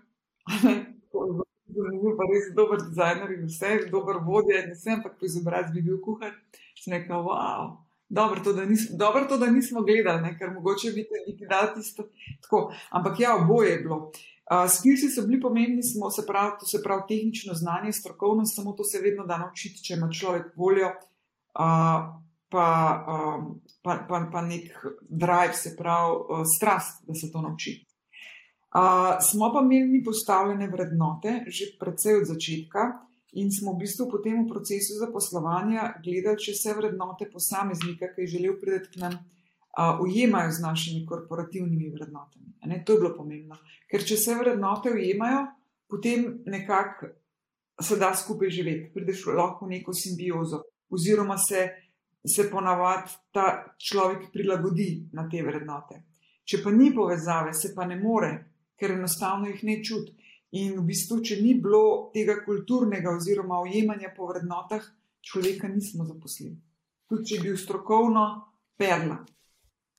Bi 1.99 2.07
bil 2.07 2.17
pa 2.17 2.31
res 2.31 2.49
dober 2.57 2.81
dizajner 2.87 3.35
in 3.35 3.45
vse, 3.51 3.75
dober 3.93 4.23
vodja, 4.25 4.63
in 4.65 4.73
vse, 4.73 4.95
ampak 4.97 5.19
po 5.19 5.29
izobrazbi 5.29 5.83
bi 5.83 5.91
bil 5.91 6.01
kuhar. 6.05 6.33
Sem 6.79 6.95
rekel, 6.97 7.23
wow. 7.27 7.77
Dobro 8.09 8.41
to, 8.41 8.55
nis, 8.65 8.87
dobro, 8.91 9.27
to, 9.29 9.37
da 9.39 9.51
nismo 9.51 9.83
gledali, 9.83 10.23
ne? 10.23 10.33
ker 10.39 10.55
mogoče 10.55 10.93
bi 10.95 11.05
ti 11.37 11.47
dal 11.51 11.75
tisto. 11.75 12.07
Tako. 12.43 12.73
Ampak 12.91 13.21
ja, 13.21 13.37
oboje 13.37 13.71
je 13.71 13.81
bilo. 13.85 13.99
Uh, 14.49 14.65
skilsi 14.71 15.11
so 15.13 15.27
bili 15.27 15.41
pomembni, 15.41 15.83
smo, 15.83 16.11
se 16.11 16.25
pravi, 16.27 16.57
to 16.61 16.67
se 16.67 16.81
pravi 16.83 17.03
tehnično 17.09 17.55
znanje, 17.55 17.93
strokovnost, 17.93 18.57
samo 18.57 18.73
to 18.73 18.85
se 18.85 19.03
vedno 19.05 19.27
da 19.27 19.37
naučiti, 19.39 19.83
če 19.85 19.95
ima 19.95 20.09
človek 20.13 20.57
voljo, 20.57 20.89
uh, 20.89 22.07
pa, 22.49 22.69
um, 23.09 23.61
pa, 23.83 23.99
pa, 24.09 24.23
pa 24.33 24.43
nek 24.43 24.73
drive, 25.09 25.53
se 25.53 25.75
pravi, 25.77 26.17
uh, 26.17 26.47
strast, 26.57 27.05
da 27.05 27.15
se 27.15 27.29
to 27.33 27.43
nauči. 27.45 27.77
Uh, 28.79 29.17
smo 29.31 29.53
pa 29.53 29.61
imeli 29.65 29.89
mi 29.91 30.05
postavljene 30.05 30.69
vrednote 30.69 31.45
že 31.47 31.65
predvsej 31.81 32.21
od 32.21 32.27
začetka 32.27 32.83
in 33.33 33.51
smo 33.51 33.73
v 33.73 33.81
bistvu 33.83 34.07
potem 34.11 34.45
v 34.45 34.49
procesu 34.49 34.99
zaposlovanja 35.01 35.95
gledali, 36.05 36.39
če 36.39 36.53
vse 36.55 36.75
vrednote 36.77 37.27
posameznika, 37.33 38.13
ki 38.15 38.23
je 38.23 38.33
želel 38.35 38.55
priti 38.61 38.93
k 38.93 39.01
nam, 39.03 39.17
uh, 39.19 39.99
ujemajo 40.05 40.53
z 40.53 40.63
našimi 40.63 41.07
korporativnimi 41.07 41.91
vrednotami. 41.91 42.55
Ne, 42.71 42.83
to 42.85 42.93
je 42.93 43.01
bilo 43.01 43.17
pomembno. 43.17 43.59
Ker 43.91 44.05
če 44.05 44.17
se 44.17 44.37
vrednote 44.39 44.93
ujemajo, 44.95 45.47
potem 45.89 46.29
nekako 46.47 47.11
se 47.83 47.97
da 47.97 48.13
skupaj 48.15 48.51
živeti, 48.51 48.93
prideš 48.95 49.25
lahko 49.27 49.67
v 49.67 49.79
neko 49.79 49.95
simbiozo, 49.95 50.63
oziroma 50.91 51.39
se, 51.39 51.69
se 52.27 52.47
ponavadi 52.51 53.17
ta 53.33 53.75
človek 53.79 54.31
prilagodi 54.33 55.09
na 55.13 55.27
te 55.31 55.43
vrednote. 55.43 56.03
Če 56.45 56.63
pa 56.63 56.71
ni 56.71 56.93
povezave, 56.95 57.53
se 57.55 57.75
pa 57.75 57.87
ne 57.87 57.99
more, 58.01 58.33
ker 58.79 58.95
enostavno 58.95 59.51
jih 59.51 59.65
ne 59.65 59.81
čuti. 59.85 60.15
In 60.57 60.79
v 60.79 60.87
bistvu, 60.89 61.21
če 61.21 61.43
ni 61.43 61.55
bilo 61.61 62.11
tega 62.15 62.39
kulturnega 62.45 63.13
oziroma 63.13 63.61
ujemanja 63.61 64.15
po 64.17 64.31
vrednotah, 64.31 64.85
človeka 65.21 65.69
nismo 65.69 66.07
zaposlili. 66.09 66.57
Tudi 67.09 67.27
če 67.29 67.35
je 67.37 67.43
bil 67.43 67.59
strokovno 67.61 68.25
perla. 68.79 69.19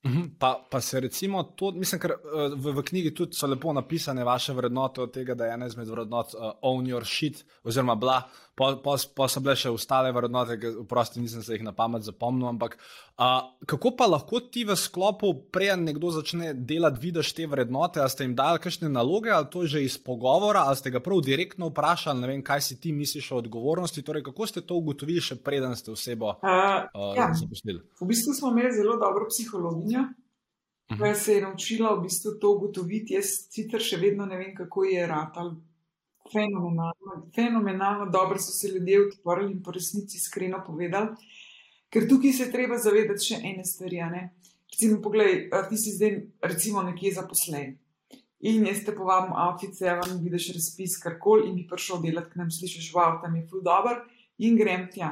Mhm, 0.08 0.22
pa, 0.40 0.68
pa 0.72 0.82
se 0.82 1.00
recimo 1.00 1.44
to, 1.44 1.72
mislim, 1.76 2.00
ker 2.02 2.14
eh, 2.16 2.54
v, 2.56 2.72
v 2.78 2.84
knjigi 2.88 3.12
tudi 3.16 3.36
so 3.36 3.48
lepo 3.48 3.74
napisane 3.76 4.24
vaše 4.24 4.54
vrednote 4.56 5.02
od 5.02 5.12
tega, 5.14 5.36
da 5.36 5.46
je 5.46 5.54
ena 5.54 5.68
izmed 5.68 5.90
vrednot 5.92 6.34
uh, 6.34 6.54
own 6.64 6.88
your 6.88 7.04
shit, 7.04 7.44
oziroma 7.64 7.96
bila, 8.00 8.22
pa, 8.60 8.70
pa, 8.84 8.96
pa 9.16 9.28
so 9.32 9.42
bile 9.44 9.56
še 9.60 9.74
ostale 9.74 10.14
vrednote, 10.16 10.60
ki 10.62 10.74
vprosti 10.84 11.24
nisem 11.24 11.44
se 11.46 11.58
jih 11.58 11.66
na 11.66 11.74
pamet 11.76 12.06
zapomnil. 12.06 12.46
Ampak 12.52 12.78
uh, 12.78 13.50
kako 13.66 13.96
pa 13.98 14.06
lahko 14.12 14.44
ti 14.46 14.66
v 14.68 14.78
sklopu, 14.80 15.34
prej 15.52 15.74
nekdo 15.82 16.14
začne 16.14 16.54
delati, 16.54 17.02
vidiš 17.08 17.34
te 17.34 17.50
vrednote, 17.50 18.04
ali 18.04 18.14
ste 18.14 18.28
jim 18.28 18.38
dali 18.38 18.62
kakšne 18.64 18.92
naloge, 18.94 19.34
ali 19.34 19.50
to 19.52 19.66
že 19.66 19.84
iz 19.84 19.98
pogovora, 19.98 20.68
ali 20.70 20.80
ste 20.80 20.94
ga 20.94 21.04
prav 21.04 21.24
direktno 21.26 21.74
vprašali, 21.74 22.22
ne 22.22 22.32
vem, 22.34 22.46
kaj 22.46 22.64
si 22.68 22.80
ti 22.80 22.94
misliš 22.96 23.32
o 23.34 23.42
odgovornosti, 23.44 24.06
torej 24.06 24.24
kako 24.30 24.48
ste 24.48 24.64
to 24.64 24.80
ugotovili, 24.80 25.24
še 25.24 25.42
preden 25.44 25.76
ste 25.76 25.92
osebo 25.92 26.36
uh, 26.38 26.48
uh, 26.94 27.14
ja. 27.18 27.32
zaposlili? 27.34 27.82
V 28.00 28.08
bistvu 28.08 28.38
smo 28.38 28.54
imeli 28.54 28.72
zelo 28.76 28.96
dobro 29.02 29.28
psihologijo 29.28 29.90
kuhinja, 29.90 30.14
ki 30.88 30.96
mhm. 30.96 31.16
se 31.16 31.34
je 31.34 31.42
naučila 31.42 31.96
v 31.96 32.02
bistvu 32.02 32.32
to 32.42 32.52
ugotoviti. 32.52 33.14
Jaz 33.14 33.26
sicer 33.50 33.82
še 33.82 33.98
vedno 33.98 34.26
ne 34.26 34.38
vem, 34.38 34.56
kako 34.56 34.84
je 34.84 35.08
ratal. 35.08 35.56
Fenomenalno, 36.32 37.30
fenomenalno 37.36 38.06
dobro 38.12 38.40
so 38.40 38.52
se 38.52 38.68
ljudje 38.68 39.02
odprli 39.06 39.52
in 39.52 39.64
po 39.64 39.72
resnici 39.72 40.18
iskreno 40.18 40.64
povedali. 40.66 41.16
Ker 41.90 42.06
tukaj 42.10 42.34
se 42.38 42.52
treba 42.52 42.78
zavedati 42.78 43.26
še 43.26 43.40
ene 43.44 43.66
stvari. 43.66 44.04
Ne? 44.14 44.24
Recimo, 44.72 45.02
poglej, 45.02 45.50
ti 45.70 45.78
si 45.78 45.96
zdaj 45.98 46.20
recimo 46.46 46.84
nekje 46.86 47.16
zaposlen. 47.18 47.78
In 48.40 48.64
jaz 48.64 48.86
te 48.86 48.94
povabim, 48.96 49.34
avtice, 49.36 49.90
vam 50.00 50.20
vidiš 50.24 50.54
razpis, 50.56 50.96
karkoli, 51.04 51.50
in 51.50 51.58
bi 51.58 51.66
prišel 51.68 52.00
delati 52.06 52.32
k 52.32 52.40
nam, 52.40 52.52
slišiš, 52.54 52.94
wow, 52.96 53.18
tam 53.20 53.36
je 53.36 53.44
ful 53.50 53.64
dobr, 53.66 54.06
in 54.40 54.56
grem 54.56 54.86
tja. 54.94 55.10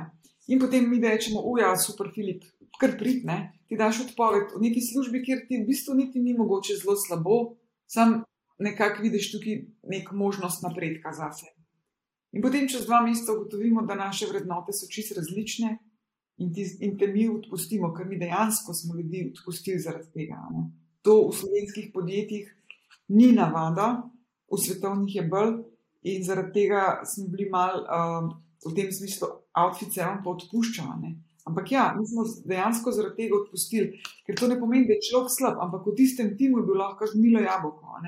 In 0.47 0.61
potem 0.61 0.87
mi 0.87 1.01
rečemo, 1.03 1.41
uja, 1.43 1.73
super, 1.75 2.07
Filip, 2.15 2.45
kar 2.79 2.95
pridne, 2.95 3.51
ti 3.67 3.75
daš 3.75 4.05
odpoved 4.05 4.55
v 4.55 4.61
neki 4.69 4.85
službi, 4.85 5.25
kjer 5.25 5.43
ti 5.49 5.59
v 5.59 5.67
bistvu 5.67 5.97
niti 5.97 6.23
ni 6.23 6.37
mogoče 6.37 6.77
zelo 6.79 6.95
slabo, 6.95 7.41
sam 7.83 8.21
nekako 8.59 9.03
vidiš 9.03 9.31
tukaj 9.31 9.61
nek 9.83 10.11
možnost 10.11 10.63
napredka 10.63 11.11
za 11.13 11.31
sebe. 11.31 11.57
In 12.31 12.41
potem 12.41 12.67
čez 12.67 12.85
dva 12.85 13.01
meseca 13.01 13.33
ugotovimo, 13.33 13.85
da 13.87 13.95
naše 13.95 14.27
vrednote 14.29 14.73
so 14.73 14.89
čist 14.91 15.15
različne 15.17 15.77
in, 16.37 16.53
ti, 16.53 16.65
in 16.85 16.97
te 16.97 17.07
mi 17.07 17.27
odpustimo, 17.29 17.93
ker 17.93 18.05
mi 18.05 18.19
dejansko 18.19 18.73
smo 18.73 18.95
ljudi 18.95 19.31
odpustili 19.31 19.79
zaradi 19.79 20.11
tega. 20.13 20.41
Ne? 20.51 20.67
To 21.07 21.29
v 21.29 21.35
slovenskih 21.37 21.91
podjetjih 21.93 22.51
ni 23.07 23.31
navada, 23.31 24.09
v 24.51 24.59
svetovnih 24.59 25.15
je 25.15 25.23
bolj 25.23 25.55
in 26.07 26.23
zaradi 26.23 26.53
tega 26.61 27.01
smo 27.05 27.27
bili 27.31 27.49
mal 27.49 27.81
uh, 27.83 28.27
v 28.67 28.75
tem 28.75 28.91
smislu 28.91 29.29
outfitsevom 29.57 30.21
pa 30.23 30.35
odpuščali. 30.35 31.15
Ampak 31.47 31.71
ja, 31.71 31.83
mi 31.95 32.03
smo 32.07 32.25
dejansko 32.45 32.91
zaradi 32.91 33.23
tega 33.23 33.37
odpustili, 33.37 34.01
ker 34.27 34.35
to 34.35 34.49
ne 34.51 34.57
pomeni, 34.59 34.87
da 34.89 34.97
je 34.97 35.05
človek 35.09 35.31
slab, 35.31 35.61
ampak 35.63 35.85
v 35.87 35.95
tistem 35.95 36.33
timu 36.39 36.59
je 36.59 36.67
bilo 36.67 36.81
lahko 36.81 37.07
milo 37.15 37.39
jabolko. 37.39 38.01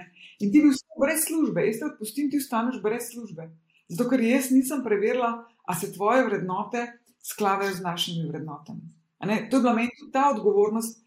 In 0.44 0.52
ti 0.52 0.60
bi 0.60 0.74
vstal 0.74 1.00
brez 1.00 1.24
službe, 1.24 1.64
jaz 1.68 1.80
te 1.80 1.88
odpustim, 1.88 2.28
ti 2.32 2.42
ostaneš 2.44 2.82
brez 2.84 3.08
službe. 3.14 3.48
Zato, 3.88 4.10
ker 4.12 4.22
jaz 4.28 4.52
nisem 4.52 4.84
preverila, 4.84 5.32
a 5.70 5.76
se 5.76 5.94
tvoje 5.94 6.26
vrednote 6.26 6.88
skladajo 7.24 7.76
z 7.76 7.82
našimi 7.82 8.28
vrednotami. 8.28 8.82
To 9.20 9.58
je 9.58 9.62
bila 9.62 9.74
meni 9.74 9.90
tudi 10.00 10.12
ta 10.12 10.32
odgovornost 10.36 11.00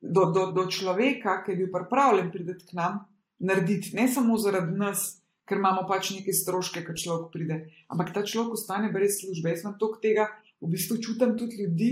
do, 0.00 0.24
do, 0.24 0.52
do 0.52 0.66
človeka, 0.70 1.42
ki 1.44 1.52
je 1.52 1.56
bil 1.56 1.70
pripravljen 1.72 2.30
priti 2.30 2.66
k 2.68 2.76
nam, 2.78 3.00
narediti 3.38 3.96
ne 3.96 4.08
samo 4.08 4.38
zaradi 4.38 4.78
nas. 4.78 5.20
Ker 5.44 5.58
imamo 5.60 5.82
pač 5.84 6.14
neke 6.14 6.32
stroške, 6.32 6.80
ko 6.86 6.94
človek 6.96 7.26
pride, 7.32 7.56
ampak 7.92 8.14
ta 8.14 8.22
človek 8.24 8.54
ostane 8.56 8.88
brez 8.92 9.18
službe. 9.18 9.50
Jaz 9.52 9.60
imam 9.60 9.74
toliko 9.76 10.00
tega, 10.00 10.24
v 10.64 10.70
bistvu 10.72 10.98
čutim 11.02 11.36
tudi 11.38 11.62
ljudi 11.62 11.90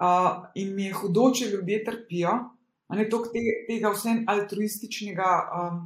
uh, 0.00 0.44
in 0.54 0.74
mi 0.74 0.88
je 0.88 0.96
hudo, 1.00 1.30
če 1.34 1.50
ljudje 1.50 1.82
trpijo, 1.84 2.34
a 2.88 2.96
ne 2.98 3.08
toliko 3.08 3.32
te, 3.32 3.42
tega 3.68 3.92
vsem 3.94 4.24
altruističnega 4.28 5.30
um, 5.58 5.80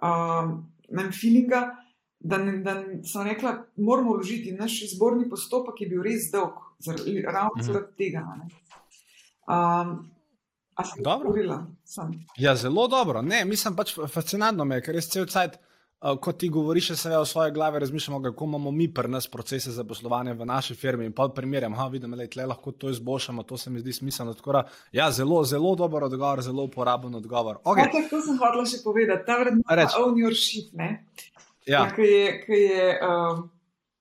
um, 0.00 1.10
feelinga, 1.12 1.62
da, 2.20 2.38
ne, 2.40 2.58
da 2.64 2.76
sem 3.08 3.28
rekla, 3.28 3.54
moramo 3.76 4.16
vložiti 4.16 4.52
naš 4.56 4.82
izborni 4.90 5.28
postopek, 5.28 5.78
ki 5.78 5.86
je 5.86 5.92
bil 5.94 6.04
res 6.04 6.30
dolg, 6.32 6.60
zaradi, 6.80 7.20
ravno 7.24 7.56
mhm. 7.56 7.66
zaradi 7.68 7.96
tega. 8.00 8.24
Um, 9.50 9.96
dobro. 11.04 11.34
Ja, 12.38 12.54
zelo 12.56 12.86
dobro. 12.88 13.22
Ne, 13.22 13.44
mislim 13.44 13.76
pač 13.76 13.92
fascinantno 14.08 14.64
me, 14.64 14.80
ker 14.84 14.96
res 14.96 15.10
cel 15.12 15.28
cel. 15.28 15.52
Uh, 15.52 15.69
kot 16.00 16.38
ti 16.38 16.48
govoriš, 16.48 16.92
se 16.96 17.10
v 17.18 17.26
svoje 17.26 17.50
glave 17.50 17.78
razmišljamo, 17.78 18.22
kako 18.22 18.44
imamo 18.44 18.70
mi 18.70 18.94
pri 18.94 19.08
nas 19.08 19.26
procese 19.26 19.70
za 19.70 19.84
poslovanje 19.84 20.32
v 20.34 20.46
naši 20.46 20.74
firmi. 20.74 21.06
In 21.06 21.12
pa 21.12 21.28
primerjam, 21.28 21.74
da 21.76 21.88
vidim, 21.88 22.10
da 22.10 22.16
le 22.16 22.46
lahko 22.46 22.72
to 22.72 22.90
izboljšamo, 22.90 23.42
to 23.42 23.56
se 23.56 23.70
mi 23.70 23.80
zdi 23.80 23.92
smiselno. 23.92 24.34
Da, 24.46 24.64
ja, 24.92 25.10
zelo, 25.10 25.44
zelo 25.44 25.74
dober 25.76 26.04
odgovor, 26.04 26.42
zelo 26.42 26.64
uporaben 26.64 27.14
odgovor. 27.14 27.56
Okay. 27.64 27.86
Ja, 27.94 28.08
to 28.10 28.22
sem 28.22 28.38
hotel 28.38 28.64
še 28.66 28.82
povedati, 28.84 29.26
ta 29.26 29.38
vrednota, 29.40 29.88
own 30.00 30.16
your 30.16 30.34
shit. 30.34 30.72
Ja. 30.72 30.96
Ja, 31.66 31.86
ki 31.94 32.02
je, 32.02 32.28
ki 32.46 32.58
je 32.64 32.84
um, 33.04 33.50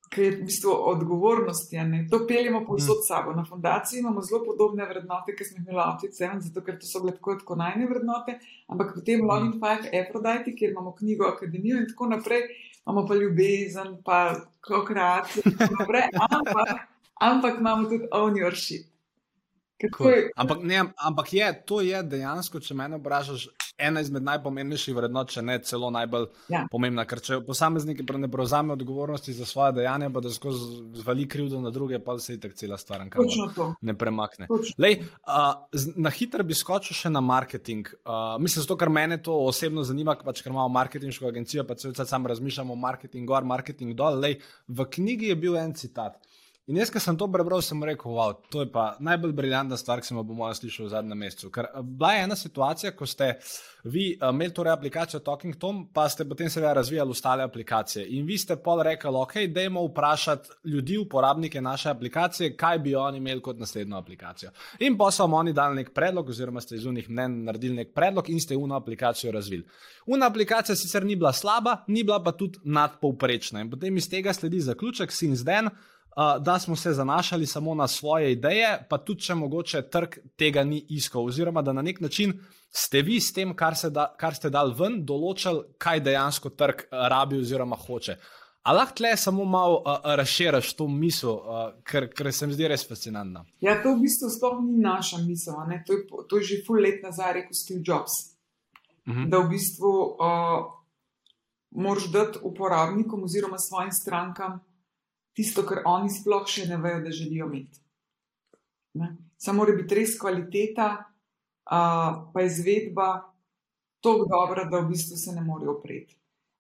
ki 0.09 0.21
je 0.21 0.31
v 0.31 0.45
bistvu 0.47 0.73
odgovornost. 0.91 1.71
To 2.11 2.19
peljemo 2.27 2.63
povsod 2.65 3.01
mm. 3.01 3.07
sabo. 3.07 3.33
Na 3.33 3.45
fundaciji 3.45 3.99
imamo 3.99 4.21
zelo 4.21 4.41
podobne 4.45 4.85
vrednote, 4.89 5.35
ki 5.35 5.45
smo 5.45 5.57
jih 5.57 5.67
imeli 5.67 5.77
v 5.77 5.85
AFC, 5.85 6.21
zato 6.47 6.63
ker 6.65 6.77
so 6.81 7.03
bile 7.03 7.13
tako, 7.17 7.35
tako 7.43 7.55
najne 7.61 7.87
vrednote, 7.89 8.39
ampak 8.67 8.93
potem. 8.97 9.25
Login 9.29 9.53
Five, 9.61 9.91
Aphrodite, 9.93 10.55
kjer 10.57 10.71
imamo 10.71 10.95
knjigo 10.97 11.27
Akademijo 11.29 11.77
in 11.77 11.87
tako 11.89 12.09
naprej, 12.15 12.45
imamo 12.85 13.05
pa 13.07 13.15
ljubezen, 13.15 13.97
pa 14.05 14.19
kokrat 14.65 15.35
in 15.43 15.57
tako 15.57 15.81
naprej. 15.83 16.07
Ampak, 16.29 16.85
ampak 17.31 17.59
imamo 17.59 17.89
tudi 17.89 18.07
ownership. 18.11 18.89
Cool. 19.95 20.27
Ampak, 20.35 20.63
ne, 20.63 20.83
ampak 20.97 21.33
je, 21.33 21.53
to 21.65 21.79
je 21.81 22.01
dejansko, 22.03 22.59
če 22.59 22.75
me 22.75 22.89
vprašaš, 22.97 23.45
ena 23.79 24.01
izmed 24.03 24.23
najpomembnejših 24.27 24.95
vrednot, 24.95 25.31
če 25.33 25.43
ne 25.45 25.57
celo 25.65 25.89
najbolj 25.93 26.27
ja. 26.51 26.65
pomembna. 26.71 27.05
Ker 27.09 27.21
če 27.23 27.39
posamezniki 27.47 28.05
ne 28.19 28.29
prevzame 28.31 28.73
odgovornosti 28.75 29.33
za 29.33 29.47
svoje 29.49 29.77
dejanja, 29.79 30.09
pa 30.13 30.23
da 30.23 30.31
skozi 30.33 30.81
zvali 31.01 31.27
krivdo 31.29 31.61
na 31.61 31.71
druge, 31.73 31.99
pa 32.03 32.17
se 32.19 32.39
tako 32.39 32.57
cela 32.59 32.77
stvar, 32.77 33.05
ne 33.81 33.97
premakne. 33.97 34.49
Lej, 34.77 34.99
uh, 35.27 35.85
na 35.95 36.11
hitro 36.13 36.43
bi 36.43 36.57
skočil 36.57 36.97
še 36.97 37.11
na 37.13 37.21
marketing. 37.23 37.87
Uh, 38.03 38.35
mislim, 38.41 38.65
zato, 38.65 38.77
ker 38.79 38.91
mene 38.93 39.19
to 39.23 39.35
osebno 39.47 39.85
zanima, 39.87 40.17
pač, 40.23 40.43
ker 40.43 40.53
imamo 40.53 40.69
marketinško 40.75 41.29
agencijo, 41.29 41.65
pa 41.67 41.77
se 41.77 41.93
vse 41.93 42.05
sam 42.09 42.27
razmišljamo 42.27 42.75
o 42.75 42.79
marketingu, 42.79 43.29
gor, 43.29 43.47
marketing 43.47 43.95
dol. 43.97 44.19
Lej, 44.19 44.39
v 44.67 44.89
knjigi 44.97 45.33
je 45.33 45.39
bil 45.39 45.57
en 45.59 45.75
citat. 45.77 46.19
In 46.69 46.77
jaz, 46.77 46.91
ki 46.93 47.01
sem 47.01 47.15
to 47.17 47.25
prebral, 47.33 47.63
sem 47.65 47.79
rekel, 47.81 48.13
wow, 48.13 48.35
to 48.53 48.61
je 48.61 48.67
pa 48.69 48.91
najbolj 49.01 49.31
briljantna 49.33 49.77
stvar, 49.79 50.03
ki 50.03 50.05
sem 50.05 50.17
jo 50.19 50.23
po 50.29 50.35
mojem 50.37 50.53
slišal 50.53 50.85
v 50.85 50.89
zadnjem 50.91 51.17
mesecu. 51.17 51.49
Ker 51.55 51.65
eh, 51.65 51.79
bila 51.81 52.11
je 52.13 52.25
ena 52.27 52.37
situacija, 52.37 52.91
ko 52.93 53.07
ste 53.09 53.29
vi 53.89 54.03
uh, 54.11 54.27
imeli 54.29 54.53
torej 54.53 54.75
aplikacijo 54.75 55.23
Talking 55.25 55.57
Tom, 55.57 55.79
pa 55.95 56.05
ste 56.13 56.27
potem 56.29 56.51
seveda 56.53 56.75
razvijali 56.77 57.15
ostale 57.15 57.47
aplikacije. 57.47 58.05
In 58.13 58.29
vi 58.29 58.37
ste 58.37 58.59
pol 58.61 58.83
rekli, 58.85 59.09
ok, 59.17 59.35
dajmo 59.55 59.87
vprašati 59.87 60.69
ljudi, 60.69 60.99
uporabnike 61.01 61.61
naše 61.61 61.89
aplikacije, 61.89 62.53
kaj 62.59 62.79
bi 62.85 62.95
oni 62.95 63.17
imeli 63.17 63.41
kot 63.41 63.57
naslednjo 63.57 63.97
aplikacijo. 63.97 64.53
In 64.85 64.97
pa 64.97 65.09
so 65.09 65.25
vam 65.25 65.39
oni 65.41 65.57
dali 65.57 65.81
nek 65.81 65.89
predlog, 65.95 66.29
oziroma 66.29 66.61
ste 66.61 66.77
iz 66.77 66.85
unih 66.85 67.09
mnen 67.09 67.43
naredili 67.49 67.81
nek 67.81 67.95
predlog 67.97 68.29
in 68.29 68.45
ste 68.45 68.57
uno 68.57 68.77
aplikacijo 68.77 69.31
razvili. 69.33 69.65
Una 70.05 70.29
aplikacija 70.29 70.75
sicer 70.75 71.05
ni 71.05 71.15
bila 71.15 71.33
slaba, 71.33 71.79
ni 71.87 72.03
bila 72.03 72.21
pa 72.23 72.37
tudi 72.37 72.61
nadpovprečna. 72.63 73.65
In 73.65 73.73
potem 73.73 73.97
iz 73.97 74.09
tega 74.09 74.33
sledi 74.37 74.61
zaključek, 74.61 75.11
since 75.11 75.41
then 75.47 75.73
da 76.39 76.59
smo 76.59 76.75
se 76.75 76.93
zanašali 76.93 77.45
samo 77.45 77.75
na 77.75 77.87
svoje 77.87 78.31
ideje, 78.31 78.85
pa 78.89 78.97
tudi 78.97 79.21
če 79.21 79.35
mogoče 79.35 79.81
trg 79.81 80.17
tega 80.35 80.63
ni 80.63 80.81
iskal, 80.89 81.25
oziroma 81.25 81.61
da 81.61 81.73
na 81.73 81.81
nek 81.81 82.01
način 82.01 82.33
ste 82.71 83.01
vi 83.01 83.19
s 83.19 83.33
tem, 83.33 83.55
kar, 83.55 83.73
da, 83.89 84.09
kar 84.19 84.35
ste 84.35 84.49
dal 84.49 84.73
ven, 84.77 84.99
določili, 85.05 85.63
kaj 85.77 86.03
dejansko 86.05 86.51
trg 86.59 86.83
rabi 86.91 87.39
oziroma 87.39 87.77
hoče. 87.79 88.17
Ali 88.67 88.77
lahko 88.77 88.97
tle 88.99 89.13
samo 89.17 89.45
malo 89.47 89.79
uh, 89.79 90.01
razširiš 90.19 90.73
to 90.77 90.87
misel, 90.91 91.37
uh, 91.39 91.61
ker, 91.87 92.09
ker 92.11 92.27
se 92.35 92.47
mi 92.47 92.53
zdi 92.53 92.67
res 92.67 92.83
fascinantna? 92.85 93.45
Ja, 93.63 93.77
to 93.81 93.95
v 93.95 94.03
bistvu 94.03 94.29
sploh 94.35 94.59
ni 94.65 94.75
naša 94.83 95.21
misel. 95.23 95.55
To 95.87 95.95
je, 95.95 96.01
to 96.27 96.41
je 96.41 96.43
že 96.43 96.57
full 96.67 96.83
let 96.83 96.99
nazaj 97.03 97.33
rekel 97.39 97.55
Steve 97.55 97.81
Jobs. 97.85 98.35
Uh 99.07 99.13
mhm. 99.13 99.23
-huh. 99.23 99.29
Da 99.29 99.39
v 99.39 99.49
bistvu 99.49 99.89
uh, 100.19 100.67
moraš 101.71 102.11
dati 102.11 102.39
uporabnikom 102.43 103.23
oziroma 103.23 103.57
svojim 103.57 103.91
strankam 103.91 104.59
tisto, 105.39 105.63
kar 105.63 105.85
oni 105.87 106.11
sploh 106.11 106.43
še 106.47 106.67
ne 106.67 106.77
vejo, 106.83 106.99
da 107.05 107.15
želijo 107.15 107.47
imeti. 107.47 107.79
Ne? 108.99 109.13
Samo 109.39 109.63
mora 109.63 109.75
biti 109.77 109.95
res 109.95 110.17
kvaliteta, 110.19 110.87
uh, 110.99 112.07
pa 112.33 112.43
izvedba 112.43 113.09
tako 114.03 114.27
dobra, 114.27 114.65
da 114.67 114.81
v 114.83 114.89
bistvu 114.91 115.17
se 115.17 115.35
ne 115.35 115.43
morejo 115.45 115.77
opreti. 115.77 116.17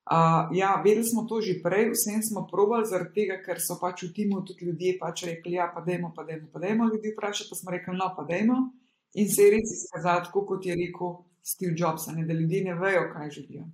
Uh, 0.09 0.47
ja, 0.57 0.71
vedeli 0.81 1.05
smo 1.05 1.27
to 1.29 1.37
že 1.41 1.59
prej, 1.61 1.91
vsem 1.93 2.23
smo 2.25 2.47
provali, 2.47 2.87
zaradi 2.89 3.13
tega, 3.13 3.35
ker 3.43 3.59
so 3.61 3.77
pač 3.77 4.07
v 4.07 4.13
timu 4.15 4.41
tudi 4.47 4.65
ljudje 4.65 4.95
pač 4.97 5.27
rekli: 5.27 5.59
Ja, 5.59 5.67
pa 5.69 5.83
dajmo, 5.85 6.13
pa 6.15 6.23
dajmo, 6.25 6.47
pa 6.53 6.63
dajmo 6.63 6.87
ljudi 6.89 7.13
vprašati. 7.13 7.49
Pa 7.51 7.55
smo 7.59 7.75
rekli: 7.75 7.97
No, 7.97 8.07
pa 8.15 8.25
dajmo. 8.25 8.57
In 9.21 9.29
se 9.29 9.45
je 9.45 9.51
res 9.53 9.75
izkazati, 9.75 10.31
kot 10.33 10.65
je 10.65 10.77
rekel 10.79 11.13
Steve 11.45 11.75
Jobs, 11.77 12.07
ne, 12.13 12.25
da 12.25 12.33
ljudje 12.33 12.63
ne 12.63 12.75
vejo, 12.79 13.05
kaj 13.13 13.29
želijo. 13.37 13.67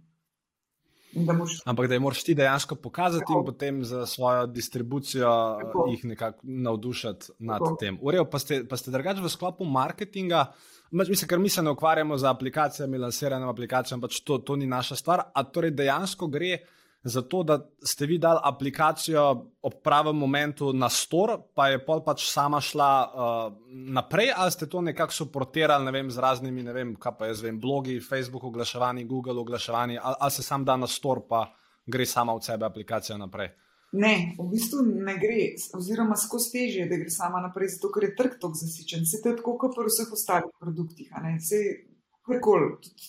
Da 1.16 1.34
moš... 1.34 1.62
Ampak 1.66 1.88
da 1.88 1.94
je 1.94 2.00
moraš 2.00 2.24
ti 2.24 2.34
dejansko 2.36 2.76
pokazati 2.76 3.24
Tako. 3.28 3.40
in 3.40 3.46
potem 3.46 3.84
za 3.84 4.06
svojo 4.06 4.46
distribucijo 4.48 5.30
Tako. 5.62 5.88
jih 5.92 6.06
nekako 6.06 6.40
navdušiti 6.44 7.32
nad 7.40 7.60
Tako. 7.60 7.78
tem. 7.80 7.98
Urejo, 8.02 8.26
pa 8.26 8.40
ste, 8.40 8.66
ste 8.76 8.92
drugače 8.92 9.22
v 9.22 9.30
sklopu 9.30 9.66
marketinga, 9.66 10.46
mislim, 10.92 11.28
ker 11.28 11.40
mi 11.40 11.50
se 11.50 11.64
ne 11.64 11.72
ukvarjamo 11.72 12.18
z 12.18 12.28
aplikacijami, 12.28 12.98
lansiranjem 12.98 13.50
aplikacij, 13.50 14.00
pač 14.02 14.20
to, 14.28 14.38
to 14.38 14.56
ni 14.56 14.68
naša 14.68 14.96
stvar. 14.96 15.24
A 15.34 15.44
torej 15.44 15.72
dejansko 15.72 16.28
gre 16.28 16.58
zato, 17.06 17.44
da 17.44 17.60
ste 17.84 18.06
vi 18.06 18.18
dali 18.18 18.40
aplikacijo 18.44 19.52
ob 19.62 19.74
pravem 19.84 20.16
momentu 20.16 20.74
na 20.74 20.90
store, 20.90 21.38
pa 21.54 21.68
je 21.70 21.78
pol 21.86 22.02
pač 22.04 22.24
sama 22.26 22.62
šla 22.62 22.92
uh, 23.06 23.58
naprej, 23.72 24.32
ali 24.36 24.52
ste 24.52 24.66
to 24.70 24.82
nekako 24.82 25.14
suportirali 25.14 25.86
ne 25.86 25.92
vem, 25.94 26.10
z 26.12 26.18
raznimi, 26.18 26.64
ne 26.66 26.74
vem, 26.74 26.96
kaj 26.96 27.14
pa 27.20 27.30
jaz 27.30 27.44
vem, 27.46 27.60
blogi, 27.62 28.00
Facebook 28.02 28.44
oglaševanje, 28.50 29.06
Google 29.06 29.38
oglaševanje, 29.42 30.00
ali, 30.02 30.16
ali 30.20 30.32
se 30.32 30.44
sam 30.44 30.66
da 30.66 30.78
na 30.78 30.88
store, 30.88 31.22
pa 31.30 31.46
gre 31.86 32.06
sama 32.06 32.34
od 32.34 32.46
sebe 32.46 32.66
aplikacija 32.66 33.18
naprej. 33.22 33.54
Ne, 33.94 34.34
v 34.40 34.48
bistvu 34.50 34.82
ne 34.90 35.14
gre, 35.22 35.54
oziroma 35.78 36.18
skozi 36.18 36.52
težje, 36.58 36.90
da 36.90 36.98
gre 36.98 37.14
sama 37.14 37.40
naprej, 37.46 37.76
zato 37.78 37.94
ker 37.94 38.10
je 38.10 38.16
trg 38.18 38.42
tako 38.42 38.58
zasičen. 38.58 39.06
Se 39.06 39.22
to 39.22 39.30
je 39.30 39.38
tako, 39.44 39.60
kot 39.62 39.78
pri 39.78 39.94
vseh 39.94 40.10
ostalih 40.12 40.50
produktih. 40.60 41.14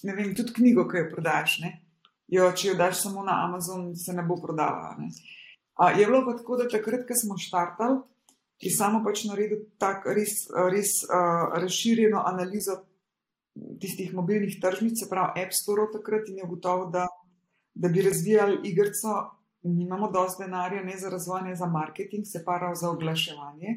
Ne 0.04 0.20
vem, 0.20 0.36
tudi 0.36 0.52
knjigo, 0.60 0.84
ki 0.84 1.00
jo 1.00 1.10
prodaš. 1.16 1.58
Ne? 1.64 1.72
Jo, 2.28 2.50
če 2.52 2.68
jo 2.68 2.74
daš 2.74 3.02
samo 3.02 3.24
na 3.24 3.38
Amazon, 3.44 3.90
se 3.96 4.12
ne 4.12 4.24
bo 4.26 4.38
prodala. 4.42 4.94
Ne. 4.98 5.10
A, 5.76 5.90
je 5.92 6.06
bilo 6.06 6.22
pa 6.26 6.36
tako, 6.36 6.56
da 6.56 6.68
takrat, 6.68 7.06
ko 7.08 7.14
smo 7.14 7.38
štartali, 7.38 8.00
je 8.60 8.72
samo 8.72 9.02
pač 9.04 9.26
naredil 9.28 9.66
tako 9.80 10.14
res, 10.16 10.46
res 10.72 11.02
uh, 11.04 11.56
razširjeno 11.60 12.22
analizo 12.24 12.78
tistih 13.80 14.14
mobilnih 14.16 14.56
tržnic, 14.60 14.98
se 15.00 15.08
pravi 15.10 15.42
App 15.44 15.52
Store, 15.52 15.88
takrat 15.92 16.28
in 16.32 16.40
je 16.40 16.48
gotovo, 16.48 16.88
da, 16.92 17.06
da 17.74 17.88
bi 17.88 18.04
razvijali 18.04 18.60
igrico. 18.64 19.16
Nimamo 19.66 20.06
dovolj 20.14 20.36
denarja, 20.38 20.84
ne 20.86 20.94
za 20.98 21.10
razvoj, 21.10 21.40
ne 21.48 21.54
za 21.58 21.66
marketing, 21.66 22.24
se 22.26 22.44
pa 22.44 22.72
za 22.74 22.90
oglaševanje. 22.90 23.72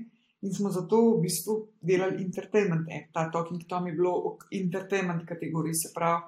In 0.45 0.53
smo 0.53 0.69
zato 0.71 0.99
v 1.15 1.21
bistvu 1.23 1.55
delali 1.81 2.21
entertainment 2.23 2.87
app. 2.87 3.09
Ta 3.13 3.25
Talking 3.31 3.65
Tom 3.67 3.87
je 3.87 3.95
bilo 3.97 4.13
v 4.21 4.59
entertainment 4.61 5.25
kategoriji, 5.27 5.73
se 5.73 5.91
pravi, 5.95 6.21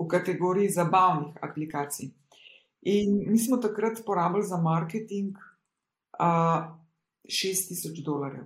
v 0.00 0.08
kategoriji 0.08 0.68
zabavnih 0.68 1.36
aplikacij. 1.42 2.10
In 2.80 3.30
mi 3.30 3.38
smo 3.38 3.56
takrat 3.56 4.02
porabili 4.06 4.46
za 4.46 4.56
marketing 4.56 5.36
uh, 6.20 6.64
6000 7.24 8.04
dolarjev. 8.04 8.44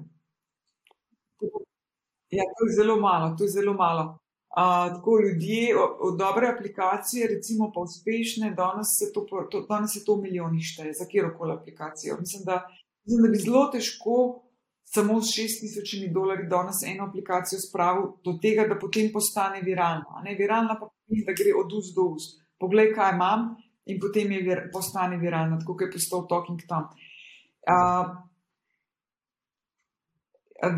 Ja, 2.30 2.42
to 2.58 2.66
je 2.66 2.74
zelo 2.76 2.96
malo, 3.00 3.36
to 3.38 3.44
je 3.44 3.50
zelo 3.50 3.74
malo. 3.74 4.18
Uh, 4.56 4.94
tako 4.94 5.20
ljudje, 5.20 5.76
od 6.00 6.18
dobre 6.18 6.48
aplikacije, 6.48 7.28
recimo 7.28 7.72
pa 7.74 7.80
uspešne, 7.80 8.54
danes 8.54 8.86
se 8.98 9.12
to, 9.12 9.20
to, 9.50 9.66
danes 9.68 9.96
je 9.96 10.04
to 10.04 10.16
milijoni 10.16 10.62
šteje 10.62 10.92
za 10.92 11.06
kjerkoli 11.10 11.52
aplikacijo. 11.52 12.16
Mislim 12.20 12.42
da, 12.44 12.66
mislim, 13.04 13.22
da 13.22 13.28
bi 13.30 13.38
zelo 13.38 13.70
težko 13.72 14.43
samo 14.94 15.22
s 15.22 15.34
6000 15.34 16.12
dolarji 16.12 16.48
danes 16.48 16.82
eno 16.86 17.04
aplikacijo 17.08 17.58
spravil 17.60 18.04
do 18.24 18.38
tega, 18.42 18.66
da 18.68 18.78
potem 18.78 19.12
postane 19.12 19.60
viralna. 19.60 20.22
Ne, 20.24 20.36
viralna 20.38 20.76
pa 20.80 20.86
pomeni, 20.86 21.24
da 21.26 21.32
gre 21.34 21.54
od 21.58 21.72
ust 21.78 21.96
do 21.96 22.04
ust. 22.14 22.38
Poglej, 22.60 22.92
kaj 22.94 23.14
imam, 23.16 23.48
in 23.90 23.98
potem 24.00 24.32
je 24.32 24.42
vir, 24.46 24.62
postane 24.72 25.18
viralna, 25.18 25.58
tako 25.58 25.76
je 25.82 25.90
postal 25.96 26.28
Talking 26.30 26.62
Tom. 26.68 26.86
Uh, 27.64 28.14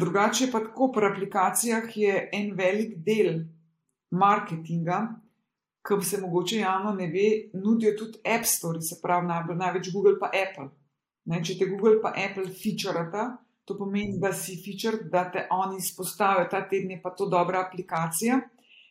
drugače 0.01 0.51
pa 0.53 0.65
tako, 0.65 0.91
pri 0.93 1.13
aplikacijah 1.13 1.97
je 1.97 2.29
en 2.33 2.55
velik 2.57 2.97
del 3.05 3.45
marketinga, 4.11 5.01
ki 5.87 6.01
se 6.03 6.21
mogoče 6.21 6.57
javno 6.59 6.95
ne 6.95 7.07
ve, 7.07 7.29
nudijo 7.55 7.93
tudi 7.99 8.19
App 8.25 8.49
Store, 8.49 8.81
se 8.83 8.97
pravi 9.03 9.27
najbolj, 9.27 9.57
največ 9.57 9.93
Google 9.93 10.19
pa 10.19 10.33
Apple. 10.33 10.71
Ne, 11.27 11.45
če 11.45 11.59
te 11.59 11.67
Google 11.69 12.01
pa 12.03 12.15
Apple 12.17 12.49
featurata, 12.55 13.35
to 13.67 13.75
pomeni, 13.77 14.21
da 14.23 14.33
si 14.33 14.57
feature, 14.63 15.09
da 15.11 15.27
te 15.31 15.47
oni 15.51 15.81
izpostavijo, 15.83 16.47
ta 16.51 16.63
teden 16.69 16.95
je 16.95 17.01
pa 17.03 17.11
to 17.11 17.27
dobra 17.29 17.67
aplikacija 17.67 18.41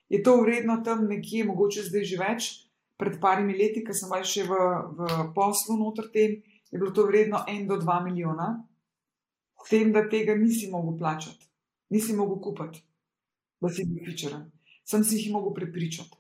je 0.09 0.23
to 0.23 0.41
vredno 0.41 0.81
tam 0.85 1.05
nekje, 1.05 1.45
mogoče 1.45 1.83
zdaj 1.89 2.03
že 2.03 2.17
več. 2.21 2.51
Pred 2.95 3.17
parimi 3.19 3.57
leti, 3.57 3.83
ko 3.83 3.91
sem 3.91 4.11
še 4.23 4.45
v, 4.47 4.57
v 4.95 5.07
poslu 5.35 5.75
noter 5.75 6.07
tem, 6.13 6.37
je 6.71 6.79
bilo 6.79 6.93
to 6.95 7.03
vredno 7.09 7.41
1 7.43 7.67
do 7.67 7.75
2 7.81 7.95
milijona, 8.05 8.53
s 9.59 9.67
tem, 9.67 9.91
da 9.91 10.05
tega 10.07 10.35
nisi 10.39 10.69
mogel 10.71 10.95
plačati, 11.01 11.43
nisi 11.91 12.15
mogel 12.15 12.39
kupiti, 12.39 12.79
da 13.59 13.67
si 13.67 13.83
bil 13.89 14.05
fičeren. 14.07 14.45
Sem 14.87 15.03
si 15.03 15.17
jih 15.17 15.33
mogel 15.33 15.51
prepričati. 15.57 16.15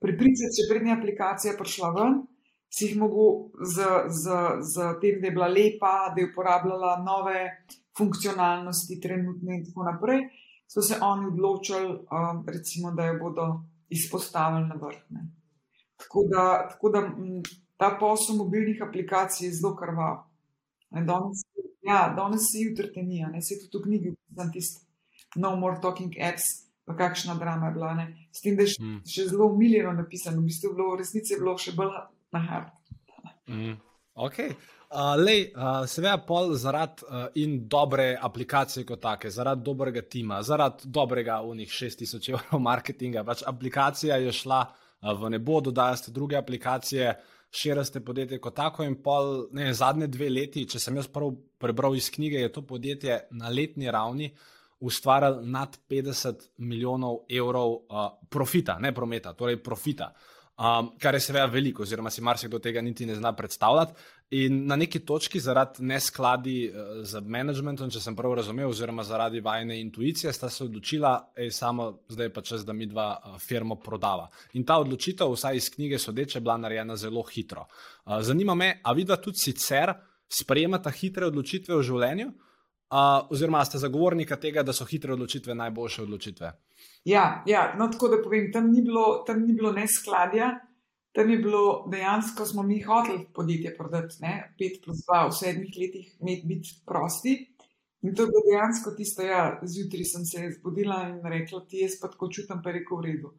Prepričati, 0.00 0.56
če 0.56 0.68
prednja 0.70 0.96
aplikacija 0.96 1.52
prišla 1.58 1.90
ven, 1.98 2.16
si 2.72 2.86
jih 2.86 2.96
mogel 2.96 3.50
z, 3.60 3.88
z, 4.08 4.38
z 4.64 4.92
tem, 5.00 5.20
da 5.20 5.28
je 5.28 5.34
bila 5.36 5.48
lepa, 5.52 6.12
da 6.14 6.22
je 6.22 6.30
uporabljala 6.30 6.96
nove 7.04 7.42
funkcionalnosti, 7.98 9.00
trenutne 9.00 9.58
in 9.58 9.66
tako 9.66 9.84
naprej 9.90 10.24
so 10.72 10.82
se 10.82 10.96
oni 11.00 11.26
odločili, 11.26 11.92
um, 11.92 12.44
recimo, 12.46 12.92
da 12.92 13.04
jo 13.04 13.18
bodo 13.18 13.60
izpostavili 13.88 14.68
na 14.68 14.74
vrh. 14.74 15.00
Tako 15.96 16.24
da, 16.32 16.68
tako 16.70 16.88
da 16.88 16.98
m, 16.98 17.42
ta 17.76 17.96
posel 18.00 18.36
mobilnih 18.36 18.82
aplikacij 18.82 19.46
je 19.46 19.52
zelo 19.52 19.76
krvav. 19.76 20.22
Danes, 20.90 21.44
ja, 21.82 22.14
danes 22.16 22.48
se 22.52 22.64
jutri 22.64 22.92
te 22.92 23.02
ni, 23.02 23.20
ne 23.32 23.42
se 23.42 23.58
tudi 23.60 23.78
v 23.78 23.84
knjigi, 23.84 24.14
je 24.38 24.50
tisti 24.52 24.86
No 25.36 25.56
More 25.56 25.80
Talking 25.80 26.12
Apps, 26.20 26.44
pa 26.84 26.96
kakšna 26.96 27.34
drama 27.34 27.66
je 27.66 27.72
bila. 27.72 27.94
Ne? 27.94 28.06
S 28.32 28.40
tem, 28.40 28.56
da 28.56 28.64
je 28.64 28.72
še, 28.72 28.82
mm. 28.82 29.04
še 29.08 29.28
zelo 29.28 29.46
umiljeno 29.52 29.92
napisano, 29.92 30.40
v 30.40 30.48
bistvu 30.48 30.70
je 30.70 30.76
bilo 30.76 30.90
v 30.92 30.98
resnici 31.00 31.38
bilo 31.40 31.56
še 31.58 31.76
bolj 31.76 31.92
na 32.32 32.40
hard. 32.40 32.70
Mm. 33.48 33.76
Okay. 34.14 34.52
Uh, 34.92 35.16
lej, 35.16 35.46
uh, 35.56 35.86
seveda, 35.88 36.18
pol 36.20 36.52
zaradi 36.60 37.06
uh, 37.08 37.24
in 37.40 37.62
dobre 37.68 38.12
aplikacije 38.20 38.84
kot 38.84 39.00
take, 39.00 39.30
zaradi 39.32 39.64
dobrega 39.64 40.02
tima, 40.04 40.42
zaradi 40.44 40.90
dobrega 40.92 41.38
unih 41.48 41.68
6000 41.68 42.28
evrov 42.34 42.60
marketinga. 42.68 43.24
Pač 43.24 43.44
aplikacija 43.48 44.18
je 44.20 44.34
šla 44.36 44.60
uh, 44.66 45.14
v 45.16 45.32
nebo, 45.32 45.60
dodajajo 45.64 46.02
ste 46.02 46.12
druge 46.12 46.36
aplikacije, 46.36 47.14
širite 47.52 48.04
podjetje 48.04 48.40
kot 48.40 48.56
tako. 48.56 48.84
In 48.84 48.98
pol, 49.02 49.46
ne, 49.56 49.72
zadnje 49.74 50.10
dve 50.12 50.28
leti, 50.28 50.66
če 50.68 50.80
sem 50.80 50.96
jaz 51.00 51.08
prav 51.08 51.32
prebral 51.60 51.96
iz 51.96 52.10
knjige, 52.12 52.44
je 52.44 52.52
to 52.52 52.66
podjetje 52.66 53.20
na 53.30 53.48
letni 53.48 53.90
ravni 53.90 54.28
ustvarjalo 54.82 55.40
nad 55.46 55.78
50 55.88 56.48
milijonov 56.58 57.20
evrov 57.30 57.72
uh, 57.72 58.06
profita, 58.28 58.76
ne 58.82 58.92
prometa, 58.92 59.32
torej 59.32 59.62
profita. 59.62 60.10
Um, 60.62 60.92
kar 61.02 61.16
je 61.16 61.20
seveda 61.24 61.48
veliko, 61.50 61.82
oziroma 61.82 62.10
si 62.10 62.22
marsikdo 62.22 62.60
tega 62.62 62.80
niti 62.86 63.06
ne 63.06 63.16
zna 63.18 63.32
predstavljati. 63.34 63.96
In 64.38 64.60
na 64.66 64.76
neki 64.76 65.00
točki, 65.02 65.40
zaradi 65.42 65.82
neskladi 65.82 66.54
uh, 66.68 67.00
z 67.02 67.18
managementom, 67.26 67.90
če 67.90 67.98
sem 68.04 68.14
prav 68.14 68.36
razumel, 68.38 68.70
oziroma 68.70 69.02
zaradi 69.02 69.40
vajne 69.42 69.80
intuicije, 69.80 70.30
sta 70.32 70.50
se 70.50 70.62
odločila, 70.64 71.16
da 71.34 71.42
je 71.42 71.50
samo 71.50 71.88
zdaj 72.08 72.30
pa 72.36 72.44
čas, 72.46 72.62
da 72.68 72.72
mi 72.72 72.86
dva 72.86 73.08
uh, 73.16 73.40
firmo 73.42 73.74
prodava. 73.82 74.28
In 74.54 74.62
ta 74.68 74.78
odločitev, 74.78 75.34
vsaj 75.34 75.58
iz 75.58 75.70
knjige 75.74 75.98
sodeče, 75.98 76.38
je 76.38 76.46
bila 76.46 76.56
narejena 76.62 76.96
zelo 76.96 77.26
hitro. 77.32 77.66
Uh, 78.04 78.20
zanima 78.22 78.54
me, 78.54 78.76
a 78.84 78.94
vidva 78.94 79.18
tudi 79.18 79.42
sicer 79.42 79.96
sprejemata 80.30 80.94
hitre 80.94 81.26
odločitve 81.26 81.74
v 81.74 81.88
življenju, 81.90 82.28
uh, 82.30 83.32
oziroma 83.34 83.64
ste 83.66 83.82
zagovornika 83.82 84.38
tega, 84.38 84.62
da 84.62 84.72
so 84.72 84.86
hitre 84.86 85.18
odločitve 85.18 85.58
najboljše 85.58 86.06
odločitve? 86.06 86.54
Ja, 87.04 87.42
ja 87.46 87.74
no, 87.78 87.88
tako 87.90 88.08
da 88.08 88.22
povem, 88.22 88.52
tam 88.52 88.70
ni 88.70 88.82
bilo, 88.82 89.24
tam 89.26 89.42
ni 89.46 89.54
bilo 89.54 89.72
neskladja 89.72 90.52
tam 91.12 91.30
je 91.30 91.38
bilo 91.38 91.88
dejansko, 91.92 92.46
smo 92.46 92.62
mi 92.62 92.80
hoteli 92.80 93.26
podjetje 93.34 93.76
prodati, 93.76 94.16
ne, 94.20 94.54
5 94.58 94.84
plus 94.84 94.98
2 95.08 95.26
v 95.28 95.32
sedmih 95.38 95.74
letih, 95.80 96.12
biti 96.44 96.68
prosti. 96.86 97.34
In 98.02 98.14
to 98.14 98.22
je 98.22 98.32
bilo 98.32 98.42
dejansko 98.50 98.90
tisto, 98.96 99.22
ja, 99.22 99.60
zjutraj 99.62 100.04
sem 100.04 100.24
se 100.24 100.48
zbudila 100.58 101.02
in 101.08 101.20
rekla, 101.22 101.66
ti 101.68 101.84
jaz 101.84 101.98
pa 102.00 102.08
tako 102.10 102.28
čutim, 102.32 102.62
pa 102.64 102.70
je 102.70 102.78
rekel 102.80 102.98
v 102.98 103.04
redu. 103.06 103.34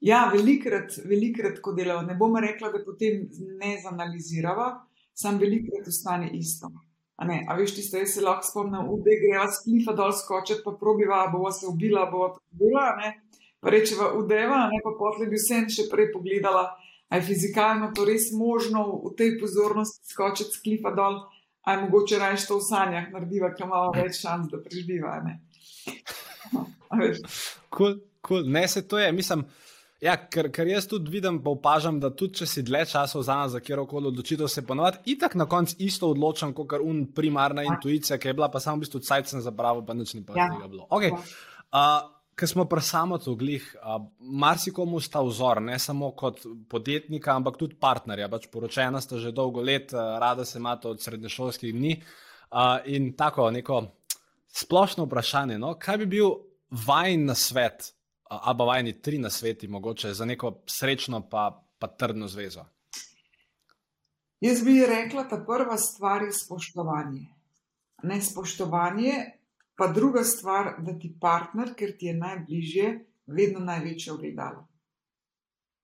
Ja, 0.00 0.30
velikrat, 0.32 0.94
velikrat, 1.04 1.58
ko 1.60 1.74
delamo, 1.74 2.06
ne 2.06 2.14
bom 2.14 2.36
rekla, 2.40 2.70
da 2.72 2.84
potem 2.84 3.26
ne 3.60 3.74
zanalizirava, 3.82 4.70
sam 5.14 5.42
velikrat 5.42 5.90
ostane 5.90 6.30
isto. 6.38 6.70
A, 7.18 7.26
ne, 7.26 7.40
a 7.50 7.56
veš, 7.58 7.74
tisto, 7.74 7.98
jaz 7.98 8.12
se 8.14 8.22
lahko 8.22 8.46
spomnim, 8.46 8.90
da 9.02 9.14
greva 9.18 9.46
s 9.50 9.64
klifa 9.64 9.92
dol 9.98 10.12
skočiti, 10.14 10.62
pa 10.64 10.76
probiva, 10.78 11.24
bova 11.32 11.50
se 11.52 11.66
ubila, 11.66 12.04
bova 12.10 12.28
to 12.36 12.40
bila, 12.60 12.92
ne, 13.00 13.10
pa 13.58 13.72
rečeva, 13.74 14.12
udeva, 14.14 14.68
ne, 14.70 14.78
pa 14.84 14.92
potlej 14.98 15.32
bi 15.32 15.40
vse 15.40 15.64
še 15.74 15.88
prej 15.90 16.12
pogledala. 16.12 16.68
Ali 17.08 17.24
je 17.24 17.26
fizikalno 17.26 17.88
to 17.96 18.04
res 18.04 18.28
možno 18.36 18.84
v 19.08 19.14
tej 19.18 19.34
pozornosti 19.40 20.12
skočiti 20.12 20.54
s 20.54 20.62
klifa 20.62 20.92
dol, 20.94 21.22
ali 21.66 21.78
je 21.78 21.84
mogoče 21.86 22.18
raje 22.22 22.44
to 22.46 22.60
v 22.60 22.66
sanjah 22.68 23.10
narediti, 23.10 23.50
ker 23.56 23.66
imamo 23.66 23.94
več 23.96 24.20
šans, 24.22 24.52
da 24.52 24.60
preživiva. 24.62 25.16
Cool, 27.74 27.98
cool. 28.22 28.46
Ne, 28.46 28.68
se 28.72 28.84
to 28.86 29.00
je, 29.00 29.10
mislim. 29.12 29.42
Ja, 29.98 30.14
ker, 30.30 30.46
ker 30.54 30.68
jaz 30.70 30.86
tudi 30.86 31.10
vidim, 31.10 31.40
pa 31.42 31.50
opažam, 31.50 31.96
da 31.98 32.12
tudi 32.14 32.38
če 32.38 32.46
si 32.46 32.62
dlje 32.62 32.84
časa 32.92 33.18
vzamem 33.18 33.48
za 33.50 33.60
kjer 33.64 33.80
koli 33.90 34.12
odločitev, 34.12 34.46
se 34.50 34.62
ponovadi 34.66 35.14
itak 35.14 35.34
na 35.34 35.48
koncu 35.50 35.74
isto 35.82 36.12
odločam, 36.14 36.52
kot 36.54 36.68
kar 36.70 36.84
un 36.84 37.08
primarna 37.14 37.64
ja. 37.66 37.72
intuicija, 37.74 38.18
ki 38.22 38.30
je 38.30 38.36
bila 38.38 38.50
pa 38.52 38.62
samo 38.62 38.78
v 38.78 38.86
bistvu 38.86 39.02
cajtcem 39.08 39.42
za 39.42 39.50
pravo, 39.50 39.82
pa 39.82 39.98
nič 39.98 40.14
ni 40.14 40.22
pa 40.22 40.38
ja. 40.38 40.46
tega 40.54 40.70
bilo. 40.70 40.86
Okay. 40.94 41.10
Uh, 41.74 42.14
Ker 42.38 42.46
smo 42.46 42.68
pri 42.70 42.78
samotoglih, 42.86 43.64
marsikomu 44.38 45.00
sta 45.02 45.18
vzor, 45.26 45.58
ne 45.58 45.74
samo 45.82 46.12
kot 46.14 46.44
podjetnika, 46.70 47.32
ampak 47.34 47.56
tudi 47.58 47.74
partnerja. 47.74 48.28
Pač 48.30 48.46
poročena 48.52 49.00
sta 49.02 49.18
že 49.18 49.32
dolgo 49.34 49.58
let, 49.66 49.90
rada 49.90 50.46
se 50.46 50.60
imata 50.62 50.92
od 50.92 51.02
srednješolskih 51.02 51.74
dni. 51.74 51.96
A, 52.54 52.78
in 52.94 53.10
tako 53.18 53.48
neko 53.50 53.80
splošno 54.54 55.08
vprašanje, 55.08 55.58
no? 55.58 55.74
kaj 55.82 55.98
bi 56.04 56.06
bil 56.14 56.30
vajen 56.86 57.26
na 57.26 57.34
svet, 57.34 57.90
ali 58.28 58.58
pa 58.58 58.64
vajni 58.64 58.92
tri 59.02 59.18
na 59.18 59.30
sveti, 59.30 59.68
mogoče 59.68 60.12
za 60.12 60.24
neko 60.24 60.62
srečno 60.66 61.22
pa, 61.30 61.64
pa 61.78 61.86
trdno 61.86 62.28
zvezo? 62.28 62.64
Jaz 64.40 64.62
bi 64.64 64.86
rekla, 64.86 65.24
da 65.24 65.44
prva 65.44 65.76
stvar 65.78 66.22
je 66.22 66.32
spoštovanje. 66.32 67.26
Ne 68.02 68.20
spoštovanje 68.22 69.38
Pa 69.78 69.86
druga 69.86 70.24
stvar, 70.24 70.72
da 70.82 70.98
ti 70.98 71.12
partner, 71.20 71.70
ker 71.78 71.92
ti 71.98 72.08
je 72.10 72.14
najbližje, 72.18 72.86
vedno 73.26 73.60
največje 73.62 74.12
ogledalo. 74.12 74.64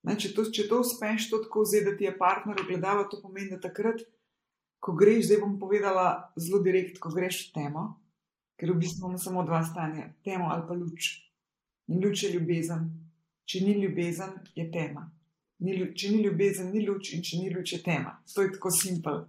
Ne, 0.03 0.17
če, 0.19 0.33
to, 0.35 0.43
če 0.51 0.65
to 0.67 0.81
uspeš, 0.83 1.29
to 1.31 1.39
tako 1.45 1.63
vzeti, 1.63 1.85
da 1.87 1.93
ti 1.97 2.03
je 2.03 2.17
partner 2.17 2.59
ogledalo, 2.59 3.05
to 3.07 3.21
pomeni, 3.21 3.53
da 3.53 3.61
takrat, 3.63 4.03
ko 4.83 4.97
greš, 4.99 5.29
zdaj 5.29 5.39
bom 5.45 5.55
povedala 5.61 6.09
zelo 6.35 6.59
direkt, 6.65 6.99
ko 6.99 7.13
greš 7.13 7.39
v 7.45 7.53
temo, 7.55 7.85
ker 8.59 8.75
v 8.75 8.81
bistvu 8.83 9.05
imamo 9.05 9.21
samo 9.21 9.45
dva 9.47 9.63
stanja: 9.63 10.09
temo 10.27 10.51
ali 10.51 10.67
pa 10.67 10.75
luč. 10.75 11.07
In 11.87 12.01
luč 12.01 12.23
je 12.23 12.31
ljubezen. 12.33 12.87
Če 13.45 13.61
ni 13.61 13.75
ljubezen, 13.81 14.39
je 14.57 14.65
tema. 14.71 15.05
Ni, 15.61 15.75
če 15.93 16.09
ni 16.11 16.23
ljubezen, 16.23 16.71
ni 16.73 16.81
luč, 16.85 17.13
in 17.13 17.21
če 17.23 17.39
ni 17.43 17.51
luč, 17.53 17.75
je 17.75 17.83
tema. 17.85 18.15
To 18.33 18.41
je 18.41 18.51
tako 18.55 18.71
simpel 18.73 19.25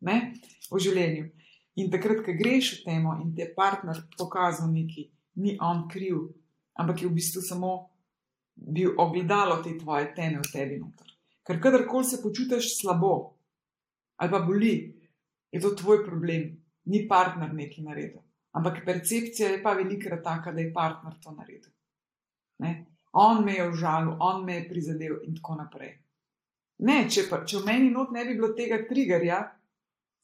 v 0.00 0.80
življenju. 0.82 1.26
In 1.76 1.90
takrat, 1.92 2.22
ko 2.24 2.32
greš 2.36 2.72
v 2.78 2.84
temo 2.86 3.16
in 3.20 3.34
ti 3.34 3.42
je 3.42 3.50
partner 3.56 3.98
pokazal 4.16 4.70
nekaj, 4.72 5.08
ni 5.42 5.56
on 5.60 5.84
kriv, 5.90 6.22
ampak 6.80 7.02
je 7.02 7.10
v 7.10 7.16
bistvu 7.18 7.42
samo 7.44 7.72
bil 8.56 8.94
ogledalo 8.96 9.58
te 9.62 9.74
tvoje 9.76 10.14
teme 10.16 10.40
v 10.40 10.52
tebi 10.52 10.78
noter. 10.80 11.10
Ker 11.44 11.60
kadarkoli 11.60 12.08
se 12.08 12.22
počutiš 12.22 12.80
slabo 12.80 13.36
ali 14.16 14.32
pa 14.32 14.40
boli, 14.40 14.72
je 15.52 15.60
to 15.60 15.74
tvoj 15.76 16.00
problem, 16.04 16.48
ni 16.88 17.02
partner 17.08 17.52
nekaj 17.52 17.84
naredil. 17.84 18.22
Ampak 18.56 18.80
percepcija 18.86 19.50
je 19.52 19.60
pa 19.60 19.74
velikrat 19.76 20.22
taka, 20.24 20.54
da 20.56 20.64
je 20.64 20.72
partner 20.72 21.18
to 21.20 21.34
naredil. 21.36 21.75
Ne? 22.62 22.72
On 23.12 23.44
me 23.44 23.54
je 23.56 23.68
užalil, 23.68 24.16
on 24.20 24.44
me 24.44 24.60
je 24.60 24.68
prizadel 24.68 25.20
in 25.24 25.36
tako 25.36 25.56
naprej. 25.60 25.94
Ne, 26.84 27.06
če, 27.08 27.24
pa, 27.30 27.40
če 27.48 27.62
v 27.62 27.68
meni 27.68 27.90
not 27.90 28.10
ne 28.12 28.24
bi 28.28 28.34
bilo 28.36 28.52
tega 28.56 28.82
triggerja, 28.88 29.38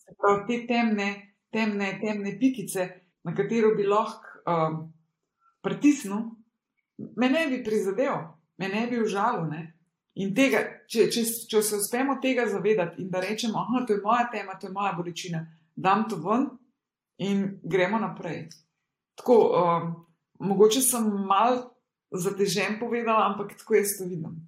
se 0.03 0.17
pravi 0.19 0.45
te 0.49 0.59
temne 0.69 1.11
temne, 1.53 1.99
temne 2.01 2.39
pikice, 2.39 2.89
na 3.25 3.35
katero 3.35 3.75
bi 3.77 3.85
lahko 3.87 4.41
um, 4.49 4.79
pritisnil, 5.63 6.25
me 7.17 7.29
ne 7.31 7.47
bi 7.51 7.63
prizadel, 7.65 8.25
me 8.59 8.69
ne 8.69 8.87
bi 8.91 9.01
užalil. 9.03 9.47
Ne? 9.51 9.63
In 10.23 10.33
tega, 10.37 10.63
če, 10.91 11.07
če, 11.13 11.25
če 11.49 11.63
se 11.65 11.81
uspemo 11.81 12.19
tega 12.23 12.47
zavedati 12.49 13.03
in 13.03 13.11
da 13.13 13.21
rečemo, 13.23 13.67
je 13.79 13.87
to 13.89 14.01
moja 14.05 14.27
tema, 14.33 14.59
to 14.61 14.69
je 14.69 14.73
moja 14.73 14.93
bolečina, 14.97 15.45
dam 15.77 16.07
to 16.09 16.19
ven 16.25 16.49
in 17.23 17.45
gremo 17.63 18.01
naprej. 18.01 18.47
Tako, 19.21 19.39
um, 19.61 19.93
mogoče 20.49 20.83
sem 20.85 21.07
mal 21.29 21.63
zatežen 22.13 22.79
povedala, 22.81 23.33
ampak 23.33 23.57
tako 23.59 23.81
jaz 23.81 23.97
to 23.99 24.09
vidim. 24.09 24.41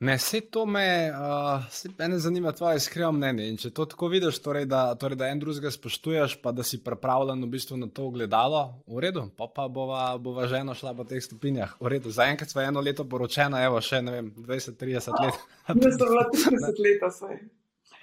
Ne, 0.00 0.14
vse 0.16 0.40
to 0.40 0.64
me, 0.66 1.12
uh, 1.12 2.08
me 2.08 2.18
zanima, 2.18 2.52
tvoje 2.52 2.76
iskreno 2.76 3.12
mnenje. 3.12 3.48
In 3.50 3.58
če 3.60 3.68
to 3.76 3.84
tako 3.84 4.08
vidiš, 4.08 4.38
torej 4.40 4.64
da, 4.64 4.94
torej 4.96 5.18
da 5.20 5.28
en 5.28 5.42
drugega 5.42 5.68
spoštuješ, 5.74 6.38
pa 6.40 6.54
da 6.56 6.64
si 6.64 6.78
pripravljen 6.80 7.44
v 7.44 7.48
bistvu 7.52 7.76
na 7.76 7.90
to 7.92 8.06
gledalo, 8.14 8.62
v 8.88 9.02
redu, 9.04 9.26
pa, 9.36 9.50
pa 9.52 9.68
bova, 9.68 10.16
bova 10.16 10.48
žena 10.48 10.72
šla 10.74 10.94
po 10.96 11.04
teh 11.04 11.20
stopinjah. 11.20 11.76
V 11.84 11.92
redu, 11.92 12.14
zaenkrat 12.16 12.48
smo 12.48 12.64
eno 12.64 12.80
leto 12.80 13.04
poročena, 13.04 13.60
evo 13.66 13.82
še 13.84 14.00
ne 14.00 14.16
vem, 14.16 14.32
20-30 14.40 15.20
let. 15.20 15.44
Ne, 15.68 15.92
so 15.92 16.08
bila 16.08 16.24
30 16.32 16.82
let, 16.86 17.06
saj. 17.20 17.36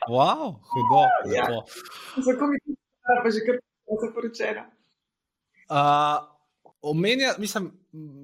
Wow, 0.06 0.54
hudo. 0.70 1.04
Ja. 1.34 1.50
Zakaj 2.14 2.54
mi 2.54 2.62
je 2.62 2.78
to, 2.78 3.22
pa 3.26 3.34
že 3.34 3.46
kar 3.50 3.58
se 4.06 4.14
poročena? 4.14 4.70
Uh, 5.66 6.37
Omenja, 6.88 7.34
mislim, 7.42 7.72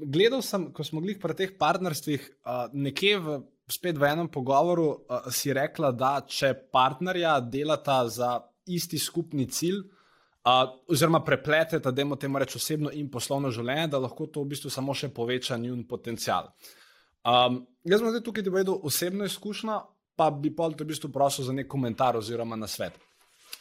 gledal 0.07 0.41
sem, 0.45 0.69
ko 0.73 0.85
smo 0.87 1.01
bili 1.03 1.17
pri 1.19 1.35
teh 1.35 1.51
partnerstvih, 1.59 2.29
nekje 2.73 3.17
v 3.19 3.39
spet 3.71 3.97
v 3.99 4.07
enem 4.07 4.29
pogovoru 4.31 5.05
si 5.31 5.53
rekla, 5.55 5.91
da 5.91 6.19
če 6.27 6.53
partnerja 6.71 7.39
delata 7.43 8.01
za 8.07 8.37
isti 8.71 8.99
skupni 8.99 9.47
cilj, 9.51 9.81
uh, 10.43 10.63
oziroma 10.87 11.23
prepleteta, 11.23 11.91
da 11.91 12.01
imamo 12.01 12.15
temu 12.15 12.39
reči 12.39 12.57
osebno 12.57 12.91
in 12.93 13.09
poslovno 13.11 13.51
življenje, 13.51 13.87
da 13.87 14.01
lahko 14.03 14.27
to 14.27 14.43
v 14.43 14.53
bistvu 14.53 14.71
samo 14.71 14.95
še 14.95 15.09
poveča 15.13 15.57
njun 15.57 15.85
potencial. 15.89 16.51
Um, 17.23 17.63
jaz 17.87 18.01
sem 18.01 18.11
zdaj 18.11 18.23
tukaj 18.25 18.47
povedal 18.49 18.79
osebno 18.83 19.27
izkušnjo, 19.29 19.79
pa 20.19 20.29
bi 20.31 20.51
pa 20.55 20.67
v 20.69 20.87
bistvu 20.87 21.11
prosil 21.11 21.47
za 21.47 21.55
nek 21.55 21.67
komentar 21.71 22.17
oziroma 22.19 22.59
na 22.59 22.67
svet. 22.67 22.99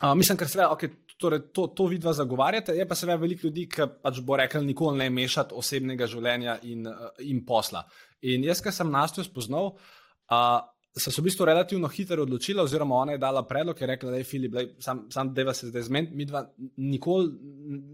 Uh, 0.02 0.12
mislim, 0.18 0.38
ker 0.38 0.50
seveda, 0.50 0.72
okay, 0.74 0.90
torej 1.22 1.44
to, 1.54 1.68
to 1.76 1.86
vidva 1.90 2.14
zagovarjate, 2.16 2.74
je 2.76 2.86
pa 2.88 2.98
seveda 2.98 3.20
veliko 3.22 3.46
ljudi, 3.48 3.68
ki 3.70 3.88
pač 4.02 4.20
bo 4.26 4.38
rekel, 4.40 4.66
nikoli 4.66 4.98
ne 5.04 5.08
mešati 5.14 5.54
osebnega 5.58 6.08
življenja 6.10 6.58
in, 6.68 6.88
in 7.28 7.42
posla. 7.46 7.84
In 8.26 8.46
jaz, 8.46 8.62
ki 8.62 8.74
sem 8.74 8.90
nas 8.90 9.14
to 9.14 9.24
spoznal, 9.26 9.72
uh, 9.72 10.60
se 11.00 11.20
v 11.20 11.24
bistvu 11.24 11.44
relativno 11.44 11.88
hitro 11.88 12.22
odločili, 12.22 12.60
oziroma 12.60 12.94
ona 12.94 13.12
je 13.12 13.18
dala 13.18 13.42
predlog, 13.48 13.80
je 13.80 13.86
rekla, 13.86 14.10
da 14.10 14.16
je 14.16 14.24
Filip, 14.24 14.56
sam, 14.78 15.06
sam 15.10 15.34
deva 15.34 15.54
se 15.54 15.66
zdaj 15.66 15.82
zmeniti, 15.82 16.14
mi 16.14 16.24
dva 16.24 16.42
nikoli 16.76 17.30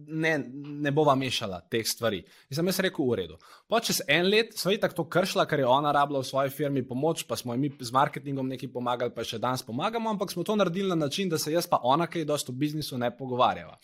ne, 0.07 0.33
ne 0.65 0.91
bova 0.91 1.15
mešala 1.15 1.61
teh 1.71 1.87
stvari. 1.87 2.19
In 2.51 2.59
sem 2.59 2.67
jaz 2.67 2.81
rekel, 2.83 3.07
v 3.07 3.19
redu. 3.21 3.39
Po 3.71 3.79
čez 3.81 4.01
en 4.09 4.27
let 4.27 4.57
smo 4.59 4.75
ji 4.75 4.81
tako 4.83 5.07
kršila, 5.07 5.47
ker 5.47 5.63
je 5.63 5.71
ona 5.71 5.93
rabila 5.95 6.25
v 6.25 6.27
svoji 6.27 6.51
firmi 6.51 6.83
pomoč, 6.89 7.23
pa 7.29 7.39
smo 7.39 7.55
jim 7.55 7.71
z 7.81 7.95
marketingom 7.95 8.51
nekaj 8.51 8.73
pomagali, 8.75 9.15
pa 9.15 9.23
še 9.23 9.39
danes 9.39 9.63
pomagamo, 9.63 10.11
ampak 10.11 10.35
smo 10.35 10.43
to 10.43 10.57
naredili 10.59 10.91
na 10.91 11.07
način, 11.07 11.31
da 11.31 11.39
se 11.39 11.55
jaz 11.55 11.71
pa 11.71 11.79
ona, 11.83 12.11
ki 12.11 12.25
je 12.25 12.31
dosto 12.35 12.53
v 12.53 12.67
biznisu, 12.67 12.99
ne 12.99 13.15
pogovarjava. 13.15 13.79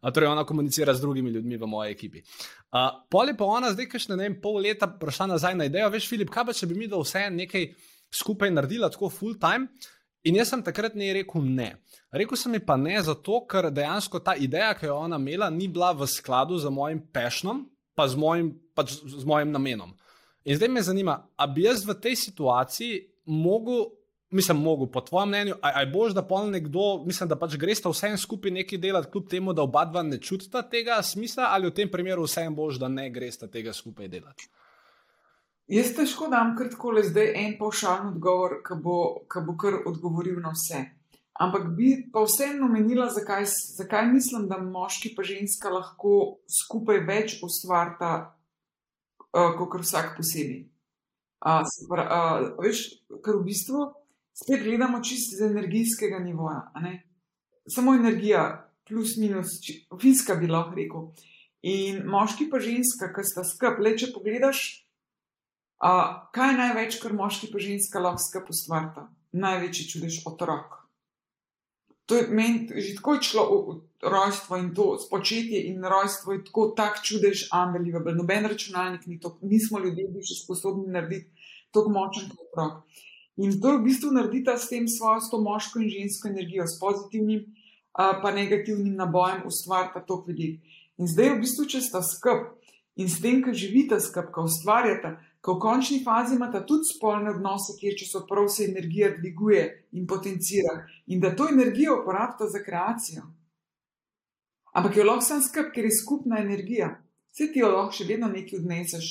A, 0.00 0.10
torej, 0.10 0.28
ona 0.28 0.44
komunicira 0.44 0.94
z 0.94 1.00
drugimi 1.00 1.30
ljudmi 1.30 1.56
v 1.56 1.66
moji 1.70 1.94
ekipi. 1.94 2.22
Poli 3.10 3.36
pa 3.36 3.46
ona 3.46 3.70
zdaj, 3.72 3.86
kaj 3.92 4.02
še 4.02 4.16
ne 4.16 4.24
vem, 4.24 4.40
pol 4.42 4.58
leta 4.66 4.90
prišla 4.90 5.36
nazaj 5.36 5.54
na 5.54 5.70
idejo, 5.70 5.88
veš, 5.94 6.08
Filip, 6.10 6.34
kaj 6.34 6.50
pa 6.50 6.54
če 6.56 6.66
bi 6.66 6.76
mi 6.76 6.90
da 6.90 6.98
vse 7.00 7.30
nekaj 7.30 7.70
skupaj 8.14 8.50
naredila 8.50 8.90
tako 8.90 9.10
full 9.10 9.38
time. 9.40 9.68
In 10.26 10.34
jaz 10.34 10.50
sem 10.50 10.62
takrat 10.66 10.96
ne 10.98 11.12
rekel 11.14 11.44
ne. 11.46 11.68
Rekl 12.10 12.34
sem 12.38 12.56
ji 12.56 12.60
pa 12.66 12.74
ne 12.80 12.96
zato, 13.06 13.44
ker 13.46 13.68
dejansko 13.70 14.18
ta 14.26 14.34
ideja, 14.34 14.72
ki 14.74 14.88
jo 14.88 14.96
ona 15.04 15.20
imela, 15.20 15.50
ni 15.54 15.68
bila 15.70 15.92
v 15.94 16.08
skladu 16.10 16.58
z 16.58 16.72
mojim 16.72 16.98
pešnom, 17.14 17.62
pa 17.94 18.08
z 18.10 18.18
mojim, 18.18 18.50
pač 18.74 18.96
z 19.06 19.22
mojim 19.28 19.54
namenom. 19.54 19.94
In 20.46 20.58
zdaj 20.58 20.68
me 20.68 20.82
zanima, 20.82 21.20
ali 21.36 21.54
bi 21.54 21.68
jaz 21.68 21.84
v 21.86 21.94
tej 21.94 22.16
situaciji 22.18 22.98
mogel, 23.26 23.86
mislim, 24.34 24.58
mogo, 24.62 24.86
po 24.90 25.00
tvojem 25.00 25.30
mnenju, 25.30 25.56
aj, 25.62 25.86
boš, 25.94 26.14
da 26.14 26.26
pol 26.26 26.50
nekdo, 26.50 27.04
mislim, 27.06 27.30
da 27.30 27.38
pač 27.38 27.54
greš 27.58 27.84
ta 27.84 27.90
vsem 27.94 28.18
skupaj 28.18 28.54
nekaj 28.54 28.82
delati, 28.82 29.10
kljub 29.12 29.30
temu, 29.30 29.54
da 29.54 29.62
oba 29.62 29.84
dva 29.86 30.02
ne 30.06 30.18
čutita 30.18 30.62
tega 30.70 30.98
smisla, 31.02 31.52
ali 31.54 31.70
v 31.70 31.74
tem 31.74 31.90
primeru 31.90 32.26
vsem 32.26 32.54
boš, 32.54 32.78
da 32.82 32.90
ne 32.90 33.08
greš 33.10 33.44
tega 33.46 33.74
skupaj 33.74 34.10
delati. 34.10 34.50
Jaz 35.66 35.88
težko 35.96 36.28
dam 36.30 36.52
kar 36.54 36.68
tako 36.70 36.92
le 36.94 37.02
zdaj 37.02 37.32
en 37.34 37.56
pošaljen 37.58 38.12
odgovor, 38.14 38.60
ki 38.62 38.76
bo, 38.82 38.98
bo 39.26 39.56
kar 39.58 39.80
odgovoril 39.90 40.38
na 40.40 40.52
vse. 40.54 40.84
Ampak 41.42 41.66
bi 41.76 41.88
pa 42.12 42.22
vseeno 42.22 42.68
omenila, 42.68 43.08
zakaj, 43.12 43.44
zakaj 43.76 44.06
mislim, 44.12 44.46
da 44.48 44.60
moški 44.62 45.10
in 45.10 45.24
ženska 45.24 45.68
lahko 45.68 46.38
skupaj 46.46 47.02
več 47.04 47.42
ustvarjata, 47.42 48.12
uh, 49.34 49.58
kot 49.58 49.82
vsak 49.82 50.14
posebej. 50.16 50.64
Uh, 51.44 51.66
uh, 51.90 52.46
veš, 52.62 52.86
ker 53.24 53.36
v 53.36 53.44
bistvu 53.50 53.90
spet 54.36 54.62
gledamo 54.62 55.02
čisto 55.02 55.34
iz 55.34 55.42
energijskega 55.50 56.22
nivoja. 56.22 56.70
Samo 57.68 57.98
energija, 57.98 58.70
plus 58.86 59.16
minus, 59.18 59.58
fiziska 60.00 60.38
bi 60.38 60.46
lahko 60.46 60.78
rekel. 60.78 61.10
In 61.66 62.04
moški 62.06 62.46
pa 62.48 62.62
ženska, 62.62 63.10
ki 63.12 63.26
sta 63.26 63.42
skup, 63.44 63.82
le 63.82 63.96
če 63.98 64.14
pogledaš, 64.14 64.85
a, 65.78 65.90
kaj 66.32 66.52
je 66.52 66.58
največ, 66.62 66.98
kar 67.02 67.12
moški 67.12 67.50
pa 67.52 67.60
ženska 67.62 68.00
lahko 68.00 68.22
skup 68.22 68.50
ustvarta? 68.54 69.08
Največji 69.36 69.88
čudež 69.92 70.22
otrok. 70.26 70.82
To 72.06 72.16
je 72.16 72.28
meni 72.30 72.70
že 72.70 72.94
tako 72.96 73.18
šlo 73.22 73.44
rojstvo 74.02 74.56
in 74.56 74.74
to 74.74 74.98
spočetje 74.98 75.66
in 75.66 75.82
rojstvo 75.84 76.32
je 76.32 76.44
tako 76.44 76.72
tak 76.76 77.02
čudež, 77.02 77.48
unbelievable. 77.50 78.14
Noben 78.14 78.46
računalnik 78.46 79.06
ni 79.06 79.20
to, 79.20 79.38
nismo 79.42 79.78
ljudje 79.78 80.08
bili 80.08 80.22
sposobni 80.44 80.92
narediti 80.92 81.30
tako 81.74 81.90
močen 81.90 82.28
kot 82.30 82.46
otrok. 82.46 82.84
In 83.36 83.60
to 83.60 83.76
v 83.76 83.82
bistvu 83.84 84.12
naredita 84.16 84.56
s 84.56 84.68
tem 84.68 84.88
svojo, 84.88 85.20
s 85.20 85.30
to 85.30 85.40
moško 85.40 85.82
in 85.82 85.90
žensko 85.92 86.28
energijo, 86.28 86.64
s 86.66 86.78
pozitivnim 86.80 87.42
uh, 87.42 88.16
pa 88.22 88.32
negativnim 88.32 88.94
nabojem 88.96 89.42
ustvarjata 89.46 90.00
to 90.06 90.24
ljudi. 90.28 90.60
In 90.96 91.08
zdaj 91.08 91.34
v 91.34 91.40
bistvu, 91.42 91.66
če 91.68 91.80
sta 91.84 92.00
skup 92.00 92.54
in 92.96 93.10
s 93.12 93.20
tem, 93.20 93.42
ki 93.44 93.52
živita 93.52 94.00
skup, 94.00 94.30
ki 94.32 94.46
ustvarjata, 94.48 95.18
ki 95.46 95.54
v 95.54 95.62
končni 95.62 96.00
fazi 96.02 96.34
imata 96.34 96.64
tudi 96.66 96.88
spolne 96.90 97.30
odnose, 97.30 97.76
kjer 97.78 97.94
če 97.94 98.06
so 98.08 98.24
prav 98.26 98.48
se 98.50 98.64
energija 98.66 99.12
dviguje 99.14 99.62
in 99.94 100.06
potencira 100.10 100.80
in 101.06 101.20
da 101.22 101.30
to 101.38 101.46
energijo 101.52 102.00
uporabita 102.00 102.48
za 102.50 102.64
kreacijo. 102.64 103.22
Ampak 104.74 104.96
jo 104.96 105.04
lahko 105.06 105.22
sam 105.22 105.42
skup, 105.42 105.70
ker 105.74 105.86
je 105.86 105.94
skupna 106.02 106.40
energija. 106.42 106.96
Vse 107.30 107.46
ti 107.52 107.62
jo 107.62 107.70
lahko 107.70 107.94
še 107.94 108.08
vedno 108.08 108.26
nekaj 108.32 108.58
odneseš 108.58 109.06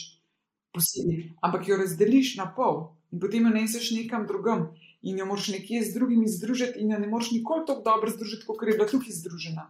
posebej, 0.75 1.23
ampak 1.39 1.69
jo 1.69 1.79
razdeliš 1.79 2.36
na 2.41 2.49
pol 2.51 2.89
in 3.15 3.23
potem 3.23 3.47
jo 3.47 3.53
neseš 3.55 3.93
nekam 3.95 4.27
drugam 4.27 4.67
in 5.05 5.21
jo 5.21 5.25
moraš 5.29 5.53
nekje 5.55 5.86
z 5.88 5.95
drugimi 5.95 6.27
združiti, 6.27 6.81
in 6.83 6.91
jo 6.91 6.99
ne 6.99 7.07
moreš 7.07 7.31
nikoli 7.31 7.63
tako 7.69 7.86
dobro 7.86 8.11
združiti, 8.11 8.43
kot 8.43 8.67
je 8.67 8.75
bila 8.75 8.88
tukaj 8.89 9.13
združena, 9.21 9.69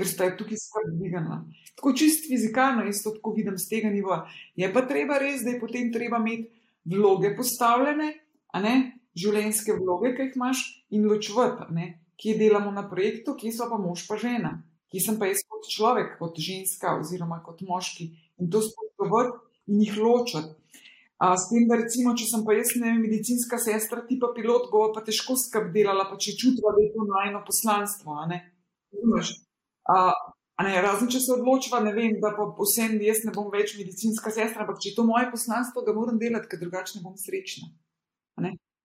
ker 0.00 0.08
sta 0.08 0.30
jo 0.30 0.38
tukaj 0.40 0.56
skrb 0.62 0.94
dvigala. 0.96 1.42
Tako 1.76 1.92
čist 2.00 2.24
fizikalno, 2.28 2.86
jaz 2.88 3.02
to 3.04 3.12
tako 3.18 3.34
vidim 3.36 3.58
z 3.60 3.68
tega 3.68 3.90
nivoja. 3.92 4.22
Je 4.56 4.70
pa 4.72 4.82
treba 4.88 5.18
res, 5.20 5.44
da 5.44 5.52
je 5.52 5.60
potem 5.60 5.92
treba 5.92 6.20
imeti 6.22 6.48
vloge 6.88 7.34
postavljene, 7.36 8.14
a 8.56 8.62
ne 8.64 8.74
življenjske 9.20 9.76
vloge, 9.76 10.14
ki 10.16 10.28
jih 10.28 10.38
imaš, 10.38 10.62
in 10.96 11.04
ločvati, 11.10 11.90
kje 12.20 12.36
delamo 12.38 12.72
na 12.72 12.86
projektu, 12.88 13.36
kje 13.36 13.52
so 13.56 13.68
pa 13.68 13.78
mož 13.80 14.06
pa 14.08 14.16
žena. 14.20 14.56
Kje 14.90 15.04
sem 15.04 15.18
pa 15.20 15.28
jaz 15.28 15.44
kot 15.46 15.68
človek, 15.70 16.16
kot 16.18 16.38
ženska, 16.40 16.96
oziroma 16.98 17.38
kot 17.44 17.60
moški, 17.62 18.08
in 18.42 18.50
to 18.50 18.62
spoštovati 18.64 19.36
in 19.70 19.84
jih 19.84 20.00
ločiti. 20.00 20.56
A, 21.20 21.34
s 21.36 21.50
tem, 21.50 21.66
da 21.68 21.76
recimo, 21.76 22.14
če 22.16 22.26
sem 22.30 22.42
pa 22.46 22.56
jaz 22.56 22.72
ne 22.80 22.86
vem, 22.88 23.02
medicinska 23.04 23.58
sestra, 23.60 24.00
ti 24.08 24.16
pa 24.18 24.32
pilot, 24.32 24.70
bo 24.72 24.86
pa 24.94 25.04
težko 25.04 25.36
skrb 25.36 25.68
delala, 25.74 26.08
pa 26.08 26.16
če 26.16 26.32
čutiva, 26.32 26.72
da 26.72 26.80
je 26.80 26.94
to 26.94 27.04
najno 27.04 27.42
poslanstvo. 27.44 28.16
A 28.16 28.24
ne? 29.88 29.94
A, 29.94 30.14
a 30.60 30.64
ne, 30.66 30.74
razen 30.84 31.08
če 31.08 31.22
se 31.24 31.32
odločiva, 31.32 31.80
ne 31.80 31.92
vem, 31.96 32.18
da 32.20 32.34
pa 32.36 32.46
vsem 32.58 32.98
jaz 33.00 33.22
ne 33.24 33.32
bom 33.32 33.48
več 33.52 33.76
medicinska 33.78 34.32
sestra, 34.34 34.66
ampak 34.66 34.80
če 34.82 34.90
je 34.90 34.96
to 34.98 35.06
moje 35.08 35.30
poslanstvo, 35.32 35.84
ga 35.86 35.94
moram 35.96 36.18
delati, 36.20 36.50
ker 36.50 36.60
drugače 36.60 36.98
ne 36.98 37.04
bom 37.06 37.16
srečna. 37.16 37.70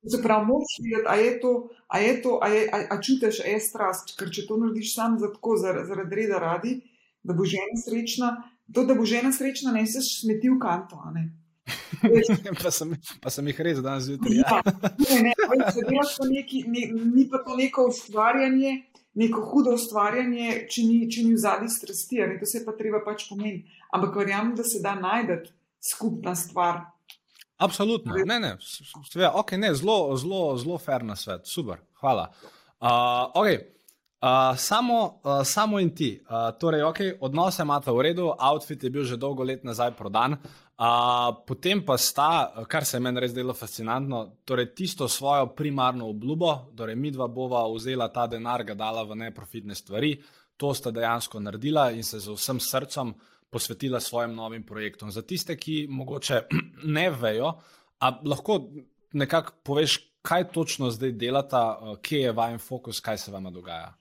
Se 0.05 0.19
pravi, 0.21 0.45
moč 0.45 0.75
videti, 0.83 1.07
a 1.09 1.15
je 1.17 1.31
to, 1.41 1.51
a 1.89 1.99
je 1.99 2.21
to, 2.21 2.35
a, 2.37 2.47
je, 2.53 2.65
a, 2.69 2.81
a 2.93 2.97
čutiš 3.01 3.39
e 3.41 3.55
strast, 3.59 4.13
ker 4.19 4.29
če 4.29 4.45
to 4.45 4.59
narediš 4.61 4.91
sam 4.93 5.15
za 5.19 5.31
tako, 5.33 5.55
zaradi 5.57 6.19
reda 6.19 6.37
radi, 6.41 6.75
da 7.25 7.33
bo 7.33 7.47
žena 7.49 7.79
srečna, 7.81 8.29
to, 8.73 8.85
da 8.85 8.93
bo 8.93 9.05
žena 9.09 9.33
srečna, 9.33 9.73
ne 9.73 9.85
se 9.89 10.03
smeti 10.05 10.51
v 10.53 10.59
kanto, 10.61 11.01
a 11.01 11.09
ne. 11.15 11.25
pa, 12.61 12.69
sem, 12.71 12.93
pa 13.21 13.33
sem 13.33 13.47
jih 13.49 13.61
res 13.65 13.81
danes 13.81 14.05
zjutraj. 14.05 14.37
Ja. 14.37 14.61
Ja, 15.09 16.05
ni, 16.29 16.85
ni 17.01 17.25
pa 17.31 17.41
to 17.41 17.57
neko 17.57 17.87
ustvarjanje, 17.89 18.77
neko 19.15 19.43
hudo 19.49 19.75
ustvarjanje, 19.75 20.65
če 20.71 20.83
ni, 20.83 20.97
če 21.11 21.23
ni 21.25 21.35
v 21.35 21.41
zadnji 21.41 21.69
strasti, 21.71 22.21
ali 22.23 22.39
to 22.39 22.47
se 22.49 22.63
pa 22.65 22.75
treba 22.77 23.01
pač 23.05 23.27
pomeniti. 23.29 23.71
Ampak 23.95 24.17
verjamem, 24.19 24.55
da 24.57 24.65
se 24.67 24.81
da 24.83 24.95
najti 24.99 25.53
skupna 25.79 26.35
stvar. 26.35 26.83
Absolutno, 27.57 28.17
ne, 28.27 28.39
ne, 28.39 28.57
sve, 28.59 29.29
okay, 29.31 29.55
ne 29.57 29.71
zelo, 29.75 30.17
zelo, 30.19 30.57
zelo 30.59 30.77
fair 30.77 31.05
na 31.07 31.15
svet, 31.15 31.47
super, 31.47 31.79
hvala. 32.01 32.27
Uh, 32.83 33.31
okay. 33.39 33.61
Uh, 34.25 34.57
samo, 34.57 35.19
uh, 35.23 35.43
samo 35.45 35.79
in 35.79 35.91
ti, 35.95 36.09
uh, 36.25 36.49
torej, 36.59 36.81
okay, 36.83 37.13
odnose 37.21 37.61
imate 37.63 37.93
v 37.93 38.03
redu, 38.09 38.31
outfit 38.33 38.83
je 38.83 38.89
bil 38.89 39.05
že 39.05 39.19
dolgo 39.21 39.43
let 39.43 39.63
nazaj 39.63 39.93
prodan, 39.95 40.35
Potem 40.75 41.85
pa 41.87 41.95
sta, 41.97 42.51
kar 42.67 42.83
se 42.83 42.99
meni 42.99 43.21
res 43.23 43.33
delo 43.33 43.53
fascinantno, 43.55 44.41
torej 44.43 44.73
tisto 44.75 45.07
svojo 45.07 45.53
primarno 45.55 46.09
obljubo, 46.11 46.73
torej 46.75 46.97
mi 46.99 47.11
dva 47.15 47.27
bova 47.27 47.63
vzela 47.71 48.09
ta 48.11 48.27
denar, 48.27 48.65
ga 48.67 48.75
dala 48.75 49.05
v 49.07 49.15
neprofitne 49.15 49.75
stvari, 49.75 50.17
to 50.57 50.73
sta 50.75 50.91
dejansko 50.91 51.39
naredila 51.39 51.91
in 51.91 52.03
se 52.03 52.19
z 52.19 52.35
vsem 52.35 52.59
srcem 52.59 53.13
posvetila 53.49 53.99
svojim 53.99 54.35
novim 54.35 54.63
projektom. 54.67 55.11
Za 55.11 55.21
tiste, 55.21 55.55
ki 55.55 55.87
mogoče 55.89 56.41
ne 56.97 57.09
vejo, 57.09 57.53
lahko 58.01 58.59
nekako 59.13 59.53
poveš, 59.63 59.99
kaj 60.25 60.49
točno 60.51 60.89
zdaj 60.91 61.11
delata, 61.11 61.95
kje 62.01 62.19
je 62.19 62.31
vajen 62.35 62.59
fokus, 62.59 62.99
kaj 62.99 63.17
se 63.17 63.31
vama 63.31 63.49
dogaja. 63.49 63.93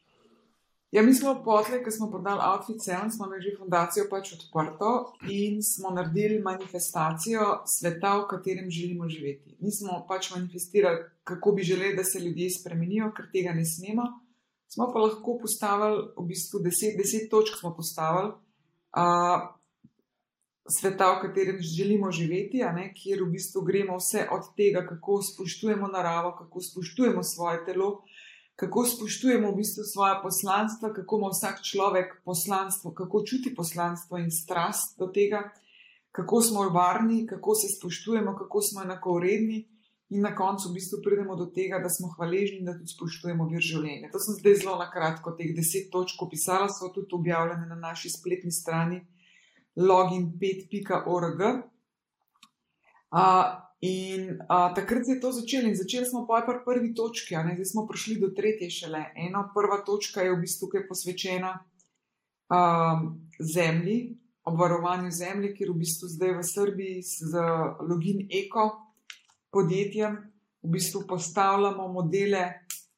Ja, 0.94 1.02
mi 1.02 1.14
smo 1.14 1.42
potle, 1.44 1.80
ki 1.84 1.90
smo 1.90 2.06
prodali 2.10 2.40
Outfit 2.52 2.76
7, 2.76 3.10
smo 3.10 3.26
imeli 3.26 3.42
že 3.42 3.56
fundacijo 3.58 4.04
pač 4.10 4.28
odprto 4.36 4.90
in 5.28 5.56
smo 5.62 5.90
naredili 5.90 6.36
manifestacijo 6.38 7.46
sveta, 7.66 8.12
v 8.20 8.28
katerem 8.30 8.68
želimo 8.70 9.08
živeti. 9.08 9.56
Mi 9.60 9.72
smo 9.74 10.04
pač 10.08 10.30
manifestirali, 10.30 11.00
kako 11.24 11.52
bi 11.52 11.62
želeli, 11.62 11.96
da 11.96 12.04
se 12.04 12.20
ljudje 12.20 12.50
spremenijo, 12.60 13.10
ker 13.16 13.26
tega 13.32 13.56
ne 13.58 13.64
smemo. 13.66 14.04
Smo 14.74 14.86
pa 14.92 15.02
lahko 15.02 15.34
postavili, 15.42 15.98
v 16.16 16.26
bistvu 16.28 16.60
deset, 16.62 16.94
deset 17.00 17.26
točk 17.30 17.58
smo 17.58 17.74
postavili. 17.74 18.30
Uh, 18.94 19.50
Sveta, 20.78 21.10
v 21.16 21.26
katerem 21.26 21.58
želimo 21.60 22.12
živeti, 22.12 22.62
ne, 22.76 22.86
kjer 22.96 23.20
v 23.22 23.32
bistvu 23.34 23.64
gremo 23.66 23.98
vse 23.98 24.28
od 24.32 24.46
tega, 24.56 24.86
kako 24.86 25.18
spoštujemo 25.22 25.90
naravo, 25.90 26.36
kako 26.38 26.62
spoštujemo 26.62 27.22
svoje 27.34 27.64
telo, 27.66 27.88
uh, 27.88 28.13
kako 28.56 28.86
spoštujemo 28.86 29.50
v 29.50 29.56
bistvu 29.56 29.82
svoje 29.84 30.14
poslanstvo, 30.22 30.92
kako 30.94 31.18
ima 31.18 31.28
vsak 31.32 31.62
človek 31.62 32.22
poslanstvo, 32.24 32.94
kako 32.94 33.22
čuti 33.26 33.54
poslanstvo 33.54 34.18
in 34.18 34.30
strast 34.30 34.98
do 34.98 35.06
tega, 35.06 35.50
kako 36.12 36.42
smo 36.42 36.68
varni, 36.70 37.26
kako 37.26 37.54
se 37.54 37.68
spoštujemo, 37.78 38.36
kako 38.36 38.62
smo 38.62 38.82
enako 38.82 39.18
vredni. 39.18 39.68
In 40.08 40.20
na 40.22 40.34
koncu 40.36 40.68
v 40.68 40.74
bistvu 40.76 41.00
pridemo 41.02 41.34
do 41.36 41.46
tega, 41.46 41.78
da 41.82 41.88
smo 41.88 42.12
hvaležni 42.12 42.60
da 42.62 42.76
tudi 42.76 42.92
spoštujemo 42.92 43.48
vir 43.48 43.62
življenja. 43.64 44.10
To 44.12 44.20
sem 44.20 44.36
zdaj 44.38 44.54
zelo 44.60 44.76
na 44.78 44.86
kratko, 44.92 45.32
teh 45.34 45.50
deset 45.56 45.88
točk 45.90 46.22
opisala, 46.22 46.68
so 46.68 46.92
tudi 46.94 47.16
objavljene 47.16 47.66
na 47.66 47.74
naši 47.74 48.12
spletni 48.12 48.52
strani 48.52 49.00
login5.org. 49.74 51.40
In 53.84 54.38
a, 54.48 54.72
takrat 54.74 55.04
se 55.06 55.12
je 55.12 55.20
to 55.20 55.32
začelo 55.32 55.68
in 55.68 55.76
začeli 55.76 56.06
smo 56.06 56.24
pa 56.26 56.40
pri 56.46 56.62
prvi 56.64 56.94
točki, 56.96 57.36
a 57.36 57.42
ne 57.44 57.56
zdaj 57.58 57.68
smo 57.68 57.86
prišli 57.86 58.16
do 58.20 58.30
tretje 58.32 58.70
šele. 58.70 59.02
Ena 59.16 59.44
prva 59.54 59.82
točka 59.84 60.24
je 60.24 60.32
v 60.32 60.40
bistvu 60.40 60.68
tukaj 60.68 60.86
posvečena 60.88 61.52
a, 62.48 62.60
zemlji, 63.40 64.16
obvarovanju 64.44 65.10
zemlje, 65.10 65.52
kjer 65.58 65.74
v 65.74 65.80
bistvu 65.84 66.08
zdaj 66.08 66.32
v 66.38 66.46
Srbiji 66.48 67.02
z 67.02 67.44
Login 67.84 68.24
Eko 68.32 68.70
podjetjem 69.52 70.16
v 70.64 70.70
bistvu 70.70 71.04
postavljamo 71.08 71.88
modele 71.92 72.52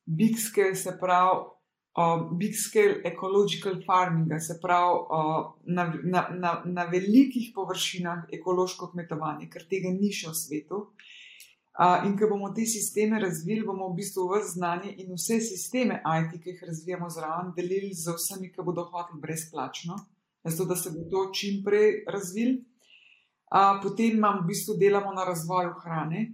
bikske, 0.06 0.74
se 0.74 0.94
pravi 1.00 1.55
uh, 1.96 2.36
big 2.38 2.54
scale 2.54 3.00
ecological 3.04 3.80
farming, 3.86 4.32
se 4.40 4.58
pravi 4.62 4.98
uh, 5.10 5.52
na, 5.64 5.92
na, 6.04 6.28
na, 6.30 6.62
na 6.64 6.84
velikih 6.84 7.52
površinah 7.54 8.26
ekološko 8.32 8.90
kmetovanje, 8.92 9.48
ker 9.50 9.64
tega 9.70 9.92
ni 9.92 10.12
še 10.12 10.30
v 10.30 10.36
svetu. 10.36 10.82
Uh, 11.76 12.06
in 12.08 12.14
ko 12.16 12.28
bomo 12.30 12.54
te 12.56 12.64
sisteme 12.64 13.20
razvili, 13.20 13.64
bomo 13.64 13.90
v 13.90 13.98
bistvu 13.98 14.30
vse 14.30 14.54
znanje 14.54 14.94
in 14.96 15.12
vse 15.12 15.40
sisteme 15.44 16.00
IT, 16.00 16.38
ki 16.40 16.54
jih 16.54 16.62
razvijamo 16.68 17.10
zraven, 17.12 17.52
delili 17.56 17.92
z 17.92 18.14
vsemi, 18.16 18.48
ki 18.52 18.64
bodo 18.64 18.86
hoteli 18.88 19.20
brezplačno, 19.20 19.98
zato 20.44 20.64
da 20.64 20.76
se 20.76 20.92
bo 20.94 21.04
to 21.10 21.26
čim 21.36 21.62
prej 21.64 22.04
razvil. 22.08 22.58
Uh, 23.46 23.76
potem 23.82 24.16
imamo 24.16 24.42
v 24.42 24.52
bistvu 24.52 24.76
delamo 24.80 25.12
na 25.14 25.24
razvoju 25.28 25.76
hrane, 25.84 26.26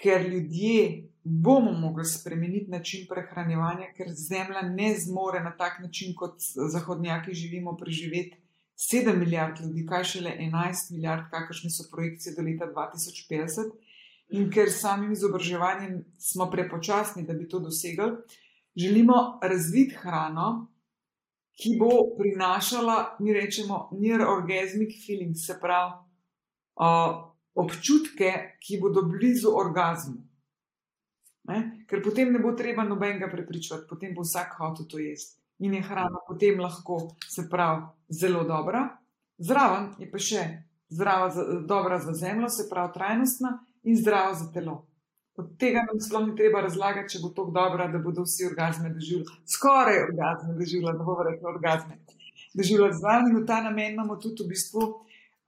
ker 0.00 0.24
ljudje 0.26 1.11
bomo 1.24 1.72
mogli 1.72 2.04
spremeniti 2.04 2.70
način 2.70 3.06
prehranevanja, 3.08 3.92
ker 3.96 4.10
zemlja 4.10 4.62
ne 4.62 4.94
zmore 4.98 5.40
na 5.40 5.56
tak 5.56 5.78
način, 5.80 6.14
kot 6.14 6.40
zahodnjaki 6.72 7.34
živimo, 7.34 7.76
preživeti 7.76 8.42
7 8.90 9.16
milijard 9.18 9.60
ljudi, 9.60 9.86
kaj 9.86 10.04
šele 10.04 10.30
11 10.40 10.92
milijard, 10.92 11.30
kakršne 11.30 11.70
so 11.70 11.84
projekcije 11.92 12.34
do 12.36 12.42
leta 12.42 12.66
2050. 12.66 13.70
In 14.28 14.50
ker 14.50 14.70
samim 14.72 15.12
izobraževanjem 15.12 16.04
smo 16.18 16.50
prepočasni, 16.50 17.22
da 17.26 17.32
bi 17.32 17.48
to 17.48 17.58
dosegli, 17.58 18.10
želimo 18.76 19.38
razviti 19.42 19.94
hrano, 19.94 20.72
ki 21.52 21.76
bo 21.78 21.90
prinašala, 22.18 23.16
mi 23.20 23.32
rečemo, 23.32 23.90
near 23.92 24.22
orgasmic 24.22 24.96
feeling, 25.06 25.36
se 25.36 25.58
pravi, 25.60 25.92
uh, 26.80 27.12
občutke, 27.54 28.56
ki 28.60 28.80
bodo 28.80 29.02
blizu 29.02 29.52
orgasmu. 29.54 30.31
Ne? 31.48 31.84
Ker 31.90 32.02
potem 32.02 32.30
ne 32.32 32.38
bo 32.38 32.52
treba 32.54 32.84
nobenega 32.86 33.28
prepričati, 33.30 33.88
potem 33.88 34.14
bo 34.14 34.22
vsak 34.22 34.54
hotel 34.58 34.86
to 34.86 35.00
jesti. 35.02 35.40
In 35.62 35.74
je 35.74 35.82
hrana 35.82 36.22
potem 36.26 36.60
lahko, 36.60 37.16
se 37.28 37.48
pravi, 37.50 37.82
zelo 38.08 38.44
dobra, 38.44 38.86
zraven 39.38 39.92
je 39.98 40.08
pa 40.10 40.18
še 40.18 40.42
zdrava, 40.90 41.28
za, 41.30 41.44
dobra 41.66 41.98
za 42.02 42.14
zemljo, 42.14 42.48
se 42.48 42.66
pravi, 42.70 42.92
trajnostna 42.94 43.52
in 43.82 43.98
zdrava 43.98 44.34
za 44.34 44.48
telo. 44.54 44.86
Od 45.36 45.54
tega 45.58 45.84
nam 45.86 46.00
sploh 46.00 46.26
ni 46.26 46.34
treba 46.36 46.60
razlagati, 46.60 47.14
če 47.14 47.22
bo 47.22 47.30
to 47.32 47.46
dobro, 47.54 47.86
da 47.88 47.98
bodo 48.02 48.26
vsi 48.26 48.46
orgasme 48.50 48.90
doživeli. 48.92 49.38
Skoraj 49.48 50.02
orgasme 50.08 50.56
doživeli, 50.58 50.92
da 50.98 51.04
bomo 51.04 51.24
rekli 51.24 51.48
orgasme. 51.48 51.98
Doživeli 52.54 52.98
zraven 52.98 53.30
in 53.30 53.38
v 53.38 53.46
ta 53.48 53.62
namen 53.64 53.94
imamo 53.94 54.18
tudi 54.20 54.44
v 54.44 54.52
bistvu 54.52 54.88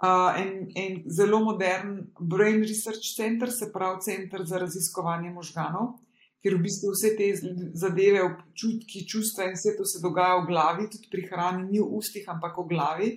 uh, 0.04 0.40
en, 0.40 0.70
en 0.74 1.02
zelo 1.06 1.40
modern 1.40 2.12
Brain 2.20 2.60
Research 2.60 3.14
Center, 3.16 3.52
se 3.52 3.72
pravi 3.72 4.00
center 4.00 4.44
za 4.46 4.58
raziskovanje 4.58 5.30
možganov, 5.30 5.94
kjer 6.42 6.56
v 6.58 6.64
bistvu 6.66 6.92
vse 6.92 7.14
te 7.16 7.28
zadeve, 7.72 8.24
občutki, 8.24 9.06
čustva 9.08 9.48
in 9.48 9.56
vse 9.56 9.76
to 9.78 9.86
se 9.88 10.02
dogaja 10.02 10.42
v 10.42 10.48
glavi, 10.50 10.90
tudi 10.92 11.08
pri 11.12 11.24
hrani, 11.30 11.70
ni 11.70 11.80
v 11.80 11.88
ustih, 12.00 12.26
ampak 12.28 12.58
v 12.60 12.66
glavi. 12.74 13.14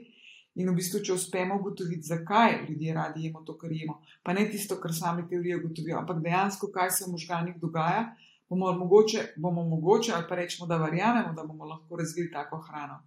In 0.58 0.72
v 0.72 0.78
bistvu, 0.80 1.04
če 1.06 1.14
uspemo 1.14 1.60
ugotoviti, 1.60 2.08
zakaj 2.08 2.64
ljudje 2.64 2.94
radi 2.96 3.28
jemo 3.28 3.44
to, 3.46 3.54
kar 3.60 3.70
jemo, 3.70 4.00
pa 4.26 4.34
ne 4.34 4.48
tisto, 4.50 4.80
kar 4.82 4.90
sami 4.96 5.28
teorije 5.30 5.60
ugotovijo, 5.60 6.00
ampak 6.00 6.24
dejansko, 6.24 6.72
kaj 6.74 6.90
se 6.96 7.04
v 7.06 7.12
možganjih 7.14 7.60
dogaja, 7.62 8.08
bomo 8.50 8.72
mogoče, 8.80 9.36
bomo 9.38 9.68
mogoče 9.70 10.16
ali 10.16 10.26
pa 10.30 10.40
rečemo, 10.40 10.66
da 10.66 10.80
verjamemo, 10.82 11.36
da 11.38 11.46
bomo 11.46 11.68
lahko 11.68 12.00
razvili 12.02 12.32
tako 12.34 12.58
hrano 12.64 13.04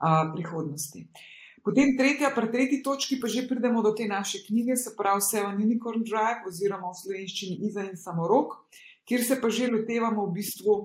v 0.00 0.32
prihodnosti. 0.38 1.04
Uh, 1.04 1.39
Potem 1.64 1.92
tretja, 1.96 2.30
pri 2.32 2.48
tretji 2.48 2.80
točki 2.82 3.18
pa 3.20 3.28
že 3.28 3.44
pridemo 3.48 3.82
do 3.82 3.92
te 3.92 4.06
naše 4.08 4.40
knjige, 4.46 4.76
se 4.76 4.94
pravi 4.96 5.20
Seven 5.20 5.60
Unicorn 5.60 6.00
Drive 6.00 6.48
oziroma 6.48 6.88
v 6.88 6.96
slovenščini 6.96 7.68
Iza 7.68 7.84
in 7.84 7.96
Samorok, 8.00 8.56
kjer 9.04 9.24
se 9.24 9.36
pa 9.40 9.50
že 9.52 9.68
lotevamo 9.68 10.24
v 10.26 10.40
bistvu 10.40 10.76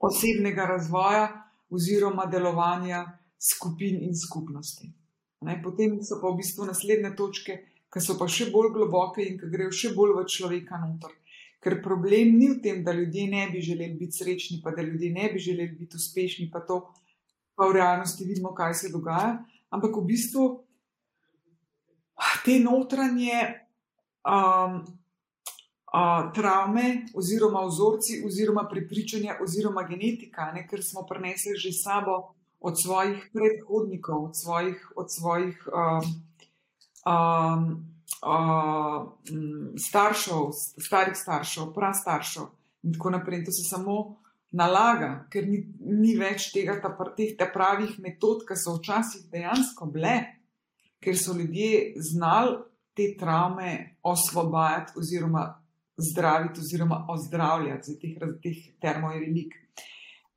osebnega 0.00 0.64
razvoja 0.64 1.28
oziroma 1.68 2.24
delovanja 2.26 3.04
skupin 3.36 4.00
in 4.00 4.16
skupnosti. 4.16 4.88
Ne? 5.44 5.60
Potem 5.60 6.00
so 6.00 6.16
pa 6.20 6.32
v 6.32 6.40
bistvu 6.40 6.64
naslednje 6.64 7.12
točke, 7.12 7.60
ki 7.92 8.00
so 8.00 8.16
pa 8.16 8.24
še 8.24 8.48
bolj 8.54 8.72
globoke 8.72 9.20
in 9.20 9.36
ki 9.36 9.52
grejo 9.52 9.72
še 9.72 9.92
bolj 9.92 10.16
v 10.16 10.24
človeka 10.24 10.80
noter. 10.80 11.12
Ker 11.60 11.80
problem 11.84 12.36
ni 12.36 12.48
v 12.56 12.60
tem, 12.64 12.80
da 12.84 12.92
ljudje 12.92 13.28
ne 13.28 13.48
bi 13.52 13.60
želeli 13.60 13.96
biti 14.00 14.16
srečni, 14.16 14.62
pa 14.64 14.72
da 14.72 14.84
ljudje 14.84 15.12
ne 15.12 15.28
bi 15.32 15.40
želeli 15.40 15.76
biti 15.76 16.00
uspešni, 16.00 16.48
pa 16.52 16.64
to 16.64 16.86
pa 17.56 17.68
v 17.68 17.76
realnosti 17.76 18.24
vidimo, 18.24 18.52
kaj 18.56 18.74
se 18.74 18.88
dogaja 18.92 19.44
ampak 19.74 19.96
v 19.98 20.06
bistvu 20.06 20.44
te 22.44 22.58
notranje 22.62 23.40
um, 24.22 24.84
uh, 25.90 26.32
travme, 26.34 27.06
oziroma 27.14 27.64
vzorci, 27.66 28.22
oziroma 28.26 28.68
prepričanja, 28.70 29.38
oziroma 29.42 29.82
genetika, 29.88 30.52
ne, 30.54 30.66
ker 30.68 30.82
smo 30.82 31.06
prenesli 31.08 31.56
že 31.58 31.72
sabo 31.72 32.34
od 32.60 32.78
svojih 32.80 33.30
predhodnikov, 33.32 34.30
od 34.30 34.34
svojih, 34.36 34.92
od 34.96 35.06
svojih 35.12 35.68
um, 35.68 36.04
um, 37.04 37.62
um, 38.24 39.74
staršev, 39.76 40.54
starih 40.80 41.16
staršev, 41.16 41.74
prastaršev 41.74 42.46
in 42.82 42.92
tako 42.96 43.10
naprej. 43.10 43.38
In 43.38 43.44
to 43.44 43.52
se 43.52 43.68
samo 43.68 44.16
nalaga, 44.54 45.26
ker 45.30 45.46
ni, 45.48 45.60
ni 45.80 46.14
več 46.18 46.50
tega, 46.54 46.78
ta, 46.82 46.92
teh 47.16 47.34
ta 47.38 47.48
pravih 47.52 47.96
metod, 48.02 48.44
ki 48.46 48.56
so 48.58 48.76
včasih 48.78 49.26
dejansko 49.32 49.90
bile, 49.92 50.14
ker 51.02 51.18
so 51.18 51.34
ljudje 51.36 51.94
znali 52.12 52.62
te 52.94 53.10
travme 53.18 53.98
osvobajati 54.06 54.94
oziroma 55.00 55.48
zdraviti 55.98 56.60
oziroma 56.62 57.06
ozdravljati 57.10 57.90
za 57.90 57.98
teh, 57.98 58.14
teh 58.42 58.62
termojelik. 58.82 59.54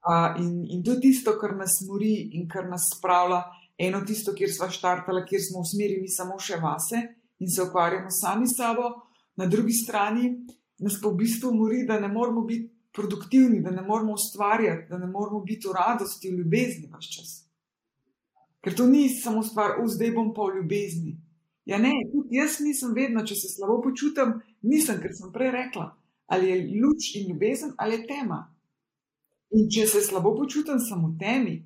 Uh, 0.07 0.37
in, 0.41 0.65
in 0.69 0.83
to 0.83 0.95
je 0.95 1.01
tisto, 1.01 1.33
kar 1.41 1.55
nas 1.57 1.79
mori 1.87 2.29
in 2.37 2.47
kar 2.49 2.69
nas 2.69 2.85
spravlja, 2.95 3.41
eno 3.77 4.01
tisto, 4.05 4.33
kjer 4.33 4.53
smo 4.53 4.69
štartali, 4.71 5.25
kjer 5.27 5.41
smo 5.43 5.61
usmerjeni 5.65 6.09
samo 6.09 6.39
še 6.39 6.61
vase 6.61 7.01
in 7.43 7.49
se 7.51 7.61
ukvarjamo 7.65 8.13
sami 8.13 8.47
s 8.47 8.57
sabo, 8.57 8.93
na 9.37 9.45
drugi 9.45 9.73
strani 9.73 10.31
nas 10.79 10.97
pa 11.01 11.09
v 11.09 11.17
bistvu 11.21 11.51
mori, 11.53 11.83
da 11.85 11.99
ne 11.99 12.07
moramo 12.07 12.41
biti 12.45 12.76
produktivni, 12.97 13.61
da 13.61 13.71
ne 13.71 13.81
moramo 13.81 14.13
ustvarjati, 14.13 14.89
da 14.89 14.97
ne 14.97 15.07
moramo 15.07 15.39
biti 15.45 15.69
v 15.69 15.75
radosti, 15.77 16.31
v 16.31 16.41
ljubezni 16.41 16.89
vse 16.89 17.11
čas. 17.13 17.31
Ker 18.65 18.75
to 18.75 18.87
ni 18.89 19.05
samo 19.09 19.43
stvar, 19.45 19.77
v 19.77 19.85
zdaj 19.93 20.11
bom 20.15 20.33
pa 20.33 20.49
v 20.49 20.57
ljubezni. 20.57 21.13
Ja, 21.69 21.77
ne, 21.77 21.93
tudi 22.11 22.39
jaz 22.39 22.57
nisem 22.63 22.95
vedno, 22.95 23.21
če 23.27 23.35
se 23.35 23.51
slabo 23.51 23.77
počutim, 23.83 24.37
nisem, 24.65 24.97
ker 25.03 25.13
sem 25.13 25.31
prej 25.35 25.51
rekla, 25.53 25.91
ali 26.31 26.49
je 26.49 26.57
luč 26.81 27.13
in 27.19 27.29
ljubezen 27.29 27.73
ali 27.77 27.99
je 27.99 28.07
tema. 28.07 28.39
In 29.55 29.69
če 29.71 29.85
se 29.87 30.01
slabo 30.01 30.33
počutim, 30.35 30.79
sem 30.79 31.03
v 31.05 31.13
temi 31.19 31.57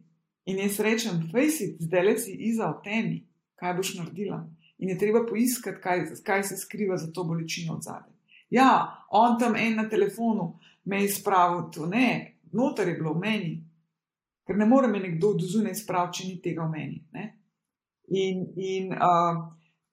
in 0.50 0.60
jaz 0.66 0.80
rečem, 0.84 1.22
fejsi, 1.32 1.76
zdaj 1.86 2.06
le 2.06 2.16
si 2.20 2.34
iza 2.52 2.70
v 2.74 2.82
temi, 2.86 3.20
kaj 3.62 3.78
boš 3.78 3.96
naredila. 4.02 4.44
In 4.82 4.90
je 4.90 4.98
treba 4.98 5.22
poiskati, 5.30 5.80
kaj, 5.82 6.08
kaj 6.26 6.44
se 6.50 6.58
skriva 6.58 6.98
za 6.98 7.12
to 7.14 7.24
bolečino 7.24 7.78
od 7.78 7.86
zadaj. 7.86 8.10
Ja, 8.52 9.06
on 9.10 9.38
tam 9.40 9.56
en 9.56 9.78
na 9.80 9.88
telefonu, 9.90 10.60
me 10.84 11.04
je 11.04 11.12
spravil 11.16 11.70
to, 11.72 11.86
ne, 11.88 12.38
noter 12.52 12.88
je 12.92 12.98
bilo 13.00 13.14
v 13.16 13.24
meni, 13.24 13.52
ker 14.48 14.58
ne 14.60 14.68
more 14.68 14.90
me 14.92 15.00
nekdo 15.00 15.34
do 15.40 15.48
zunaj 15.48 15.78
spraviti, 15.80 16.18
če 16.18 16.28
ni 16.28 16.38
tega 16.44 16.66
v 16.68 16.72
meni. 16.72 17.00
Ne? 17.16 17.26
In, 18.12 18.44
in 18.60 18.92
uh, 18.92 19.40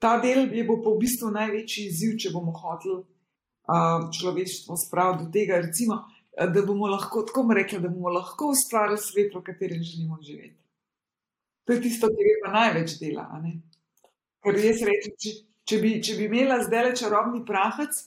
ta 0.02 0.16
del 0.22 0.48
je 0.54 0.64
bo 0.66 0.80
pa 0.82 0.90
v 0.90 1.04
bistvu 1.04 1.30
največji 1.34 1.86
izziv, 1.86 2.16
če 2.18 2.34
bomo 2.34 2.54
hoteli 2.56 2.98
uh, 2.98 4.08
človeštvo 4.14 4.78
spraviti 4.80 5.24
do 5.24 5.30
tega, 5.38 5.62
recimo, 5.62 6.02
da 6.38 6.62
bomo 6.66 6.90
lahko, 6.90 7.22
tako 7.26 7.46
bomo 7.46 7.58
rekli, 7.58 7.78
da 7.82 7.90
bomo 7.90 8.10
lahko 8.14 8.52
ustvarili 8.54 8.98
svet, 8.98 9.34
v 9.34 9.42
katerem 9.46 9.82
želimo 9.82 10.18
živeti. 10.22 10.56
To 11.66 11.72
je 11.76 11.82
tisto, 11.82 12.08
kar 12.08 12.26
je 12.26 12.36
pa 12.44 12.52
največ 12.52 12.98
dela. 12.98 13.26
Ker 14.42 14.56
jaz 14.62 14.82
rečem, 14.86 15.16
če, 15.20 15.32
če, 15.68 15.80
bi, 15.82 15.90
če 16.02 16.14
bi 16.16 16.30
imela 16.30 16.62
zdaj 16.64 16.86
le 16.86 16.94
čarobni 16.96 17.42
prahac, 17.46 17.98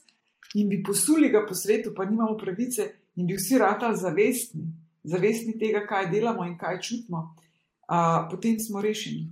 in 0.54 0.68
bi 0.68 0.82
posuli 0.82 1.28
ga 1.28 1.44
po 1.46 1.54
svetu, 1.54 1.94
pa 1.94 2.04
nimamo 2.04 2.36
pravice, 2.36 2.88
in 3.16 3.26
bi 3.26 3.36
vsi 3.36 3.58
rata 3.58 3.94
zavestni, 3.96 4.66
zavestni 5.02 5.58
tega, 5.58 5.86
kaj 5.86 6.10
delamo 6.10 6.44
in 6.44 6.56
kaj 6.58 6.80
čutimo, 6.80 7.22
a, 7.88 8.28
potem 8.30 8.58
smo 8.60 8.80
rešeni. 8.80 9.28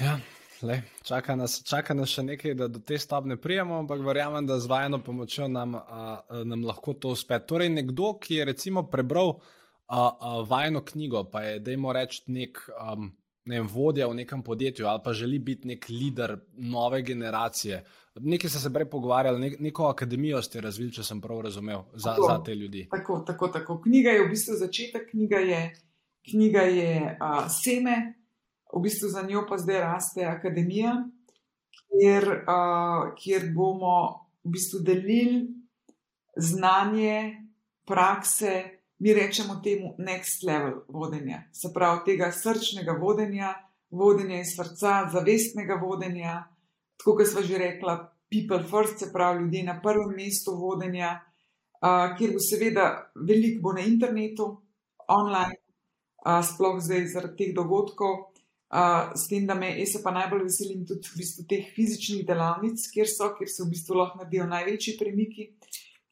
Ja, 0.00 0.18
le, 0.62 0.82
čaka, 1.02 1.36
nas, 1.36 1.60
čaka 1.64 1.94
nas 1.94 2.12
še 2.12 2.26
nekaj, 2.26 2.54
da 2.58 2.68
do 2.68 2.82
te 2.84 2.98
stopne 3.00 3.38
prijemo, 3.40 3.78
ampak 3.80 4.02
verjamem, 4.04 4.46
da 4.46 4.58
z 4.60 4.68
vajno 4.70 5.00
pomočjo 5.04 5.48
nam, 5.48 5.78
a, 5.78 6.20
nam 6.44 6.66
lahko 6.68 6.94
to 6.94 7.14
uspe. 7.16 7.38
Torej, 7.48 7.70
nekdo, 7.72 8.16
ki 8.20 8.40
je 8.40 8.48
recimo 8.50 8.84
prebral 8.90 9.38
a, 9.86 10.02
a, 10.02 10.34
vajno 10.48 10.84
knjigo, 10.84 11.24
pa 11.32 11.46
je, 11.46 11.60
da 11.64 11.72
jim 11.72 11.88
reči 11.96 12.26
nek. 12.34 12.60
Um, 12.76 13.14
Ne 13.46 13.60
vem, 13.60 13.68
vodja 13.70 14.08
v 14.10 14.18
nekem 14.22 14.42
podjetju 14.42 14.86
ali 14.90 15.00
pa 15.04 15.12
želi 15.12 15.38
biti 15.38 15.68
nek 15.68 15.86
voditelj 15.88 16.38
nove 16.56 17.02
generacije, 17.02 17.84
Nekaj 18.20 18.50
ste 18.50 18.58
se 18.58 18.72
prej 18.72 18.88
pogovarjali, 18.90 19.40
nek, 19.40 19.56
neko 19.60 19.90
akademijo 19.90 20.40
ste 20.42 20.60
razvili, 20.60 20.92
če 20.92 21.02
sem 21.04 21.20
prav 21.20 21.42
razumel, 21.44 21.82
za, 21.92 22.14
tako, 22.14 22.28
za 22.30 22.36
te 22.44 22.54
ljudi. 22.54 22.86
Tako, 22.90 23.18
tako, 23.26 23.48
tako. 23.52 23.80
Knjiga 23.84 24.14
je 24.14 24.22
v 24.24 24.30
bistvu 24.30 24.56
začetek, 24.56 25.10
knjiga 25.10 25.40
je, 25.44 25.58
knjiga 26.30 26.62
je 26.64 26.94
uh, 27.12 27.42
seme, 27.52 27.96
v 28.72 28.80
bistvu 28.82 29.10
za 29.12 29.22
njo 29.28 29.44
pa 29.48 29.58
zdaj 29.60 29.80
raste 29.84 30.24
akademija, 30.24 30.94
kjer, 31.82 32.28
uh, 32.48 33.10
kjer 33.20 33.50
bomo 33.52 33.98
v 34.44 34.54
bistvu 34.56 34.80
delili 34.86 35.42
znanje, 36.36 37.44
prakse, 37.84 38.75
mi 38.98 39.14
rečemo 39.14 39.60
temu 39.64 39.94
next 39.98 40.44
level 40.46 40.82
vodenja. 40.88 41.42
Se 41.52 41.68
pravi, 41.74 42.04
tega 42.06 42.30
srčnega 42.32 42.96
vodenja, 43.00 43.54
vodenja 43.90 44.40
iz 44.40 44.54
srca, 44.56 45.08
zavestnega 45.12 45.74
vodenja 45.82 46.44
tako 46.96 47.16
kot 47.16 47.28
smo 47.28 47.42
že 47.42 47.58
rekla, 47.58 48.12
people 48.30 48.62
first, 48.62 48.98
se 48.98 49.12
pravi 49.12 49.44
ljudje 49.44 49.62
na 49.64 49.80
prvem 49.82 50.14
mestu 50.16 50.56
vodenja, 50.56 51.20
uh, 51.82 52.16
kjer 52.18 52.32
bo 52.32 52.40
seveda 52.40 53.12
veliko 53.14 53.62
bo 53.62 53.72
na 53.72 53.80
internetu, 53.80 54.48
online, 55.08 55.60
uh, 56.26 56.42
sploh 56.44 56.80
zdaj 56.82 57.06
zaradi 57.12 57.36
teh 57.36 57.54
dogodkov. 57.54 58.32
Uh, 58.66 59.14
s 59.14 59.28
tem, 59.30 59.46
da 59.46 59.54
me, 59.54 59.68
jaz 59.78 59.94
pa 60.02 60.10
najbolj 60.10 60.48
veselim 60.48 60.82
tudi 60.86 61.06
v 61.12 61.20
bistvu 61.20 61.44
teh 61.46 61.68
fizičnih 61.76 62.24
delavnic, 62.26 62.82
kjer 62.90 63.06
so, 63.06 63.28
kjer 63.38 63.48
se 63.48 63.62
v 63.62 63.70
bistvu 63.70 63.94
lahko 63.94 64.18
naredijo 64.18 64.48
največji 64.50 64.96
premiki, 64.98 65.46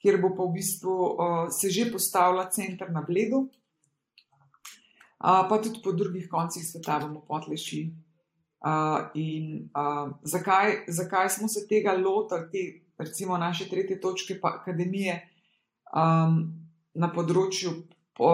kjer 0.04 0.20
bo 0.20 0.34
pa 0.36 0.44
v 0.44 0.58
bistvu 0.58 0.92
uh, 0.92 1.48
se 1.48 1.72
že 1.72 1.88
postavila 1.88 2.44
center 2.52 2.92
na 2.92 3.00
bledu, 3.00 3.48
uh, 3.48 5.48
pa 5.48 5.56
tudi 5.64 5.80
po 5.80 5.96
drugih 5.96 6.28
koncih 6.28 6.60
sveta 6.60 7.00
bomo 7.00 7.24
potlešli. 7.24 7.88
Uh, 8.64 9.12
in 9.14 9.68
uh, 9.76 10.12
zakaj, 10.24 10.84
zakaj 10.88 11.30
smo 11.30 11.48
se 11.48 11.66
tega 11.68 11.96
lotili, 11.96 12.48
te, 12.52 12.62
recimo 12.98 13.38
naše 13.38 13.68
tretje 13.68 14.00
točke 14.00 14.38
akademije 14.42 15.18
um, 15.92 16.38
na 16.94 17.10
področju 17.12 17.74
po, 18.16 18.30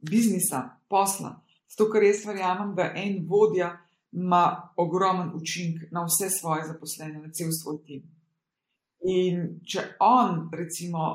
biznisa, 0.00 0.62
posla? 0.88 1.34
Zato, 1.68 1.90
ker 1.92 2.06
jaz 2.06 2.22
verjamem, 2.28 2.72
da 2.76 2.92
en 2.96 3.24
vodja 3.28 3.74
ima 4.14 4.70
ogromen 4.76 5.34
učinek 5.34 5.90
na 5.92 6.06
vse 6.06 6.30
svoje 6.30 6.68
zaposlene, 6.70 7.20
na 7.20 7.32
cel 7.34 7.50
svoj 7.52 7.82
tim. 7.84 8.04
In 9.04 9.60
če 9.68 9.82
on, 10.00 10.48
recimo, 10.52 11.08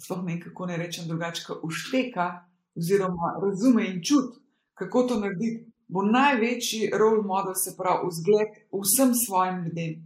sploh 0.00 0.24
ne 0.24 0.38
kako 0.40 0.66
ne 0.66 0.78
rečem 0.80 1.08
drugače, 1.08 1.60
ušteka, 1.62 2.26
oziroma 2.74 3.34
razume 3.42 3.86
in 3.90 4.00
čuti, 4.02 4.40
kako 4.74 5.02
to 5.08 5.20
narediti, 5.20 5.66
bo 5.88 6.02
največji 6.02 6.90
role 6.98 7.22
model, 7.22 7.54
se 7.54 7.76
pravi, 7.76 8.08
vzgled 8.08 8.56
vsem 8.72 9.12
svojim 9.14 9.64
ljudem 9.66 9.98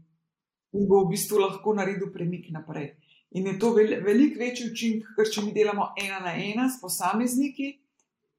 in 0.77 0.89
bo 0.89 1.05
v 1.05 1.15
bistvu 1.15 1.39
lahko 1.41 1.73
naredil 1.75 2.11
premik 2.13 2.51
naprej. 2.51 2.97
In 3.31 3.47
je 3.47 3.59
to 3.59 3.71
veliko 3.73 4.41
večji 4.41 4.71
učinek, 4.73 5.13
ker 5.17 5.31
če 5.31 5.45
mi 5.45 5.55
delamo 5.55 5.93
ena 6.01 6.19
na 6.25 6.35
ena 6.35 6.67
s 6.69 6.81
posamezniki 6.83 7.77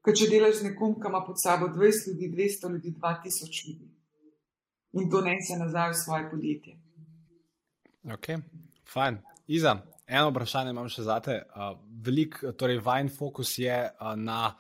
kot 0.02 0.18
če 0.18 0.30
delaš 0.32 0.60
z 0.62 0.70
nekom, 0.70 0.96
ki 1.00 1.10
ima 1.12 1.22
pod 1.26 1.40
sabo 1.42 1.70
20 1.74 2.14
ljudi, 2.14 2.32
200 2.34 2.72
ljudi, 2.74 2.94
2000 2.98 3.68
ljudi. 3.68 3.90
In 4.98 5.10
to 5.10 5.22
ne 5.22 5.36
se 5.46 5.58
nazaj 5.60 5.92
v 5.92 6.00
svoje 6.04 6.30
podjetje. 6.32 6.79
Ok, 8.14 8.28
fajn. 8.90 9.20
Iza, 9.48 9.76
eno 10.08 10.30
vprašanje 10.32 10.74
imam 10.74 10.90
še 10.90 11.06
zate. 11.06 11.36
Uh, 11.54 11.76
velik, 12.06 12.40
torej, 12.58 12.80
vajen 12.86 13.10
fokus 13.14 13.58
je 13.62 13.78
na 14.18 14.54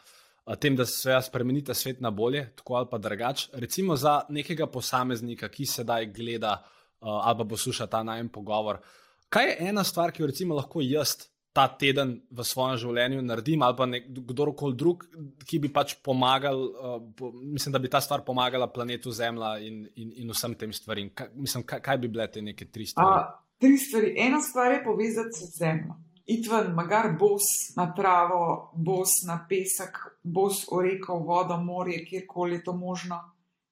tem, 0.59 0.75
da 0.75 0.85
se 0.85 1.17
spremenite 1.25 1.73
svet 1.73 2.01
na 2.01 2.11
bolje, 2.11 2.47
tako 2.55 2.75
ali 2.75 2.87
pa 2.91 2.97
drugače. 2.97 3.49
Recimo 3.53 3.95
za 3.95 4.21
nekega 4.29 4.67
posameznika, 4.67 5.49
ki 5.49 5.65
sedaj 5.65 6.09
gleda 6.13 6.59
ali 6.99 7.37
pa 7.37 7.45
posluša 7.47 7.87
ta 7.87 8.03
najem 8.03 8.29
pogovor. 8.29 8.81
Kaj 9.29 9.45
je 9.45 9.57
ena 9.69 9.83
stvar, 9.83 10.11
ki 10.11 10.23
jo 10.23 10.55
lahko 10.55 10.81
jaz 10.81 11.15
ta 11.53 11.65
teden 11.67 12.19
v 12.29 12.45
svojem 12.45 12.77
življenju 12.77 13.23
naredim, 13.25 13.63
ali 13.65 13.75
pa 13.77 13.87
kdorkoli 14.31 14.77
drug, 14.77 15.05
ki 15.49 15.59
bi 15.63 15.71
pač 15.73 15.95
pomagal, 16.05 16.59
uh, 16.69 16.97
po, 17.17 17.31
mislim, 17.33 17.73
da 17.73 17.81
bi 17.81 17.89
ta 17.89 18.01
stvar 18.01 18.21
pomagala 18.25 18.69
planetu 18.69 19.11
Zemlja 19.11 19.55
in, 19.65 19.81
in, 19.97 20.11
in 20.23 20.35
vsem 20.35 20.53
tem 20.59 20.73
stvarem. 20.75 21.09
Kaj, 21.09 21.31
mislim, 21.35 21.65
kaj, 21.65 21.81
kaj 21.85 21.97
bi 22.03 22.11
bile 22.11 22.27
te 22.29 22.43
neke 22.45 22.69
tri 22.69 22.85
stvari? 22.89 23.23
A, 23.25 23.57
tri 23.61 23.79
stvari. 23.81 24.13
Ena 24.27 24.41
stvar 24.45 24.77
je 24.77 24.83
povezati 24.85 25.39
se 25.39 25.49
z 25.49 25.63
Zemljo. 25.63 25.97
Itven, 26.29 26.69
magar 26.77 27.09
bos 27.17 27.47
na 27.73 27.87
travo, 27.97 28.69
bos 28.77 29.23
na 29.25 29.39
pesek, 29.49 29.97
bos 30.21 30.61
v 30.69 30.83
reko, 30.85 31.17
vodo, 31.25 31.57
morje, 31.57 32.03
kjerkoli 32.05 32.59
je 32.59 32.63
to 32.67 32.77
možno. 32.77 33.17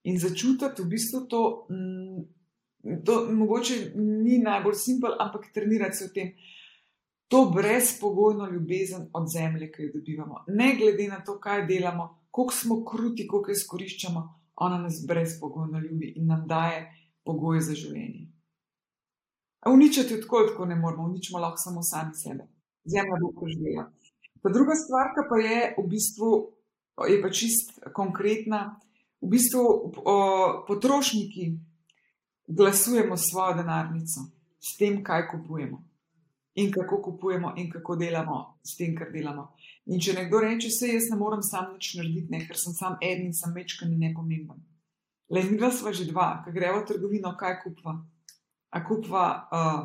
In 0.10 0.18
začutiti 0.18 0.82
v 0.82 0.90
bistvu 0.90 1.28
to, 1.30 1.42
m, 1.70 2.26
to 3.06 3.28
mogoče 3.30 3.92
ni 3.96 4.40
najbolj 4.42 4.74
simpel, 4.82 5.14
ampak 5.22 5.52
trenirati 5.54 6.02
se 6.02 6.08
v 6.08 6.14
tem 6.16 6.34
to 7.28 7.52
brezpogojno 7.56 8.50
ljubezen 8.50 9.10
od 9.14 9.28
zemlje, 9.34 9.72
ki 9.72 9.84
jo 9.84 9.92
dobivamo. 9.94 10.44
Ne 10.48 10.76
glede 10.80 11.08
na 11.08 11.24
to, 11.24 11.40
kaj 11.40 11.66
delamo, 11.66 12.20
koliko 12.32 12.54
smo 12.54 12.86
kruti, 12.86 13.28
koliko 13.28 13.52
izkoriščamo, 13.52 14.34
ona 14.56 14.78
nas 14.78 15.04
brezpogojno 15.08 15.80
ljubi 15.80 16.14
in 16.16 16.28
nam 16.28 16.48
daje 16.48 16.94
pogoje 17.24 17.62
za 17.62 17.74
življenje. 17.74 18.28
Uničiti 19.68 20.22
tako, 20.22 20.46
tako 20.50 20.66
ne 20.66 20.76
moramo, 20.76 21.04
uničimo 21.04 21.40
lahko 21.40 21.58
samo 21.58 21.84
sami 21.84 22.16
sebe. 22.16 22.48
Zemlja 22.86 23.20
bo 23.22 23.34
preživela. 23.42 23.90
Ta 24.42 24.50
druga 24.54 24.76
stvar, 24.76 25.12
pa 25.30 25.38
je 25.44 25.74
v 25.78 25.88
bistvu, 25.92 26.30
je 27.10 27.22
pa 27.22 27.30
čist 27.30 27.74
konkretna. 27.94 28.80
V 29.22 29.32
bistvu 29.34 29.62
o, 30.06 30.16
potrošniki 30.68 31.50
glasujemo 32.48 33.18
svojo 33.18 33.58
denarnico 33.58 34.30
s 34.60 34.78
tem, 34.78 35.02
kaj 35.04 35.28
kupujemo 35.34 35.87
in 36.58 36.72
kako 36.72 37.02
kupujemo, 37.02 37.54
in 37.58 37.70
kako 37.70 37.96
delamo 37.96 38.60
s 38.66 38.78
tem, 38.78 38.96
kar 38.98 39.12
delamo. 39.14 39.52
In 39.94 40.02
če 40.02 40.16
nekdo 40.18 40.42
reče, 40.42 40.72
se 40.74 40.90
jaz 40.90 41.12
ne 41.12 41.18
morem 41.20 41.44
sam 41.46 41.70
nič 41.76 41.94
narediti, 42.00 42.32
ne, 42.34 42.42
ker 42.48 42.58
sem 42.58 42.74
sam 42.74 42.98
eden 43.02 43.30
in 43.30 43.36
sem 43.38 43.54
večkrat 43.54 43.92
nepomemben. 43.94 44.64
Le 45.30 45.44
mi 45.44 45.58
dva 45.60 45.70
sva 45.72 45.94
že 45.94 46.08
dva, 46.10 46.42
ki 46.44 46.56
greva 46.56 46.82
v 46.82 46.88
trgovino, 46.90 47.36
kaj 47.38 47.60
kupva. 47.62 47.94
A 48.74 48.82
kupva, 48.84 49.24
uh, 49.54 49.84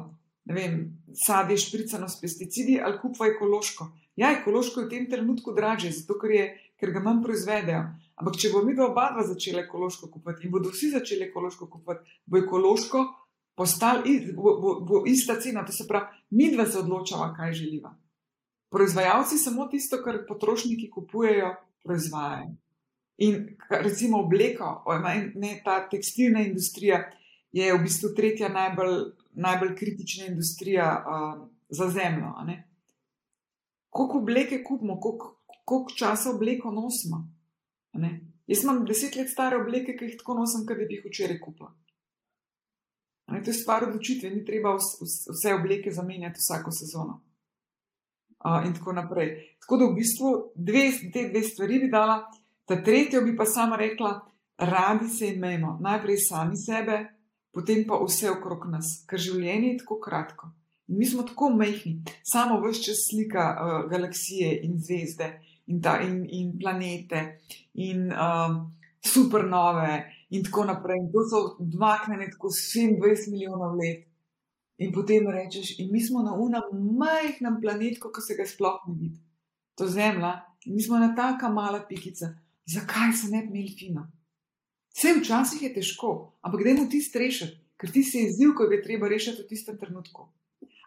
ne 0.49 0.57
vem, 0.57 0.79
sadje 1.13 1.61
špricano 1.61 2.09
s 2.09 2.21
pesticidi 2.23 2.81
ali 2.81 2.99
kupva 3.03 3.29
ekološko. 3.35 3.91
Ja, 4.17 4.33
ekološko 4.33 4.81
je 4.81 4.87
v 4.87 4.91
tem 4.91 5.11
trenutku 5.11 5.53
draže, 5.57 5.93
zato 5.93 6.17
ker, 6.21 6.33
je, 6.33 6.47
ker 6.81 6.93
ga 6.95 7.05
manj 7.05 7.23
proizvedejo. 7.27 7.85
Ampak 8.17 8.37
če 8.41 8.53
bo 8.53 8.65
mi 8.65 8.75
dva 8.77 8.89
oba 8.91 9.25
začela 9.27 9.65
ekološko 9.65 10.09
kupovati 10.09 10.47
in 10.47 10.53
bodo 10.53 10.73
vsi 10.73 10.93
začeli 10.97 11.29
ekološko 11.29 11.69
kupovati, 11.69 12.21
bo 12.27 12.41
ekološko 12.41 13.05
postali, 13.55 14.33
bo, 14.37 14.57
bo, 14.61 14.81
bo 14.81 15.03
ista 15.07 15.41
cena. 15.41 15.65
To 15.67 15.73
se 15.73 15.87
pravi, 15.89 16.07
mi 16.31 16.51
dva 16.53 16.67
se 16.67 16.79
odločava, 16.79 17.35
kaj 17.37 17.53
želiva. 17.53 17.95
Proizvajalci 18.73 19.39
samo 19.39 19.67
tisto, 19.69 20.01
kar 20.05 20.23
potrošniki 20.29 20.91
kupujejo, 20.91 21.55
proizvajajo. 21.85 22.55
In 23.19 23.57
recimo 23.71 24.23
obleko, 24.25 24.85
ne 25.35 25.61
ta 25.65 25.89
tekstilna 25.89 26.41
industrija, 26.41 27.03
je 27.53 27.75
v 27.75 27.83
bistvu 27.83 28.15
tretja 28.17 28.49
najbolj, 28.49 28.97
najbolj 29.33 29.75
kritična 29.77 30.27
industrija 30.27 30.87
uh, 31.05 31.49
za 31.69 31.91
zemljo. 31.91 32.33
Koliko 33.91 34.19
obleke 34.19 34.63
kupimo, 34.65 35.01
koliko, 35.01 35.37
koliko 35.65 35.93
časa 35.97 36.31
obleko 36.31 36.71
nosimo? 36.71 37.29
Jaz 38.47 38.65
imam 38.65 38.85
deset 38.89 39.17
let 39.17 39.29
stare 39.31 39.61
obleke, 39.61 39.97
ki 39.97 40.05
jih 40.05 40.17
tako 40.19 40.35
nosim, 40.41 40.65
kot 40.67 40.81
da 40.81 40.89
bi 40.89 40.97
jih 40.97 41.05
včeraj 41.07 41.39
kupila. 41.41 41.75
To 43.41 43.51
je 43.51 43.55
stvar 43.55 43.85
odločitve, 43.89 44.31
ni 44.31 44.45
treba 44.45 44.75
vse 44.77 45.55
obleke 45.55 45.93
zamenjati 45.93 46.41
vsako 46.41 46.71
sezono. 46.71 47.21
Uh, 48.45 48.67
in 48.67 48.75
tako 48.75 48.93
naprej. 48.93 49.57
Tako 49.61 49.77
da 49.77 49.87
v 49.87 49.95
bistvu 49.95 50.31
dve, 50.55 50.91
te 51.13 51.29
dve 51.29 51.43
stvari 51.47 51.79
bi 51.79 51.89
dala, 51.91 52.25
ta 52.67 52.81
tretjo 52.83 53.23
bi 53.23 53.37
pa 53.37 53.47
sama 53.47 53.77
rekla, 53.77 54.17
radi 54.59 55.09
se 55.09 55.29
imejmo, 55.35 55.79
najprej 55.81 56.19
sami 56.29 56.57
sebe, 56.57 56.99
potem 57.55 57.85
pa 57.87 58.01
vse 58.03 58.31
okrog 58.31 58.67
nas, 58.73 59.05
ker 59.07 59.23
življenje 59.23 59.69
je 59.69 59.79
tako 59.85 60.01
kratko. 60.03 60.51
In 60.91 60.99
mi 60.99 61.07
smo 61.07 61.23
tako 61.23 61.53
mehki, 61.55 62.01
samo 62.27 62.59
vse 62.65 62.83
čas 62.89 63.07
slika 63.11 63.47
uh, 63.53 63.77
galaksije 63.91 64.57
in 64.67 64.75
zvezde 64.83 65.31
in, 65.67 65.81
ta, 65.81 66.01
in, 66.03 66.25
in 66.27 66.59
planete 66.59 67.23
in 67.75 68.11
uh, 68.11 68.59
supernove 69.13 70.22
in 70.33 70.45
tako 70.45 70.65
naprej. 70.65 70.99
In 70.99 71.13
to 71.13 71.21
so 71.29 71.41
odmaknjene 71.61 72.31
tako 72.31 72.49
27 72.49 73.31
milijonov 73.31 73.77
let. 73.77 74.09
In 74.79 74.93
potem 74.93 75.29
rečeš, 75.29 75.79
in 75.79 75.93
mi 75.93 76.01
smo 76.01 76.23
na 76.23 76.33
unem 76.35 76.63
majhnem 76.99 77.61
planetu, 77.61 78.11
ki 78.15 78.21
se 78.25 78.37
ga 78.39 78.47
sploh 78.49 78.81
ne 78.89 78.95
vidi. 78.99 79.21
To 79.77 79.85
je 79.85 79.91
Zemlja, 79.91 80.33
in 80.65 80.75
mi 80.75 80.83
smo 80.83 80.99
na 80.99 81.15
taka 81.15 81.49
mala 81.49 81.85
pikica. 81.89 82.33
Zakaj 82.67 83.13
se 83.13 83.29
ne 83.31 83.43
bi 83.43 83.53
imeli 83.53 83.75
fino? 83.79 84.07
Vse 84.97 85.15
včasih 85.21 85.63
je 85.63 85.75
težko, 85.75 86.11
ampak 86.41 86.65
dajmo 86.65 86.87
ti 86.91 87.01
strešiti, 87.01 87.59
ker 87.77 87.93
ti 87.93 88.03
si 88.05 88.25
izziv, 88.27 88.55
ko 88.57 88.65
je 88.69 88.83
treba 88.83 89.09
rešiti 89.09 89.43
v 89.43 89.49
tistem 89.49 89.79
trenutku. 89.79 90.29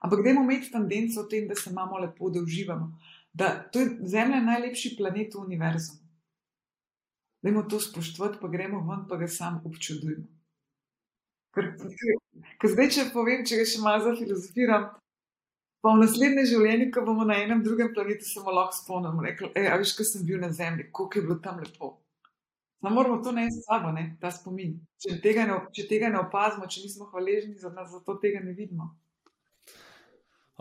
Ampak 0.01 0.25
dajmo 0.25 0.43
imeti 0.43 0.71
tendenco 0.73 1.23
v 1.23 1.29
tem, 1.29 1.47
da 1.47 1.55
se 1.55 1.69
imamo 1.69 2.01
lepo, 2.01 2.29
da 2.29 2.41
uživamo. 2.41 2.91
Da, 3.33 3.53
to 3.71 3.79
je 3.79 4.09
Zemlja 4.09 4.41
najlepši 4.41 4.95
planet 4.97 5.33
v 5.33 5.45
univerzu 5.45 6.04
da 7.45 7.49
imamo 7.49 7.69
to 7.69 7.79
spoštovati, 7.79 8.37
pa 8.41 8.47
gremo 8.47 8.79
ven, 8.89 9.03
pa 9.09 9.19
ga 9.21 9.27
sam 9.27 9.59
občudujemo. 9.65 10.25
Ker, 11.53 11.67
ker 12.61 12.71
zdaj, 12.71 12.87
če 12.95 13.03
povem, 13.13 13.43
če 13.45 13.59
ga 13.59 13.65
še 13.69 13.81
malo 13.83 14.01
zafilozofiram, 14.01 14.87
pa 15.85 15.93
v 15.93 15.99
naslednje 15.99 16.47
življenje, 16.49 16.87
ko 16.95 17.03
bomo 17.05 17.27
na 17.29 17.37
enem 17.43 17.61
drugem 17.61 17.91
planetu, 17.93 18.25
se 18.25 18.41
lahko 18.41 18.73
spomnili, 18.73 19.35
da 19.53 19.77
veš, 19.77 19.93
ko 19.93 20.07
sem 20.09 20.25
bil 20.25 20.41
na 20.41 20.49
Zemlji, 20.49 20.87
koliko 20.89 21.21
je 21.21 21.25
bilo 21.27 21.37
tam 21.45 21.61
lepo. 21.61 21.91
No, 22.81 22.89
moramo 22.89 23.21
to 23.21 23.29
s 23.29 23.61
sabo, 23.69 23.93
ne, 23.93 24.17
ta 24.19 24.33
spomin. 24.33 24.73
Če 24.97 25.21
tega, 25.21 25.45
ne, 25.45 25.61
če 25.69 25.85
tega 25.85 26.09
ne 26.09 26.23
opazimo, 26.25 26.65
če 26.65 26.81
nismo 26.81 27.05
hvaležni 27.13 27.61
za 27.61 27.69
nas, 27.69 27.93
zato 27.93 28.17
tega 28.25 28.41
ne 28.41 28.57
vidimo. 28.57 28.89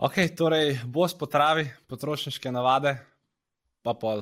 Ok, 0.05 0.21
torej, 0.37 0.77
bo 0.85 1.09
spotravi 1.09 1.65
potrošniške 1.89 2.53
navade, 2.53 2.93
pa 3.81 3.97
pol 3.97 4.21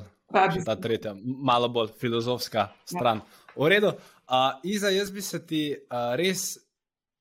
ta 0.66 0.76
tretja, 0.76 1.16
malo 1.24 1.70
bolj 1.70 1.92
filozofska 2.00 2.68
stran. 2.86 3.18
Ja. 3.18 3.54
V 3.56 3.70
redu, 3.70 3.88
uh, 3.88 4.60
Iza, 4.64 4.90
jaz 4.90 5.12
bi 5.12 5.22
se 5.22 5.40
ti 5.46 5.64
uh, 5.76 6.16
res 6.18 6.58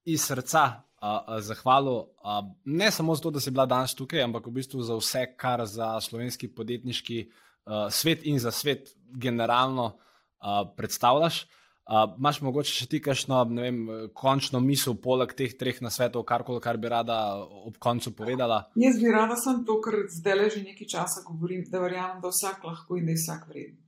iz 0.05 0.25
srca 0.25 0.65
uh, 0.73 1.39
zahvalil, 1.45 1.99
uh, 2.25 2.41
ne 2.65 2.91
samo 2.91 3.15
zato, 3.15 3.31
da 3.31 3.41
si 3.41 3.51
bila 3.51 3.67
danes 3.67 3.95
tukaj, 3.95 4.23
ampak 4.25 4.47
v 4.47 4.55
bistvu 4.61 4.83
za 4.83 4.97
vse, 4.97 5.27
kar 5.37 5.67
za 5.67 5.95
slovenski 6.01 6.49
podjetniški 6.55 7.19
uh, 7.27 7.89
svet 7.91 8.25
in 8.25 8.39
za 8.41 8.51
svet 8.51 8.95
generalno 9.13 9.93
uh, 9.93 10.63
predstavljaš. 10.77 11.43
Uh, 11.43 11.62
Máš 11.91 12.39
mogoče 12.47 12.71
še 12.71 12.87
ti 12.87 13.01
kakšno 13.03 13.41
vem, 13.59 13.79
končno 14.15 14.61
misel, 14.63 14.95
poleg 15.03 15.33
teh 15.35 15.51
treh 15.59 15.81
nasvetov, 15.83 16.23
karkoli, 16.29 16.63
kar 16.63 16.79
bi 16.79 16.87
rada 16.89 17.43
ob 17.43 17.75
koncu 17.83 18.13
povedala? 18.15 18.71
Jaz 18.79 19.01
bi 19.03 19.11
rada 19.11 19.35
sem 19.37 19.65
to, 19.67 19.81
kar 19.83 20.05
zdaj 20.07 20.37
le 20.39 20.47
že 20.55 20.63
nekaj 20.63 20.89
časa 20.95 21.25
govorim, 21.27 21.65
da 21.67 21.83
verjamem, 21.83 22.21
da 22.23 22.31
vsak 22.31 22.63
lahko 22.63 22.97
in 22.97 23.11
da 23.11 23.17
je 23.17 23.19
vsak 23.19 23.49
vreden. 23.51 23.81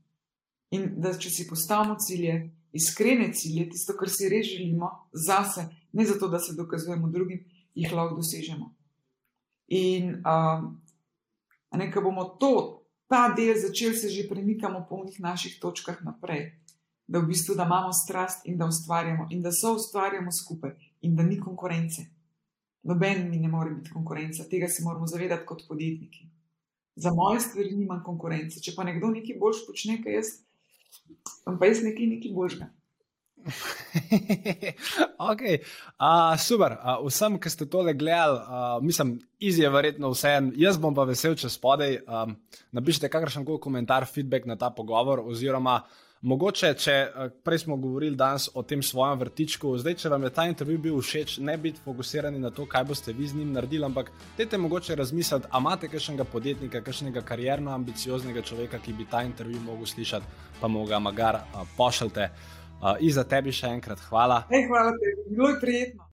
In 0.75 0.89
da 0.99 1.15
če 1.15 1.31
si 1.31 1.47
postavimo 1.47 1.95
cilje, 2.03 2.35
iskrene 2.75 3.31
cilje, 3.31 3.69
tisto, 3.71 3.95
kar 3.95 4.11
si 4.11 4.27
res 4.29 4.51
želimo, 4.51 4.91
zase, 5.15 5.69
ne 5.95 6.07
zato, 6.09 6.27
da 6.29 6.43
se 6.43 6.57
dokazujemo 6.59 7.13
drugim, 7.15 7.47
jih 7.79 7.95
lahko 7.95 8.19
dosežemo. 8.19 8.73
In 9.71 10.19
um, 10.27 10.67
nekaj 11.79 12.03
bomo 12.03 12.27
to, 12.43 12.83
ta 13.07 13.29
del 13.39 13.55
začeli 13.55 13.95
se 13.95 14.11
že 14.11 14.27
premikamo 14.27 14.83
po 14.91 15.05
njih 15.07 15.23
naših 15.23 15.61
točkah 15.63 16.03
naprej 16.03 16.64
da 17.07 17.19
v 17.19 17.29
bistvu 17.29 17.55
da 17.55 17.65
imamo 17.65 17.93
strast 17.93 18.47
in 18.47 18.59
da 18.59 18.67
ustvarjamo, 18.67 19.29
in 19.31 19.43
da 19.43 19.53
so 19.53 19.75
ustvarjamo 19.75 20.33
skupaj, 20.33 20.75
in 21.01 21.17
da 21.17 21.23
ni 21.23 21.41
konkurence. 21.41 22.07
Noben 22.83 23.29
mi 23.31 23.39
ne 23.39 23.49
more 23.49 23.71
biti 23.71 23.91
konkurenca, 23.91 24.45
tega 24.51 24.69
se 24.69 24.85
moramo 24.85 25.07
zavedati 25.07 25.47
kot 25.47 25.63
podjetniki. 25.69 26.29
Za 26.97 27.11
moje 27.13 27.41
stvari 27.41 27.75
nimam 27.75 28.03
konkurence. 28.05 28.61
Če 28.63 28.75
pa 28.77 28.85
nekdo 28.85 29.11
nekaj 29.11 29.39
boljš 29.41 29.65
počne, 29.67 29.99
kaj 30.05 30.19
jaz, 30.21 30.33
pa 31.45 31.67
jaz 31.67 31.83
nekaj, 31.83 32.07
nekaj 32.17 32.35
boljšega. 32.35 32.71
okay. 35.31 35.61
uh, 36.01 36.33
super, 36.41 36.79
uh, 36.79 37.01
vsem, 37.05 37.37
ki 37.41 37.51
ste 37.53 37.67
tole 37.69 37.93
gledali, 37.97 38.39
uh, 38.41 38.79
mislim, 38.85 39.19
izje 39.39 39.69
verjetno 39.71 40.13
vse 40.15 40.33
en. 40.39 40.53
Jaz 40.61 40.79
bom 40.81 40.97
pa 40.97 41.05
vesel, 41.09 41.37
če 41.41 41.51
spodaj 41.53 41.99
um, 42.05 42.37
napišete 42.77 43.11
kakršen 43.13 43.45
koli 43.45 43.61
komentar, 43.61 44.07
feedback 44.09 44.49
na 44.49 44.57
ta 44.61 44.71
pogovor, 44.73 45.25
oziroma 45.29 45.83
Mogoče, 46.25 46.71
če 46.81 46.93
eh, 46.93 47.33
prej 47.45 47.59
smo 47.67 47.77
govorili 47.77 48.17
danes 48.17 48.47
o 48.57 48.63
tem 48.65 48.81
svojem 48.83 49.19
vrtičku, 49.21 49.75
zdaj, 49.83 49.99
če 50.01 50.09
vam 50.09 50.23
je 50.25 50.31
ta 50.33 50.47
intervju 50.49 50.79
bil 50.87 50.97
všeč, 51.03 51.35
ne 51.45 51.59
biti 51.61 51.83
fokusirani 51.85 52.41
na 52.41 52.49
to, 52.51 52.65
kaj 52.65 52.87
boste 52.89 53.13
vi 53.13 53.29
z 53.29 53.37
njim 53.37 53.51
naredili, 53.53 53.85
ampak 53.85 54.09
dajte 54.39 54.59
mogoče 54.59 54.97
razmisliti, 54.97 55.51
ali 55.51 55.63
imate 55.67 55.91
kakšnega 55.93 56.25
podjetnika, 56.25 56.81
kakšnega 56.87 57.21
karjerno 57.29 57.75
ambicioznega 57.77 58.41
človeka, 58.41 58.81
ki 58.81 58.97
bi 58.97 59.05
ta 59.11 59.21
intervju 59.23 59.61
mogel 59.67 59.87
slišati, 59.87 60.49
pa 60.63 60.69
mu 60.69 60.87
ga 60.89 60.99
magar 60.99 61.43
uh, 61.43 61.69
pošljite. 61.77 62.31
Uh, 62.81 62.97
in 63.01 63.13
za 63.13 63.29
tebi 63.29 63.53
še 63.53 63.69
enkrat 63.77 64.01
hvala. 64.09 64.47
Hey, 64.49 64.65
hvala 64.69 64.97
tebi, 64.97 65.29
bilo 65.29 65.53
je 65.53 65.61
prijetno. 65.61 66.09